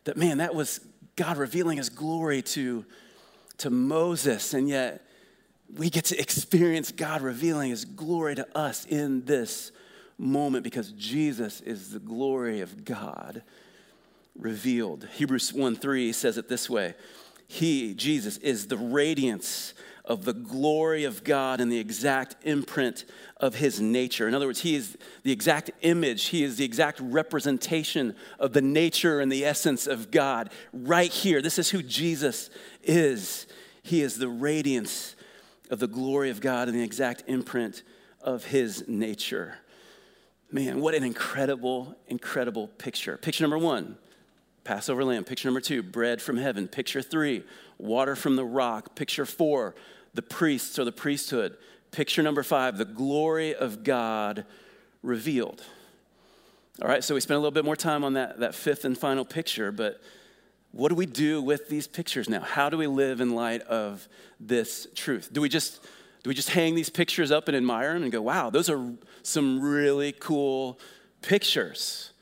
that, 0.04 0.16
man, 0.16 0.38
that 0.38 0.54
was 0.54 0.80
God 1.16 1.36
revealing 1.36 1.76
his 1.76 1.90
glory 1.90 2.40
to, 2.42 2.84
to 3.58 3.70
Moses. 3.70 4.54
And 4.54 4.68
yet, 4.68 5.02
we 5.76 5.90
get 5.90 6.06
to 6.06 6.18
experience 6.18 6.92
God 6.92 7.20
revealing 7.20 7.70
his 7.70 7.84
glory 7.84 8.34
to 8.36 8.46
us 8.56 8.86
in 8.86 9.24
this 9.24 9.72
moment 10.16 10.62
because 10.62 10.92
Jesus 10.92 11.60
is 11.60 11.90
the 11.90 11.98
glory 11.98 12.60
of 12.60 12.84
God 12.84 13.42
revealed. 14.38 15.08
Hebrews 15.14 15.52
1 15.52 15.76
3 15.76 16.12
says 16.12 16.38
it 16.38 16.48
this 16.48 16.68
way 16.68 16.94
He, 17.46 17.94
Jesus, 17.94 18.36
is 18.38 18.66
the 18.66 18.76
radiance 18.76 19.74
of 20.04 20.24
the 20.24 20.34
glory 20.34 21.04
of 21.04 21.24
God 21.24 21.60
and 21.60 21.72
the 21.72 21.78
exact 21.78 22.36
imprint 22.44 23.06
of 23.38 23.54
his 23.54 23.80
nature. 23.80 24.28
In 24.28 24.34
other 24.34 24.46
words, 24.46 24.60
he 24.60 24.74
is 24.74 24.98
the 25.22 25.32
exact 25.32 25.70
image, 25.80 26.26
he 26.26 26.44
is 26.44 26.56
the 26.56 26.64
exact 26.64 27.00
representation 27.00 28.14
of 28.38 28.52
the 28.52 28.60
nature 28.60 29.20
and 29.20 29.32
the 29.32 29.46
essence 29.46 29.86
of 29.86 30.10
God 30.10 30.50
right 30.72 31.10
here. 31.10 31.40
This 31.40 31.58
is 31.58 31.70
who 31.70 31.82
Jesus 31.82 32.50
is. 32.82 33.46
He 33.82 34.02
is 34.02 34.18
the 34.18 34.28
radiance 34.28 35.16
of 35.70 35.78
the 35.78 35.86
glory 35.86 36.28
of 36.28 36.40
God 36.40 36.68
and 36.68 36.76
the 36.76 36.82
exact 36.82 37.24
imprint 37.26 37.82
of 38.20 38.44
his 38.44 38.86
nature. 38.86 39.58
Man, 40.50 40.80
what 40.80 40.94
an 40.94 41.02
incredible, 41.02 41.96
incredible 42.08 42.68
picture. 42.68 43.16
Picture 43.16 43.42
number 43.42 43.58
one 43.58 43.96
Passover 44.64 45.04
lamb. 45.04 45.24
Picture 45.24 45.48
number 45.48 45.60
two, 45.60 45.82
bread 45.82 46.20
from 46.20 46.36
heaven. 46.36 46.66
Picture 46.66 47.02
three, 47.02 47.44
water 47.78 48.16
from 48.16 48.36
the 48.36 48.44
rock. 48.44 48.94
Picture 48.94 49.26
four, 49.26 49.74
the 50.14 50.22
priests 50.22 50.78
or 50.78 50.84
the 50.84 50.92
priesthood. 50.92 51.56
Picture 51.90 52.22
number 52.22 52.42
five, 52.42 52.78
the 52.78 52.84
glory 52.84 53.54
of 53.54 53.84
God 53.84 54.44
revealed. 55.02 55.62
All 56.82 56.88
right, 56.88 57.04
so 57.04 57.14
we 57.14 57.20
spent 57.20 57.36
a 57.36 57.38
little 57.38 57.52
bit 57.52 57.64
more 57.64 57.76
time 57.76 58.02
on 58.02 58.14
that, 58.14 58.40
that 58.40 58.54
fifth 58.54 58.84
and 58.84 58.98
final 58.98 59.24
picture, 59.24 59.70
but 59.70 60.00
what 60.72 60.88
do 60.88 60.96
we 60.96 61.06
do 61.06 61.40
with 61.40 61.68
these 61.68 61.86
pictures 61.86 62.28
now? 62.28 62.40
How 62.40 62.68
do 62.68 62.76
we 62.76 62.88
live 62.88 63.20
in 63.20 63.36
light 63.36 63.62
of 63.62 64.08
this 64.40 64.88
truth? 64.96 65.28
Do 65.32 65.40
we 65.40 65.48
just 65.48 65.80
do 66.24 66.28
we 66.28 66.34
just 66.34 66.48
hang 66.48 66.74
these 66.74 66.88
pictures 66.88 67.30
up 67.30 67.48
and 67.48 67.56
admire 67.56 67.92
them 67.92 68.02
and 68.02 68.10
go, 68.10 68.22
wow, 68.22 68.48
those 68.48 68.70
are 68.70 68.92
some 69.22 69.60
really 69.60 70.10
cool 70.12 70.80
pictures? 71.20 72.13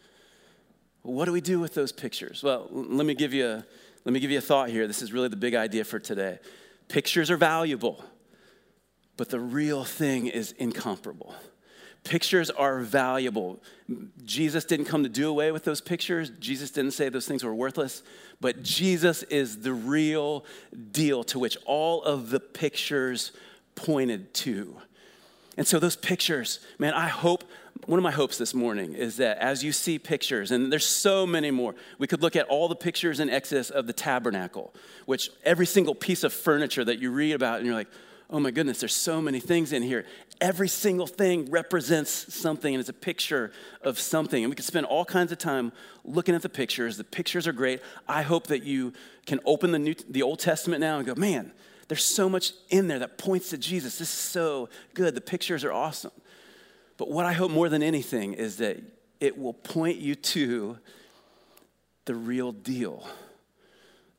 What 1.02 1.24
do 1.24 1.32
we 1.32 1.40
do 1.40 1.58
with 1.60 1.74
those 1.74 1.92
pictures? 1.92 2.42
Well, 2.42 2.68
let 2.70 3.06
me 3.06 3.14
give 3.14 3.34
you 3.34 3.46
a, 3.46 3.64
let 4.04 4.12
me 4.12 4.20
give 4.20 4.30
you 4.30 4.38
a 4.38 4.42
thought 4.42 4.70
here. 4.70 4.86
This 4.86 5.02
is 5.02 5.12
really 5.12 5.28
the 5.28 5.36
big 5.36 5.54
idea 5.54 5.84
for 5.84 5.98
today. 5.98 6.38
Pictures 6.88 7.30
are 7.30 7.36
valuable, 7.36 8.04
but 9.16 9.28
the 9.28 9.40
real 9.40 9.84
thing 9.84 10.26
is 10.26 10.52
incomparable. 10.52 11.34
Pictures 12.04 12.50
are 12.50 12.80
valuable. 12.80 13.62
Jesus 14.24 14.64
didn't 14.64 14.86
come 14.86 15.04
to 15.04 15.08
do 15.08 15.28
away 15.28 15.52
with 15.52 15.62
those 15.62 15.80
pictures. 15.80 16.30
Jesus 16.40 16.70
didn't 16.70 16.92
say 16.92 17.08
those 17.08 17.26
things 17.26 17.44
were 17.44 17.54
worthless, 17.54 18.02
but 18.40 18.62
Jesus 18.62 19.22
is 19.24 19.60
the 19.60 19.72
real 19.72 20.44
deal 20.90 21.22
to 21.24 21.38
which 21.38 21.56
all 21.64 22.02
of 22.02 22.30
the 22.30 22.40
pictures 22.40 23.30
pointed 23.76 24.34
to. 24.34 24.76
And 25.56 25.66
so, 25.66 25.78
those 25.78 25.96
pictures, 25.96 26.60
man, 26.78 26.94
I 26.94 27.08
hope 27.08 27.44
one 27.86 27.98
of 27.98 28.02
my 28.02 28.12
hopes 28.12 28.38
this 28.38 28.54
morning 28.54 28.94
is 28.94 29.16
that 29.16 29.38
as 29.38 29.64
you 29.64 29.72
see 29.72 29.98
pictures, 29.98 30.50
and 30.50 30.72
there's 30.72 30.86
so 30.86 31.26
many 31.26 31.50
more, 31.50 31.74
we 31.98 32.06
could 32.06 32.22
look 32.22 32.36
at 32.36 32.46
all 32.46 32.68
the 32.68 32.76
pictures 32.76 33.18
in 33.18 33.28
Exodus 33.28 33.70
of 33.70 33.86
the 33.86 33.92
tabernacle, 33.92 34.72
which 35.06 35.30
every 35.44 35.66
single 35.66 35.94
piece 35.94 36.22
of 36.22 36.32
furniture 36.32 36.84
that 36.84 37.00
you 37.00 37.10
read 37.10 37.32
about, 37.32 37.58
and 37.58 37.66
you're 37.66 37.74
like, 37.74 37.88
oh 38.30 38.40
my 38.40 38.50
goodness, 38.50 38.80
there's 38.80 38.94
so 38.94 39.20
many 39.20 39.40
things 39.40 39.72
in 39.72 39.82
here. 39.82 40.06
Every 40.40 40.68
single 40.68 41.06
thing 41.06 41.50
represents 41.50 42.34
something 42.34 42.72
and 42.72 42.80
it's 42.80 42.88
a 42.88 42.94
picture 42.94 43.52
of 43.82 44.00
something. 44.00 44.42
And 44.42 44.50
we 44.50 44.56
could 44.56 44.64
spend 44.64 44.86
all 44.86 45.04
kinds 45.04 45.32
of 45.32 45.38
time 45.38 45.70
looking 46.02 46.34
at 46.34 46.40
the 46.40 46.48
pictures. 46.48 46.96
The 46.96 47.04
pictures 47.04 47.46
are 47.46 47.52
great. 47.52 47.82
I 48.08 48.22
hope 48.22 48.46
that 48.46 48.62
you 48.62 48.94
can 49.26 49.38
open 49.44 49.70
the, 49.70 49.78
New, 49.78 49.94
the 50.08 50.22
Old 50.22 50.38
Testament 50.38 50.80
now 50.80 50.96
and 50.96 51.06
go, 51.06 51.14
man, 51.14 51.52
there's 51.88 52.04
so 52.04 52.28
much 52.28 52.52
in 52.70 52.88
there 52.88 53.00
that 53.00 53.18
points 53.18 53.50
to 53.50 53.58
Jesus. 53.58 53.98
This 53.98 54.08
is 54.08 54.18
so 54.18 54.70
good. 54.94 55.14
The 55.14 55.20
pictures 55.20 55.62
are 55.62 55.72
awesome. 55.72 56.12
But 57.02 57.10
what 57.10 57.26
I 57.26 57.32
hope 57.32 57.50
more 57.50 57.68
than 57.68 57.82
anything 57.82 58.34
is 58.34 58.58
that 58.58 58.80
it 59.18 59.36
will 59.36 59.54
point 59.54 59.98
you 59.98 60.14
to 60.14 60.78
the 62.04 62.14
real 62.14 62.52
deal, 62.52 63.08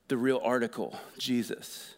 the 0.08 0.18
real 0.18 0.38
article, 0.44 0.94
Jesus. 1.16 1.94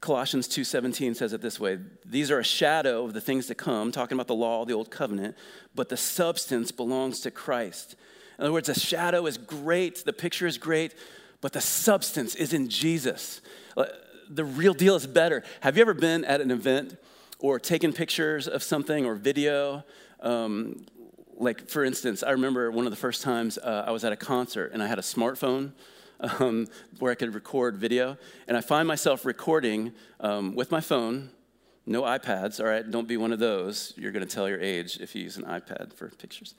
Colossians 0.00 0.48
2:17 0.48 1.14
says 1.14 1.34
it 1.34 1.42
this 1.42 1.60
way, 1.60 1.78
these 2.06 2.30
are 2.30 2.38
a 2.38 2.42
shadow 2.42 3.04
of 3.04 3.12
the 3.12 3.20
things 3.20 3.48
to 3.48 3.54
come, 3.54 3.92
talking 3.92 4.16
about 4.16 4.28
the 4.28 4.34
law, 4.34 4.64
the 4.64 4.72
old 4.72 4.90
covenant, 4.90 5.36
but 5.74 5.90
the 5.90 5.96
substance 5.98 6.72
belongs 6.72 7.20
to 7.20 7.30
Christ. 7.30 7.96
In 8.38 8.44
other 8.44 8.52
words, 8.54 8.70
a 8.70 8.80
shadow 8.80 9.26
is 9.26 9.36
great, 9.36 10.06
the 10.06 10.14
picture 10.14 10.46
is 10.46 10.56
great, 10.56 10.94
but 11.42 11.52
the 11.52 11.60
substance 11.60 12.34
is 12.34 12.54
in 12.54 12.70
Jesus. 12.70 13.42
Uh, 13.76 13.84
the 14.30 14.46
real 14.46 14.72
deal 14.72 14.96
is 14.96 15.06
better. 15.06 15.44
Have 15.60 15.76
you 15.76 15.82
ever 15.82 15.92
been 15.92 16.24
at 16.24 16.40
an 16.40 16.50
event 16.50 16.96
or 17.42 17.58
taking 17.58 17.92
pictures 17.92 18.46
of 18.46 18.62
something 18.62 19.04
or 19.04 19.16
video. 19.16 19.84
Um, 20.20 20.86
like, 21.36 21.68
for 21.68 21.84
instance, 21.84 22.22
I 22.22 22.30
remember 22.30 22.70
one 22.70 22.86
of 22.86 22.92
the 22.92 22.96
first 22.96 23.20
times 23.20 23.58
uh, 23.58 23.84
I 23.84 23.90
was 23.90 24.04
at 24.04 24.12
a 24.12 24.16
concert 24.16 24.70
and 24.72 24.80
I 24.80 24.86
had 24.86 25.00
a 25.00 25.02
smartphone 25.02 25.72
um, 26.20 26.68
where 27.00 27.10
I 27.10 27.16
could 27.16 27.34
record 27.34 27.76
video. 27.76 28.16
And 28.46 28.56
I 28.56 28.60
find 28.60 28.86
myself 28.86 29.26
recording 29.26 29.92
um, 30.20 30.54
with 30.54 30.70
my 30.70 30.80
phone, 30.80 31.30
no 31.84 32.02
iPads, 32.02 32.60
all 32.60 32.66
right? 32.66 32.88
Don't 32.88 33.08
be 33.08 33.16
one 33.16 33.32
of 33.32 33.40
those. 33.40 33.92
You're 33.96 34.12
going 34.12 34.24
to 34.24 34.32
tell 34.32 34.48
your 34.48 34.60
age 34.60 34.98
if 35.00 35.16
you 35.16 35.24
use 35.24 35.36
an 35.36 35.42
iPad 35.42 35.92
for 35.94 36.10
pictures. 36.10 36.54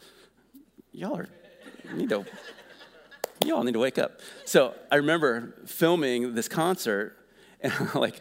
Y'all 0.91 1.15
are, 1.15 1.29
need 1.93 2.09
to, 2.09 2.25
y'all 3.45 3.63
need 3.63 3.73
to 3.73 3.79
wake 3.79 3.97
up. 3.97 4.19
So 4.43 4.75
I 4.91 4.97
remember 4.97 5.55
filming 5.65 6.35
this 6.35 6.49
concert 6.49 7.17
and 7.61 7.73
like, 7.95 8.19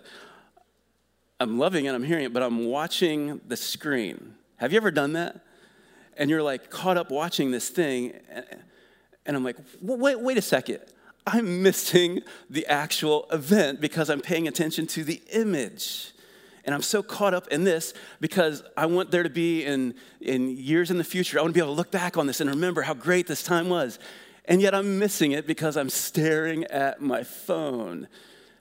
I'm 1.41 1.59
loving 1.59 1.87
it, 1.87 1.95
I'm 1.95 2.05
hearing 2.05 2.25
it, 2.25 2.33
but 2.33 2.43
I'm 2.43 2.67
watching 2.67 3.41
the 3.49 3.57
screen. 3.57 4.35
Have 4.57 4.73
you 4.73 4.77
ever 4.77 4.91
done 4.91 5.15
that? 5.15 5.41
And 6.17 6.31
you're 6.31 6.43
like 6.43 6.71
caught 6.71 6.97
up 6.97 7.11
watching 7.11 7.51
this 7.51 7.69
thing, 7.69 8.13
and 9.27 9.37
I'm 9.37 9.45
like, 9.45 9.57
wait, 9.81 10.21
wait 10.21 10.39
a 10.39 10.43
second. 10.43 10.81
I'm 11.27 11.63
missing 11.63 12.21
the 12.51 12.67
actual 12.67 13.27
event 13.31 13.81
because 13.81 14.11
I'm 14.11 14.21
paying 14.21 14.49
attention 14.49 14.87
to 14.89 15.05
the 15.05 15.23
image. 15.33 16.13
And 16.65 16.75
I'm 16.75 16.83
so 16.83 17.03
caught 17.03 17.35
up 17.35 17.49
in 17.49 17.65
this 17.65 17.93
because 18.21 18.63
I 18.77 18.87
want 18.87 19.11
there 19.11 19.23
to 19.23 19.31
be 19.31 19.65
in, 19.65 19.95
in 20.21 20.57
years 20.57 20.91
in 20.91 20.99
the 20.99 21.05
future, 21.05 21.39
I 21.39 21.43
want 21.43 21.55
to 21.55 21.59
be 21.59 21.61
able 21.61 21.75
to 21.75 21.77
look 21.77 21.91
back 21.91 22.17
on 22.17 22.27
this 22.27 22.41
and 22.41 22.49
remember 22.49 22.83
how 22.83 22.95
great 22.95 23.27
this 23.27 23.43
time 23.43 23.69
was. 23.69 23.99
And 24.45 24.61
yet 24.61 24.75
I'm 24.75 24.99
missing 24.99 25.33
it 25.33 25.47
because 25.47 25.77
I'm 25.77 25.89
staring 25.89 26.65
at 26.65 27.01
my 27.01 27.25
phone. 27.25 28.09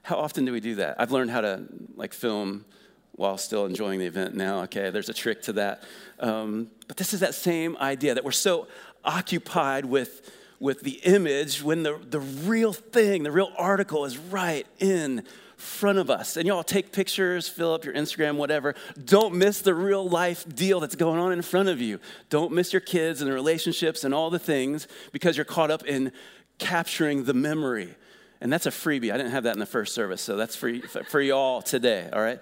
How 0.02 0.16
often 0.16 0.44
do 0.44 0.52
we 0.52 0.60
do 0.60 0.76
that? 0.76 0.96
I've 1.00 1.12
learned 1.12 1.30
how 1.30 1.40
to 1.40 1.64
like 1.96 2.12
film 2.12 2.64
while 3.12 3.38
still 3.38 3.66
enjoying 3.66 4.00
the 4.00 4.06
event 4.06 4.34
now. 4.34 4.62
Okay, 4.62 4.90
there's 4.90 5.08
a 5.08 5.14
trick 5.14 5.42
to 5.42 5.52
that. 5.54 5.84
Um, 6.18 6.70
but 6.88 6.96
this 6.96 7.14
is 7.14 7.20
that 7.20 7.34
same 7.34 7.76
idea 7.76 8.14
that 8.14 8.24
we're 8.24 8.32
so 8.32 8.66
occupied 9.04 9.84
with, 9.84 10.32
with 10.58 10.80
the 10.80 11.00
image 11.04 11.62
when 11.62 11.82
the, 11.82 11.98
the 11.98 12.20
real 12.20 12.72
thing, 12.72 13.22
the 13.22 13.30
real 13.30 13.52
article 13.56 14.04
is 14.04 14.18
right 14.18 14.66
in 14.78 15.24
front 15.56 15.98
of 15.98 16.10
us. 16.10 16.36
And 16.36 16.46
y'all 16.46 16.64
take 16.64 16.90
pictures, 16.90 17.48
fill 17.48 17.72
up 17.72 17.84
your 17.84 17.94
Instagram, 17.94 18.36
whatever. 18.36 18.74
Don't 19.04 19.34
miss 19.34 19.60
the 19.60 19.74
real 19.74 20.08
life 20.08 20.44
deal 20.52 20.80
that's 20.80 20.96
going 20.96 21.20
on 21.20 21.32
in 21.32 21.42
front 21.42 21.68
of 21.68 21.80
you. 21.80 22.00
Don't 22.30 22.52
miss 22.52 22.72
your 22.72 22.80
kids 22.80 23.20
and 23.20 23.30
the 23.30 23.34
relationships 23.34 24.02
and 24.02 24.12
all 24.12 24.30
the 24.30 24.40
things 24.40 24.88
because 25.12 25.36
you're 25.36 25.44
caught 25.44 25.70
up 25.70 25.84
in 25.84 26.10
capturing 26.58 27.24
the 27.24 27.34
memory 27.34 27.94
and 28.42 28.52
that's 28.52 28.66
a 28.66 28.70
freebie. 28.70 29.12
I 29.12 29.16
didn't 29.16 29.30
have 29.30 29.44
that 29.44 29.54
in 29.54 29.60
the 29.60 29.66
first 29.66 29.94
service, 29.94 30.20
so 30.20 30.36
that's 30.36 30.56
for, 30.56 30.76
for 31.08 31.20
y'all 31.20 31.62
today, 31.62 32.10
all 32.12 32.20
right? 32.20 32.40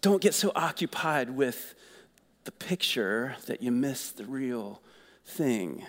Don't 0.00 0.22
get 0.22 0.32
so 0.32 0.52
occupied 0.54 1.28
with 1.28 1.74
the 2.44 2.52
picture 2.52 3.34
that 3.46 3.60
you 3.60 3.72
miss 3.72 4.12
the 4.12 4.24
real 4.24 4.80
thing. 5.24 5.84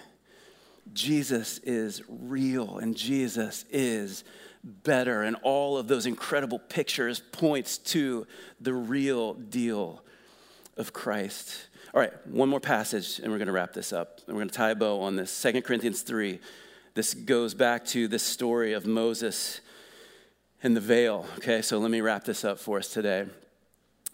Jesus 0.94 1.60
is 1.60 2.02
real 2.10 2.80
and 2.80 2.98
Jesus 2.98 3.66
is 3.70 4.24
better. 4.64 5.22
And 5.22 5.36
all 5.44 5.78
of 5.78 5.88
those 5.88 6.08
incredible 6.08 6.58
pictures 6.58 7.22
points 7.32 7.78
to 7.78 8.26
the 8.60 8.74
real 8.74 9.36
deal 9.36 10.04
of 10.76 10.92
Christ. 10.92 11.68
All 11.94 12.02
right, 12.02 12.14
one 12.26 12.50
more 12.50 12.60
passage 12.60 13.20
and 13.20 13.32
we're 13.32 13.38
going 13.38 13.46
to 13.46 13.54
wrap 13.54 13.74
this 13.74 13.94
up. 13.94 14.22
And 14.26 14.36
we're 14.36 14.42
going 14.42 14.50
to 14.50 14.56
tie 14.56 14.72
a 14.72 14.76
bow 14.76 15.02
on 15.02 15.16
this. 15.16 15.40
2 15.40 15.62
Corinthians 15.62 16.02
3. 16.02 16.40
This 16.98 17.14
goes 17.14 17.54
back 17.54 17.86
to 17.90 18.08
this 18.08 18.24
story 18.24 18.74
of 18.74 18.88
Moses 18.88 19.62
and 20.64 20.76
the 20.76 20.82
veil. 20.82 21.28
Okay, 21.38 21.62
so 21.62 21.78
let 21.78 21.92
me 21.92 22.02
wrap 22.02 22.24
this 22.24 22.44
up 22.44 22.58
for 22.58 22.80
us 22.80 22.88
today. 22.88 23.28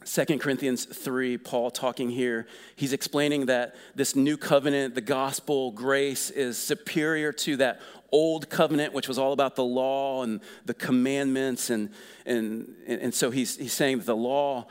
2 0.03 0.38
Corinthians 0.38 0.84
3, 0.84 1.38
Paul 1.38 1.71
talking 1.71 2.09
here, 2.09 2.45
he's 2.75 2.91
explaining 2.91 3.45
that 3.45 3.77
this 3.95 4.17
new 4.17 4.36
covenant, 4.36 4.95
the 4.95 4.99
gospel, 4.99 5.71
grace, 5.71 6.29
is 6.29 6.57
superior 6.57 7.31
to 7.31 7.55
that 7.55 7.79
old 8.11 8.49
covenant, 8.49 8.91
which 8.93 9.07
was 9.07 9.17
all 9.17 9.31
about 9.31 9.55
the 9.55 9.63
law 9.63 10.23
and 10.23 10.41
the 10.65 10.73
commandments. 10.73 11.69
And, 11.69 11.89
and, 12.25 12.75
and 12.86 13.13
so 13.13 13.31
he's, 13.31 13.55
he's 13.55 13.71
saying 13.71 13.99
that 13.99 14.07
the 14.07 14.13
law 14.13 14.67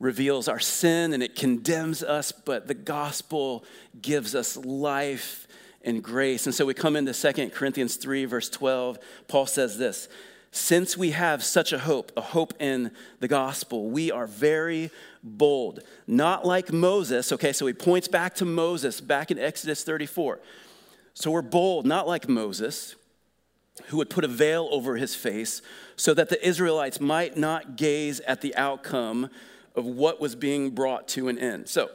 reveals 0.00 0.48
our 0.48 0.58
sin 0.58 1.12
and 1.12 1.22
it 1.22 1.36
condemns 1.36 2.02
us, 2.02 2.32
but 2.32 2.66
the 2.66 2.72
gospel 2.72 3.62
gives 4.00 4.34
us 4.34 4.56
life 4.56 5.46
and 5.86 6.02
grace. 6.02 6.44
And 6.44 6.54
so 6.54 6.66
we 6.66 6.74
come 6.74 6.96
into 6.96 7.14
2 7.14 7.50
Corinthians 7.50 7.96
3, 7.96 8.26
verse 8.26 8.50
12. 8.50 8.98
Paul 9.28 9.46
says 9.46 9.78
this 9.78 10.08
since 10.56 10.96
we 10.96 11.10
have 11.10 11.44
such 11.44 11.72
a 11.72 11.78
hope, 11.78 12.12
a 12.16 12.22
hope 12.22 12.54
in 12.58 12.90
the 13.20 13.28
gospel, 13.28 13.90
we 13.90 14.10
are 14.10 14.26
very 14.26 14.90
bold. 15.22 15.80
Not 16.06 16.46
like 16.46 16.72
Moses, 16.72 17.30
okay, 17.32 17.52
so 17.52 17.66
he 17.66 17.74
points 17.74 18.08
back 18.08 18.34
to 18.36 18.46
Moses 18.46 19.00
back 19.00 19.30
in 19.30 19.38
Exodus 19.38 19.84
34. 19.84 20.40
So 21.12 21.30
we're 21.30 21.42
bold, 21.42 21.84
not 21.84 22.08
like 22.08 22.26
Moses, 22.26 22.94
who 23.88 23.98
would 23.98 24.08
put 24.08 24.24
a 24.24 24.28
veil 24.28 24.68
over 24.70 24.96
his 24.96 25.14
face 25.14 25.60
so 25.94 26.14
that 26.14 26.30
the 26.30 26.46
Israelites 26.46 27.00
might 27.00 27.36
not 27.36 27.76
gaze 27.76 28.20
at 28.20 28.40
the 28.40 28.56
outcome 28.56 29.28
of 29.74 29.84
what 29.84 30.20
was 30.20 30.34
being 30.34 30.70
brought 30.70 31.06
to 31.08 31.28
an 31.28 31.38
end. 31.38 31.68
So 31.68 31.90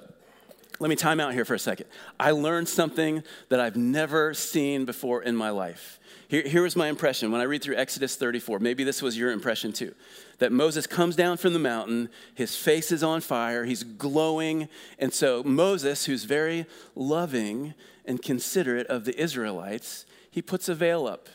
let 0.81 0.89
me 0.89 0.95
time 0.95 1.19
out 1.19 1.35
here 1.35 1.45
for 1.45 1.53
a 1.53 1.59
second. 1.59 1.85
I 2.19 2.31
learned 2.31 2.67
something 2.67 3.21
that 3.49 3.59
I've 3.59 3.75
never 3.75 4.33
seen 4.33 4.85
before 4.85 5.21
in 5.21 5.35
my 5.35 5.51
life. 5.51 5.99
Here, 6.27 6.41
here 6.41 6.63
was 6.63 6.75
my 6.75 6.87
impression 6.87 7.31
when 7.31 7.39
I 7.39 7.43
read 7.43 7.61
through 7.61 7.75
Exodus 7.75 8.15
34. 8.15 8.57
Maybe 8.57 8.83
this 8.83 8.99
was 8.99 9.15
your 9.15 9.31
impression 9.31 9.73
too. 9.73 9.93
That 10.39 10.51
Moses 10.51 10.87
comes 10.87 11.15
down 11.15 11.37
from 11.37 11.53
the 11.53 11.59
mountain, 11.59 12.09
his 12.33 12.55
face 12.55 12.91
is 12.91 13.03
on 13.03 13.21
fire, 13.21 13.63
he's 13.63 13.83
glowing. 13.83 14.69
And 14.97 15.13
so 15.13 15.43
Moses, 15.43 16.05
who's 16.05 16.23
very 16.23 16.65
loving 16.95 17.75
and 18.05 18.19
considerate 18.19 18.87
of 18.87 19.05
the 19.05 19.15
Israelites, 19.21 20.07
he 20.31 20.41
puts 20.41 20.67
a 20.67 20.73
veil 20.73 21.05
up 21.05 21.29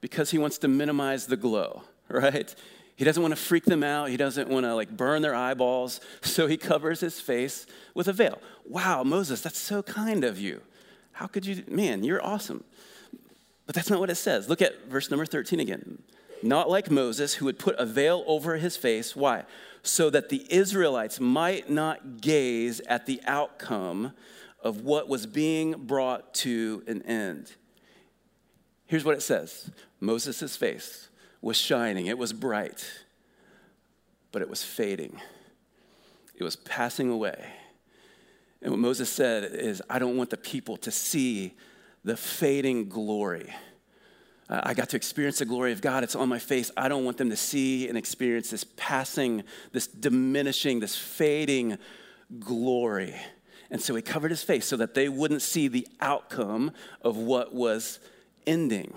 because 0.00 0.30
he 0.30 0.38
wants 0.38 0.58
to 0.58 0.68
minimize 0.68 1.26
the 1.26 1.36
glow, 1.36 1.82
right? 2.08 2.54
He 3.02 3.04
doesn't 3.04 3.20
want 3.20 3.32
to 3.32 3.42
freak 3.42 3.64
them 3.64 3.82
out. 3.82 4.10
He 4.10 4.16
doesn't 4.16 4.48
want 4.48 4.64
to 4.64 4.76
like 4.76 4.96
burn 4.96 5.22
their 5.22 5.34
eyeballs. 5.34 5.98
So 6.20 6.46
he 6.46 6.56
covers 6.56 7.00
his 7.00 7.20
face 7.20 7.66
with 7.94 8.06
a 8.06 8.12
veil. 8.12 8.40
Wow, 8.64 9.02
Moses, 9.02 9.40
that's 9.40 9.58
so 9.58 9.82
kind 9.82 10.22
of 10.22 10.38
you. 10.38 10.60
How 11.10 11.26
could 11.26 11.44
you? 11.44 11.64
Man, 11.66 12.04
you're 12.04 12.24
awesome. 12.24 12.62
But 13.66 13.74
that's 13.74 13.90
not 13.90 13.98
what 13.98 14.08
it 14.08 14.14
says. 14.14 14.48
Look 14.48 14.62
at 14.62 14.86
verse 14.88 15.10
number 15.10 15.26
13 15.26 15.58
again. 15.58 16.00
Not 16.44 16.70
like 16.70 16.92
Moses, 16.92 17.34
who 17.34 17.46
would 17.46 17.58
put 17.58 17.74
a 17.74 17.84
veil 17.84 18.22
over 18.24 18.54
his 18.58 18.76
face. 18.76 19.16
Why? 19.16 19.46
So 19.82 20.08
that 20.08 20.28
the 20.28 20.46
Israelites 20.48 21.18
might 21.18 21.68
not 21.68 22.20
gaze 22.20 22.80
at 22.82 23.06
the 23.06 23.20
outcome 23.26 24.12
of 24.62 24.82
what 24.82 25.08
was 25.08 25.26
being 25.26 25.72
brought 25.72 26.34
to 26.34 26.84
an 26.86 27.02
end. 27.02 27.50
Here's 28.86 29.04
what 29.04 29.16
it 29.16 29.22
says 29.22 29.72
Moses' 29.98 30.56
face 30.56 31.08
was 31.42 31.58
shining, 31.58 32.06
it 32.06 32.16
was 32.16 32.32
bright, 32.32 32.88
but 34.30 34.40
it 34.40 34.48
was 34.48 34.62
fading, 34.62 35.20
it 36.34 36.44
was 36.44 36.56
passing 36.56 37.10
away. 37.10 37.44
And 38.62 38.70
what 38.70 38.80
Moses 38.80 39.10
said 39.10 39.50
is, 39.52 39.82
I 39.90 39.98
don't 39.98 40.16
want 40.16 40.30
the 40.30 40.36
people 40.36 40.76
to 40.78 40.90
see 40.90 41.54
the 42.04 42.16
fading 42.16 42.88
glory. 42.88 43.52
I 44.48 44.74
got 44.74 44.90
to 44.90 44.96
experience 44.96 45.38
the 45.38 45.46
glory 45.46 45.72
of 45.72 45.80
God. 45.80 46.04
It's 46.04 46.14
on 46.14 46.28
my 46.28 46.38
face. 46.38 46.70
I 46.76 46.88
don't 46.88 47.04
want 47.04 47.16
them 47.16 47.30
to 47.30 47.36
see 47.36 47.88
and 47.88 47.96
experience 47.96 48.50
this 48.50 48.64
passing, 48.76 49.44
this 49.72 49.86
diminishing, 49.86 50.78
this 50.78 50.94
fading 50.94 51.78
glory. 52.38 53.14
And 53.70 53.80
so 53.80 53.94
he 53.94 54.02
covered 54.02 54.30
his 54.30 54.42
face 54.42 54.66
so 54.66 54.76
that 54.76 54.92
they 54.92 55.08
wouldn't 55.08 55.40
see 55.40 55.68
the 55.68 55.88
outcome 56.00 56.72
of 57.00 57.16
what 57.16 57.54
was 57.54 57.98
ending. 58.46 58.92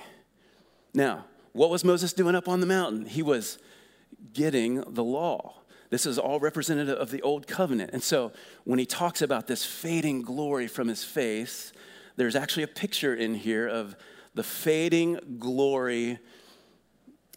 Now, 0.93 1.26
what 1.56 1.70
was 1.70 1.86
Moses 1.86 2.12
doing 2.12 2.36
up 2.36 2.49
on 2.49 2.60
the 2.60 2.66
mountain? 2.66 3.06
He 3.06 3.24
was 3.24 3.58
getting 4.34 4.84
the 4.93 5.03
law. 5.03 5.53
This 5.89 6.06
is 6.06 6.20
all 6.20 6.38
representative 6.38 6.97
of 6.97 7.12
the 7.12 7.22
old 7.22 7.47
covenant. 7.47 7.91
And 7.93 8.03
so 8.03 8.34
when 8.66 8.78
he 8.78 8.86
talks 8.86 9.22
about 9.22 9.47
this 9.47 9.64
fading 9.64 10.22
glory 10.22 10.68
from 10.68 10.89
his 10.89 11.06
face, 11.06 11.72
there's 12.18 12.36
actually 12.36 12.64
a 12.64 12.68
picture 12.68 13.16
in 13.16 13.36
here 13.36 13.70
of 13.70 13.95
the 14.34 14.43
fading 14.43 15.38
glory 15.39 16.20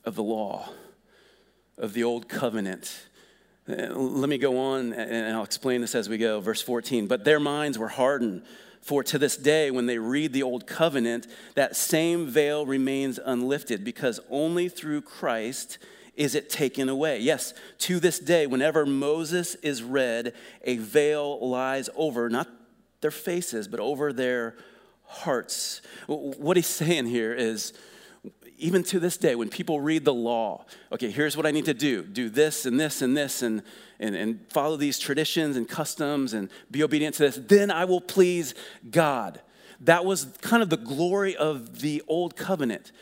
of 0.05 0.17
the 0.17 0.25
law, 0.25 0.69
of 1.77 1.93
the 1.93 2.03
old 2.03 2.29
covenant. 2.29 3.07
Uh, 3.69 3.95
let 3.95 4.29
me 4.29 4.39
go 4.39 4.59
on 4.59 4.95
and 4.95 5.37
I'll 5.37 5.45
explain 5.45 5.81
this 5.81 5.95
as 5.95 6.09
we 6.09 6.19
go. 6.19 6.41
Verse 6.41 6.61
14. 6.61 7.07
But 7.07 7.23
their 7.23 7.39
minds 7.39 7.79
were 7.79 7.89
hardened. 7.89 8.43
For 8.81 9.03
to 9.05 9.19
this 9.19 9.37
day, 9.37 9.71
when 9.71 9.87
they 9.87 9.99
read 9.99 10.33
the 10.33 10.43
old 10.43 10.67
covenant, 10.67 11.27
that 11.55 11.77
same 11.77 12.27
veil 12.27 12.65
remains 12.65 13.19
unlifted 13.25 13.85
because 13.85 14.21
only 14.31 14.69
through 14.69 15.03
Christ 15.03 15.79
is 16.15 16.35
it 16.35 16.51
taken 16.51 16.89
away. 16.89 17.21
Yes, 17.21 17.55
to 17.79 18.01
this 18.01 18.19
day, 18.19 18.47
whenever 18.47 18.85
Moses 18.85 19.55
is 19.57 19.83
read, 19.83 20.33
a 20.65 20.77
veil 20.77 21.47
lies 21.49 21.89
over, 21.95 22.29
not 22.29 22.49
their 23.01 23.13
faces, 23.13 23.69
but 23.69 23.79
over 23.79 24.13
their 24.13 24.57
hearts. 25.05 25.81
What 26.07 26.57
he's 26.57 26.67
saying 26.67 27.07
here 27.07 27.33
is, 27.33 27.73
even 28.59 28.83
to 28.85 29.01
this 29.01 29.17
day, 29.17 29.35
when 29.35 29.49
people 29.49 29.81
read 29.81 30.05
the 30.05 30.15
law, 30.15 30.65
okay, 30.93 31.11
here's 31.11 31.37
what 31.37 31.47
I 31.47 31.51
need 31.51 31.65
to 31.67 31.75
do 31.75 32.03
do 32.03 32.29
this 32.29 32.67
and 32.67 32.79
this 32.79 33.03
and 33.03 33.17
this 33.17 33.43
and, 33.43 33.63
and, 34.01 34.15
and 34.15 34.41
follow 34.51 34.77
these 34.77 34.99
traditions 34.99 35.57
and 35.57 35.69
customs 35.69 36.35
and 36.35 36.51
be 36.71 36.83
obedient 36.83 37.15
to 37.17 37.23
this, 37.25 37.37
then 37.37 37.71
I 37.71 37.85
will 37.85 38.01
please 38.01 38.55
God. 38.91 39.41
That 39.81 40.05
was 40.05 40.27
kind 40.41 40.63
of 40.63 40.71
the 40.71 40.77
glory 40.77 41.37
of 41.37 41.81
the 41.81 42.03
old 42.09 42.37
covenant. 42.37 42.93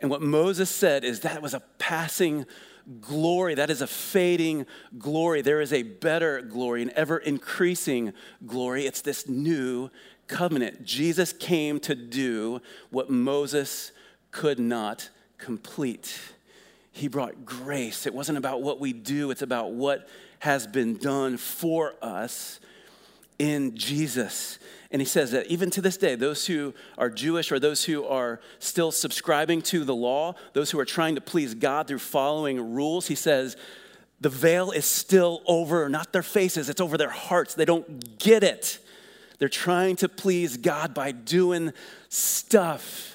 And 0.00 0.10
what 0.10 0.22
Moses 0.22 0.70
said 0.70 1.04
is 1.04 1.20
that 1.20 1.42
was 1.42 1.54
a 1.54 1.60
passing 1.78 2.46
glory. 3.00 3.54
That 3.54 3.70
is 3.70 3.82
a 3.82 3.86
fading 3.86 4.66
glory. 4.98 5.42
There 5.42 5.60
is 5.60 5.72
a 5.72 5.82
better 5.82 6.40
glory, 6.40 6.82
an 6.82 6.90
ever 6.96 7.18
increasing 7.18 8.12
glory. 8.46 8.86
It's 8.86 9.02
this 9.02 9.28
new 9.28 9.90
covenant. 10.26 10.84
Jesus 10.84 11.32
came 11.32 11.78
to 11.80 11.94
do 11.94 12.60
what 12.90 13.10
Moses 13.10 13.92
could 14.32 14.58
not 14.58 15.08
complete. 15.38 16.18
He 16.90 17.06
brought 17.06 17.44
grace. 17.44 18.06
It 18.06 18.14
wasn't 18.14 18.38
about 18.38 18.62
what 18.62 18.80
we 18.80 18.92
do, 18.92 19.30
it's 19.30 19.42
about 19.42 19.72
what 19.72 20.08
has 20.40 20.66
been 20.66 20.96
done 20.96 21.36
for 21.36 21.94
us 22.02 22.58
in 23.38 23.76
Jesus. 23.76 24.58
And 24.90 25.00
he 25.00 25.06
says 25.06 25.30
that 25.30 25.46
even 25.46 25.70
to 25.70 25.80
this 25.80 25.96
day, 25.96 26.16
those 26.16 26.46
who 26.46 26.74
are 26.98 27.08
Jewish 27.08 27.50
or 27.50 27.58
those 27.58 27.84
who 27.84 28.04
are 28.04 28.40
still 28.58 28.92
subscribing 28.92 29.62
to 29.62 29.84
the 29.84 29.94
law, 29.94 30.34
those 30.52 30.70
who 30.70 30.78
are 30.78 30.84
trying 30.84 31.14
to 31.14 31.20
please 31.20 31.54
God 31.54 31.86
through 31.86 32.00
following 32.00 32.74
rules, 32.74 33.06
he 33.06 33.14
says, 33.14 33.56
the 34.20 34.28
veil 34.28 34.70
is 34.70 34.84
still 34.84 35.42
over 35.46 35.88
not 35.88 36.12
their 36.12 36.22
faces, 36.22 36.68
it's 36.68 36.80
over 36.80 36.98
their 36.98 37.10
hearts. 37.10 37.54
They 37.54 37.64
don't 37.64 38.18
get 38.18 38.44
it. 38.44 38.78
They're 39.38 39.48
trying 39.48 39.96
to 39.96 40.08
please 40.08 40.56
God 40.56 40.94
by 40.94 41.10
doing 41.10 41.72
stuff. 42.08 43.11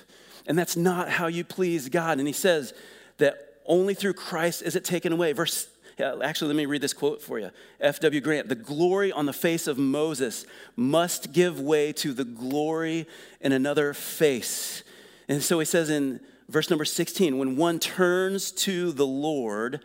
And 0.48 0.58
that's 0.58 0.76
not 0.76 1.10
how 1.10 1.28
you 1.28 1.43
please 1.43 1.89
God. 1.89 2.18
And 2.18 2.28
he 2.28 2.34
says 2.34 2.74
that 3.18 3.60
only 3.66 3.93
through 3.93 4.14
Christ 4.14 4.64
is 4.64 4.76
it 4.76 4.84
taken 4.84 5.14
away. 5.14 5.34
Verse 5.34 5.68
Actually, 6.00 6.50
let 6.50 6.58
me 6.58 6.68
read 6.68 6.82
this 6.82 6.93
quote 6.93 7.24
for 7.24 7.39
you. 7.39 7.50
F.W. 7.80 8.22
Grant 8.22 8.50
The 8.50 8.56
glory 8.56 9.12
on 9.12 9.26
the 9.26 9.34
face 9.34 9.66
of 9.66 9.80
Moses 9.80 10.45
must 10.76 11.32
give 11.32 11.60
way 11.60 11.91
to 11.93 12.14
the 12.14 12.24
glory 12.24 13.08
in 13.41 13.52
another 13.52 13.95
face. 13.95 14.84
And 15.28 15.41
so 15.41 15.58
he 15.58 15.66
says 15.66 15.89
in 15.89 16.20
verse 16.50 16.70
number 16.70 16.86
16 16.86 17.38
when 17.39 17.56
one 17.56 17.80
turns 17.80 18.52
to 18.52 18.91
the 18.91 19.08
Lord, 19.08 19.82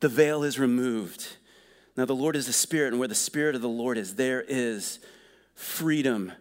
the 0.00 0.08
veil 0.08 0.42
is 0.44 0.58
removed. 0.58 1.36
Now, 1.96 2.04
the 2.04 2.14
Lord 2.14 2.36
is 2.36 2.46
the 2.46 2.52
Spirit, 2.52 2.92
and 2.92 2.98
where 3.00 3.08
the 3.08 3.14
Spirit 3.16 3.56
of 3.56 3.60
the 3.60 3.68
Lord 3.68 3.98
is, 3.98 4.14
there 4.14 4.44
is 4.46 5.00
freedom. 5.56 6.32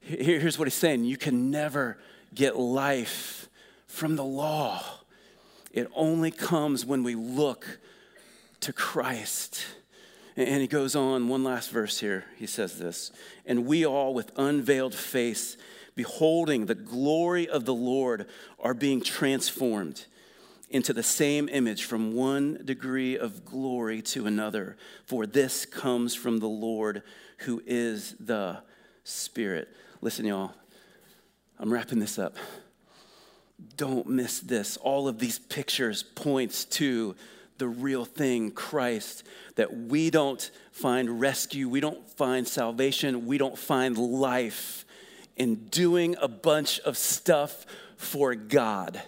Here's 0.00 0.58
what 0.58 0.66
he's 0.66 0.74
saying 0.74 1.04
you 1.04 1.18
can 1.18 1.50
never 1.50 1.98
get 2.34 2.56
life 2.56 3.48
from 3.86 4.16
the 4.16 4.24
law, 4.24 4.82
it 5.72 5.88
only 5.94 6.30
comes 6.30 6.84
when 6.84 7.02
we 7.02 7.14
look 7.14 7.78
to 8.60 8.72
Christ. 8.72 9.64
And 10.36 10.60
he 10.60 10.66
goes 10.66 10.96
on, 10.96 11.28
one 11.28 11.44
last 11.44 11.70
verse 11.70 12.00
here. 12.00 12.24
He 12.36 12.46
says 12.46 12.78
this 12.78 13.12
And 13.46 13.66
we 13.66 13.84
all, 13.86 14.14
with 14.14 14.32
unveiled 14.36 14.94
face, 14.94 15.56
beholding 15.94 16.66
the 16.66 16.74
glory 16.74 17.48
of 17.48 17.64
the 17.64 17.74
Lord, 17.74 18.26
are 18.58 18.74
being 18.74 19.00
transformed 19.00 20.06
into 20.70 20.92
the 20.92 21.02
same 21.02 21.48
image 21.48 21.84
from 21.84 22.14
one 22.14 22.60
degree 22.64 23.16
of 23.16 23.44
glory 23.44 24.02
to 24.02 24.26
another. 24.26 24.76
For 25.06 25.24
this 25.24 25.64
comes 25.64 26.14
from 26.14 26.38
the 26.38 26.48
Lord 26.48 27.02
who 27.38 27.62
is 27.64 28.16
the 28.18 28.58
Spirit. 29.04 29.68
Listen, 30.00 30.24
y'all, 30.24 30.52
I'm 31.64 31.72
wrapping 31.72 31.98
this 31.98 32.18
up. 32.18 32.36
Don't 33.78 34.06
miss 34.06 34.40
this. 34.40 34.76
All 34.76 35.08
of 35.08 35.18
these 35.18 35.38
pictures 35.38 36.02
points 36.02 36.66
to 36.66 37.16
the 37.56 37.66
real 37.66 38.04
thing, 38.04 38.50
Christ, 38.50 39.22
that 39.54 39.74
we 39.74 40.10
don't 40.10 40.50
find 40.72 41.22
rescue, 41.22 41.66
we 41.66 41.80
don't 41.80 42.06
find 42.06 42.46
salvation, 42.46 43.24
we 43.24 43.38
don't 43.38 43.56
find 43.56 43.96
life 43.96 44.84
in 45.36 45.54
doing 45.70 46.16
a 46.20 46.28
bunch 46.28 46.80
of 46.80 46.98
stuff 46.98 47.64
for 47.96 48.34
God. 48.34 49.00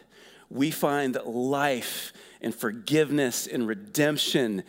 We 0.49 0.71
find 0.71 1.15
life 1.27 2.15
and 2.41 2.55
forgiveness 2.55 3.47
and 3.47 3.69
redemption 3.69 4.63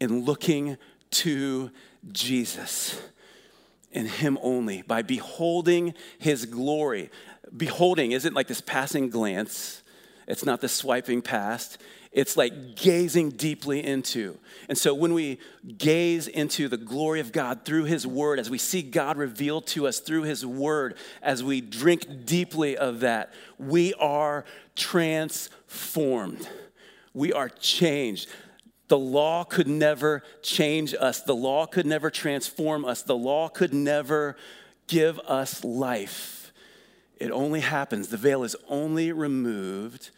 in 0.00 0.24
looking 0.24 0.76
to 1.12 1.70
Jesus 2.10 3.00
in 3.92 4.06
Him 4.06 4.38
only 4.42 4.82
by 4.82 5.02
beholding 5.02 5.94
His 6.18 6.46
glory. 6.46 7.10
Beholding 7.56 8.12
isn't 8.12 8.34
like 8.34 8.46
this 8.46 8.60
passing 8.60 9.10
glance, 9.10 9.82
it's 10.26 10.44
not 10.44 10.60
the 10.60 10.68
swiping 10.68 11.22
past. 11.22 11.78
It's 12.10 12.36
like 12.36 12.74
gazing 12.74 13.30
deeply 13.30 13.84
into. 13.84 14.38
And 14.68 14.78
so 14.78 14.94
when 14.94 15.12
we 15.12 15.38
gaze 15.76 16.26
into 16.26 16.68
the 16.68 16.78
glory 16.78 17.20
of 17.20 17.32
God 17.32 17.64
through 17.64 17.84
His 17.84 18.06
Word, 18.06 18.38
as 18.38 18.48
we 18.48 18.58
see 18.58 18.82
God 18.82 19.18
revealed 19.18 19.66
to 19.68 19.86
us 19.86 20.00
through 20.00 20.22
His 20.22 20.44
Word, 20.44 20.96
as 21.22 21.44
we 21.44 21.60
drink 21.60 22.24
deeply 22.24 22.76
of 22.76 23.00
that, 23.00 23.32
we 23.58 23.92
are 23.94 24.44
transformed. 24.74 26.48
We 27.12 27.32
are 27.32 27.50
changed. 27.50 28.28
The 28.88 28.98
law 28.98 29.44
could 29.44 29.68
never 29.68 30.22
change 30.42 30.94
us. 30.98 31.22
The 31.22 31.34
law 31.34 31.66
could 31.66 31.86
never 31.86 32.10
transform 32.10 32.84
us. 32.84 33.02
The 33.02 33.16
law 33.16 33.48
could 33.48 33.74
never 33.74 34.36
give 34.86 35.18
us 35.20 35.62
life. 35.62 36.52
It 37.18 37.30
only 37.30 37.60
happens, 37.60 38.08
the 38.08 38.16
veil 38.16 38.44
is 38.44 38.54
only 38.68 39.12
removed 39.12 40.10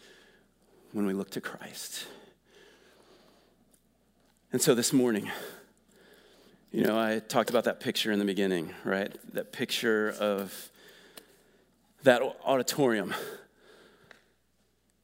when 0.93 1.07
we 1.07 1.15
look 1.15 1.31
to 1.31 1.41
Christ. 1.41 2.07
And 4.53 4.61
so 4.61 4.75
this 4.75 4.93
morning, 4.93 5.31
you 6.73 6.85
know, 6.85 6.99
I 6.99 7.21
talked 7.21 7.51
about 7.51 7.65
that 7.65 7.81
picture 7.81 8.13
in 8.13 8.19
the 8.19 8.25
beginning, 8.25 8.75
right? 8.85 9.17
That 9.33 9.53
picture 9.53 10.15
of 10.21 10.71
that 12.03 12.23
auditorium. 12.45 13.15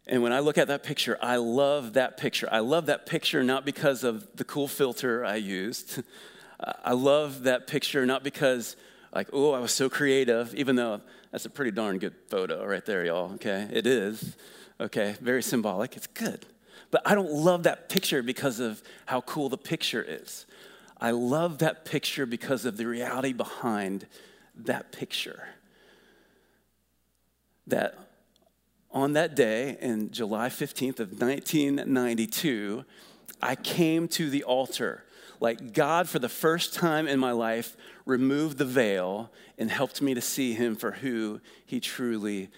And 0.06 0.22
when 0.22 0.32
I 0.32 0.38
look 0.38 0.56
at 0.56 0.68
that 0.68 0.82
picture, 0.84 1.18
I 1.20 1.36
love 1.36 1.94
that 1.94 2.16
picture. 2.16 2.48
I 2.50 2.60
love 2.60 2.86
that 2.86 3.06
picture 3.06 3.42
not 3.42 3.64
because 3.64 4.04
of 4.04 4.28
the 4.36 4.44
cool 4.44 4.68
filter 4.68 5.24
I 5.24 5.36
used. 5.36 6.02
I 6.84 6.92
love 6.92 7.42
that 7.42 7.66
picture 7.66 8.06
not 8.06 8.22
because, 8.22 8.76
like, 9.12 9.28
oh, 9.32 9.52
I 9.52 9.58
was 9.58 9.72
so 9.72 9.90
creative, 9.90 10.54
even 10.54 10.76
though 10.76 11.00
that's 11.32 11.44
a 11.44 11.50
pretty 11.50 11.72
darn 11.72 11.98
good 11.98 12.14
photo 12.28 12.64
right 12.64 12.84
there, 12.86 13.04
y'all, 13.04 13.32
okay? 13.34 13.68
It 13.70 13.86
is 13.86 14.36
okay? 14.80 15.16
Very 15.20 15.42
symbolic. 15.42 15.96
It's 15.96 16.06
good. 16.06 16.46
But 16.90 17.02
I 17.04 17.14
don't 17.14 17.32
love 17.32 17.64
that 17.64 17.88
picture 17.88 18.22
because 18.22 18.60
of 18.60 18.82
how 19.06 19.20
cool 19.22 19.48
the 19.48 19.58
picture 19.58 20.04
is. 20.06 20.46
I 20.98 21.10
love 21.10 21.58
that 21.58 21.84
picture 21.84 22.26
because 22.26 22.64
of 22.64 22.76
the 22.76 22.86
reality 22.86 23.32
behind 23.32 24.06
that 24.54 24.92
picture. 24.92 25.48
That 27.66 27.98
on 28.96 29.12
that 29.12 29.36
day, 29.36 29.76
in 29.82 30.10
July 30.10 30.48
15th 30.48 31.00
of 31.00 31.20
1992, 31.20 32.82
I 33.42 33.54
came 33.54 34.08
to 34.08 34.30
the 34.30 34.42
altar. 34.42 35.04
Like 35.38 35.74
God, 35.74 36.08
for 36.08 36.18
the 36.18 36.30
first 36.30 36.72
time 36.72 37.06
in 37.06 37.20
my 37.20 37.32
life, 37.32 37.76
removed 38.06 38.56
the 38.56 38.64
veil 38.64 39.30
and 39.58 39.70
helped 39.70 40.00
me 40.00 40.14
to 40.14 40.22
see 40.22 40.54
Him 40.54 40.76
for 40.76 40.92
who 40.92 41.42
He 41.66 41.78
truly 41.78 42.48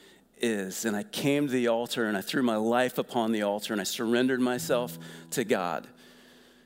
is. 0.40 0.84
And 0.84 0.96
I 0.96 1.02
came 1.02 1.48
to 1.48 1.52
the 1.52 1.66
altar 1.66 2.06
and 2.06 2.16
I 2.16 2.20
threw 2.20 2.44
my 2.44 2.54
life 2.54 2.98
upon 2.98 3.32
the 3.32 3.42
altar 3.42 3.72
and 3.72 3.80
I 3.80 3.84
surrendered 3.84 4.40
myself 4.40 4.96
to 5.30 5.42
God. 5.42 5.88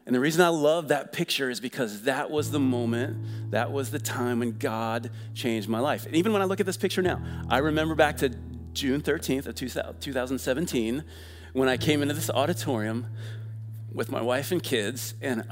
And 0.05 0.15
the 0.15 0.21
reason 0.21 0.43
I 0.43 0.49
love 0.49 0.89
that 0.89 1.15
picture 1.15 1.49
is 1.49 1.61
because 1.61 2.03
that 2.03 2.31
was 2.31 2.51
the 2.51 2.61
moment, 2.61 3.53
that 3.53 3.73
was 3.73 3.91
the 3.91 4.01
time 4.01 4.41
when 4.41 4.59
God 4.59 5.11
changed 5.33 5.67
my 5.67 5.79
life. 5.79 6.05
And 6.05 6.15
even 6.15 6.35
when 6.35 6.43
I 6.43 6.45
look 6.45 6.61
at 6.61 6.67
this 6.67 6.77
picture 6.77 7.01
now, 7.01 7.23
I 7.49 7.59
remember 7.59 7.95
back 7.95 8.19
to 8.19 8.35
June 8.73 9.01
13th 9.01 9.47
of 9.47 10.01
2017 10.01 11.05
when 11.53 11.69
I 11.69 11.77
came 11.77 12.03
into 12.03 12.15
this 12.15 12.31
auditorium 12.31 13.07
with 13.93 14.11
my 14.11 14.23
wife 14.23 14.53
and 14.53 14.63
kids, 14.63 15.15
and 15.21 15.45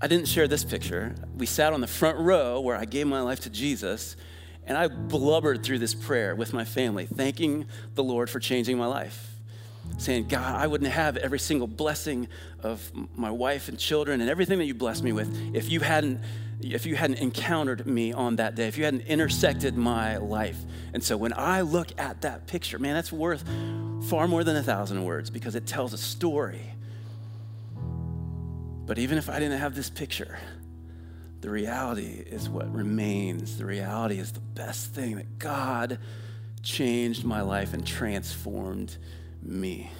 I 0.00 0.06
didn't 0.06 0.28
share 0.28 0.46
this 0.46 0.62
picture. 0.62 1.14
We 1.36 1.46
sat 1.46 1.72
on 1.72 1.80
the 1.80 1.86
front 1.88 2.18
row 2.18 2.60
where 2.60 2.76
I 2.76 2.84
gave 2.84 3.06
my 3.06 3.20
life 3.20 3.40
to 3.40 3.50
Jesus, 3.50 4.16
and 4.64 4.78
I 4.78 4.88
blubbered 4.88 5.64
through 5.64 5.80
this 5.80 5.94
prayer 5.94 6.36
with 6.36 6.52
my 6.52 6.64
family, 6.64 7.06
thanking 7.06 7.66
the 7.94 8.04
Lord 8.04 8.30
for 8.30 8.38
changing 8.38 8.78
my 8.78 8.86
life. 8.86 9.32
Saying, 9.98 10.28
God, 10.28 10.54
I 10.54 10.66
wouldn't 10.66 10.90
have 10.90 11.16
every 11.16 11.38
single 11.38 11.68
blessing 11.68 12.28
of 12.62 12.90
my 13.16 13.30
wife 13.30 13.68
and 13.68 13.78
children 13.78 14.20
and 14.20 14.28
everything 14.28 14.58
that 14.58 14.64
you 14.64 14.74
blessed 14.74 15.02
me 15.02 15.12
with 15.12 15.54
if 15.54 15.70
you 15.70 15.80
hadn't 15.80 16.20
if 16.60 16.86
you 16.86 16.96
hadn't 16.96 17.18
encountered 17.18 17.86
me 17.86 18.12
on 18.12 18.36
that 18.36 18.54
day, 18.54 18.66
if 18.66 18.78
you 18.78 18.84
hadn't 18.84 19.02
intersected 19.02 19.76
my 19.76 20.16
life. 20.16 20.58
And 20.92 21.02
so 21.02 21.16
when 21.16 21.32
I 21.34 21.60
look 21.60 21.88
at 21.98 22.22
that 22.22 22.46
picture, 22.46 22.78
man, 22.78 22.94
that's 22.94 23.12
worth 23.12 23.44
far 24.08 24.26
more 24.26 24.44
than 24.44 24.56
a 24.56 24.62
thousand 24.62 25.04
words 25.04 25.30
because 25.30 25.54
it 25.54 25.66
tells 25.66 25.92
a 25.92 25.98
story. 25.98 26.72
But 28.86 28.98
even 28.98 29.18
if 29.18 29.28
I 29.28 29.38
didn't 29.38 29.58
have 29.58 29.74
this 29.74 29.90
picture, 29.90 30.38
the 31.40 31.50
reality 31.50 32.24
is 32.26 32.48
what 32.48 32.72
remains. 32.72 33.58
The 33.58 33.66
reality 33.66 34.18
is 34.18 34.32
the 34.32 34.40
best 34.40 34.94
thing 34.94 35.16
that 35.16 35.38
God 35.38 35.98
changed 36.62 37.24
my 37.24 37.42
life 37.42 37.74
and 37.74 37.86
transformed 37.86 38.96
me. 39.42 39.90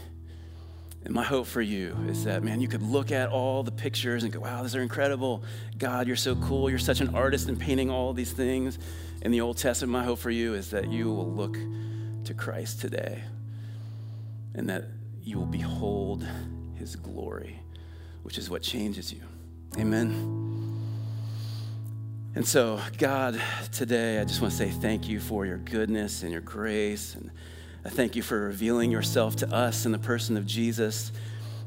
And 1.07 1.14
my 1.14 1.22
hope 1.22 1.46
for 1.46 1.62
you 1.62 1.96
is 2.09 2.24
that, 2.24 2.42
man, 2.42 2.61
you 2.61 2.66
could 2.66 2.82
look 2.82 3.12
at 3.12 3.28
all 3.28 3.62
the 3.62 3.70
pictures 3.70 4.24
and 4.24 4.32
go, 4.32 4.40
wow, 4.40 4.62
these 4.62 4.74
are 4.74 4.82
incredible. 4.82 5.44
God, 5.78 6.09
you're 6.09 6.16
so 6.16 6.34
cool. 6.34 6.68
You're 6.68 6.80
such 6.80 7.00
an 7.00 7.14
artist 7.14 7.48
in 7.48 7.57
painting 7.57 7.90
all 7.90 8.12
these 8.12 8.32
things 8.32 8.80
in 9.22 9.30
the 9.30 9.40
Old 9.40 9.57
Testament. 9.57 9.92
My 9.92 10.02
hope 10.02 10.18
for 10.18 10.30
you 10.30 10.54
is 10.54 10.68
that 10.70 10.90
you 10.90 11.12
will 11.12 11.30
look 11.30 11.57
to 12.24 12.34
Christ 12.34 12.80
today 12.80 13.22
and 14.57 14.68
that 14.68 14.86
you 15.22 15.38
will 15.38 15.46
behold 15.46 16.26
his 16.74 16.96
glory, 16.96 17.61
which 18.24 18.36
is 18.36 18.50
what 18.50 18.62
changes 18.62 19.12
you. 19.12 19.20
Amen. 19.78 20.82
And 22.34 22.44
so, 22.44 22.80
God, 22.98 23.40
today 23.70 24.18
I 24.18 24.24
just 24.24 24.42
want 24.42 24.50
to 24.50 24.59
say 24.59 24.70
thank 24.70 25.09
you 25.09 25.20
for 25.20 25.46
your 25.46 25.59
goodness 25.59 26.24
and 26.24 26.32
your 26.32 26.40
grace. 26.40 27.14
And 27.14 27.30
I 27.87 27.89
thank 27.89 28.16
you 28.16 28.22
for 28.22 28.41
revealing 28.41 28.91
yourself 28.91 29.37
to 29.37 29.55
us 29.55 29.87
in 29.87 29.93
the 29.93 29.99
person 30.01 30.37
of 30.37 30.45
Jesus. 30.45 31.12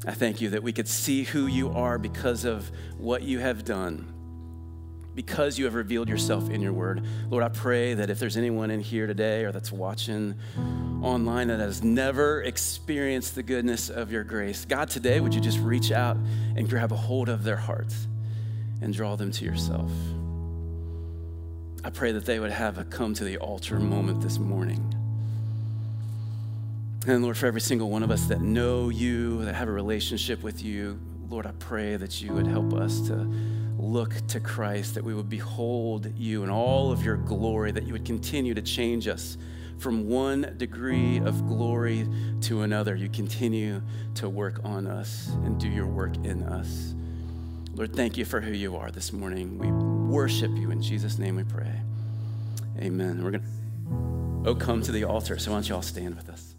I 0.06 0.12
thank 0.12 0.42
you 0.42 0.50
that 0.50 0.62
we 0.62 0.70
could 0.70 0.86
see 0.86 1.24
who 1.24 1.46
you 1.46 1.70
are 1.70 1.96
because 1.96 2.44
of 2.44 2.70
what 2.98 3.22
you 3.22 3.38
have 3.38 3.64
done, 3.64 4.12
because 5.14 5.58
you 5.58 5.64
have 5.64 5.74
revealed 5.74 6.10
yourself 6.10 6.50
in 6.50 6.60
your 6.60 6.74
word. 6.74 7.06
Lord, 7.30 7.42
I 7.42 7.48
pray 7.48 7.94
that 7.94 8.10
if 8.10 8.18
there's 8.18 8.36
anyone 8.36 8.70
in 8.70 8.80
here 8.80 9.06
today 9.06 9.46
or 9.46 9.52
that's 9.52 9.72
watching 9.72 10.34
online 11.02 11.48
that 11.48 11.58
has 11.58 11.82
never 11.82 12.42
experienced 12.42 13.34
the 13.34 13.42
goodness 13.42 13.88
of 13.88 14.12
your 14.12 14.22
grace, 14.22 14.66
God, 14.66 14.90
today, 14.90 15.20
would 15.20 15.34
you 15.34 15.40
just 15.40 15.58
reach 15.60 15.90
out 15.90 16.18
and 16.54 16.68
grab 16.68 16.92
a 16.92 16.96
hold 16.96 17.30
of 17.30 17.44
their 17.44 17.56
hearts 17.56 18.08
and 18.82 18.92
draw 18.92 19.16
them 19.16 19.32
to 19.32 19.44
yourself? 19.46 19.90
I 21.82 21.88
pray 21.88 22.12
that 22.12 22.26
they 22.26 22.38
would 22.38 22.52
have 22.52 22.76
a 22.76 22.84
come 22.84 23.14
to 23.14 23.24
the 23.24 23.38
altar 23.38 23.80
moment 23.80 24.20
this 24.20 24.38
morning. 24.38 24.99
And 27.06 27.22
Lord, 27.22 27.38
for 27.38 27.46
every 27.46 27.62
single 27.62 27.88
one 27.88 28.02
of 28.02 28.10
us 28.10 28.26
that 28.26 28.40
know 28.40 28.90
you, 28.90 29.44
that 29.44 29.54
have 29.54 29.68
a 29.68 29.72
relationship 29.72 30.42
with 30.42 30.62
you, 30.62 31.00
Lord, 31.30 31.46
I 31.46 31.52
pray 31.52 31.96
that 31.96 32.20
you 32.20 32.32
would 32.34 32.46
help 32.46 32.74
us 32.74 33.00
to 33.08 33.14
look 33.78 34.14
to 34.28 34.40
Christ, 34.40 34.94
that 34.96 35.04
we 35.04 35.14
would 35.14 35.30
behold 35.30 36.12
you 36.16 36.42
in 36.42 36.50
all 36.50 36.92
of 36.92 37.02
your 37.02 37.16
glory, 37.16 37.72
that 37.72 37.84
you 37.84 37.94
would 37.94 38.04
continue 38.04 38.52
to 38.52 38.60
change 38.60 39.08
us 39.08 39.38
from 39.78 40.08
one 40.08 40.54
degree 40.58 41.18
of 41.18 41.46
glory 41.48 42.06
to 42.42 42.62
another. 42.62 42.94
You 42.94 43.08
continue 43.08 43.80
to 44.16 44.28
work 44.28 44.60
on 44.62 44.86
us 44.86 45.28
and 45.44 45.58
do 45.58 45.68
your 45.68 45.86
work 45.86 46.14
in 46.16 46.42
us. 46.42 46.94
Lord, 47.72 47.96
thank 47.96 48.18
you 48.18 48.26
for 48.26 48.42
who 48.42 48.52
you 48.52 48.76
are 48.76 48.90
this 48.90 49.10
morning. 49.10 49.56
We 49.56 49.70
worship 50.12 50.50
you. 50.50 50.70
In 50.70 50.82
Jesus' 50.82 51.18
name 51.18 51.36
we 51.36 51.44
pray. 51.44 51.80
Amen. 52.78 53.24
We're 53.24 53.30
going 53.30 53.42
to, 54.44 54.50
oh, 54.50 54.54
come 54.54 54.82
to 54.82 54.92
the 54.92 55.04
altar. 55.04 55.38
So 55.38 55.50
why 55.50 55.56
don't 55.56 55.68
you 55.68 55.76
all 55.76 55.82
stand 55.82 56.14
with 56.16 56.28
us? 56.28 56.49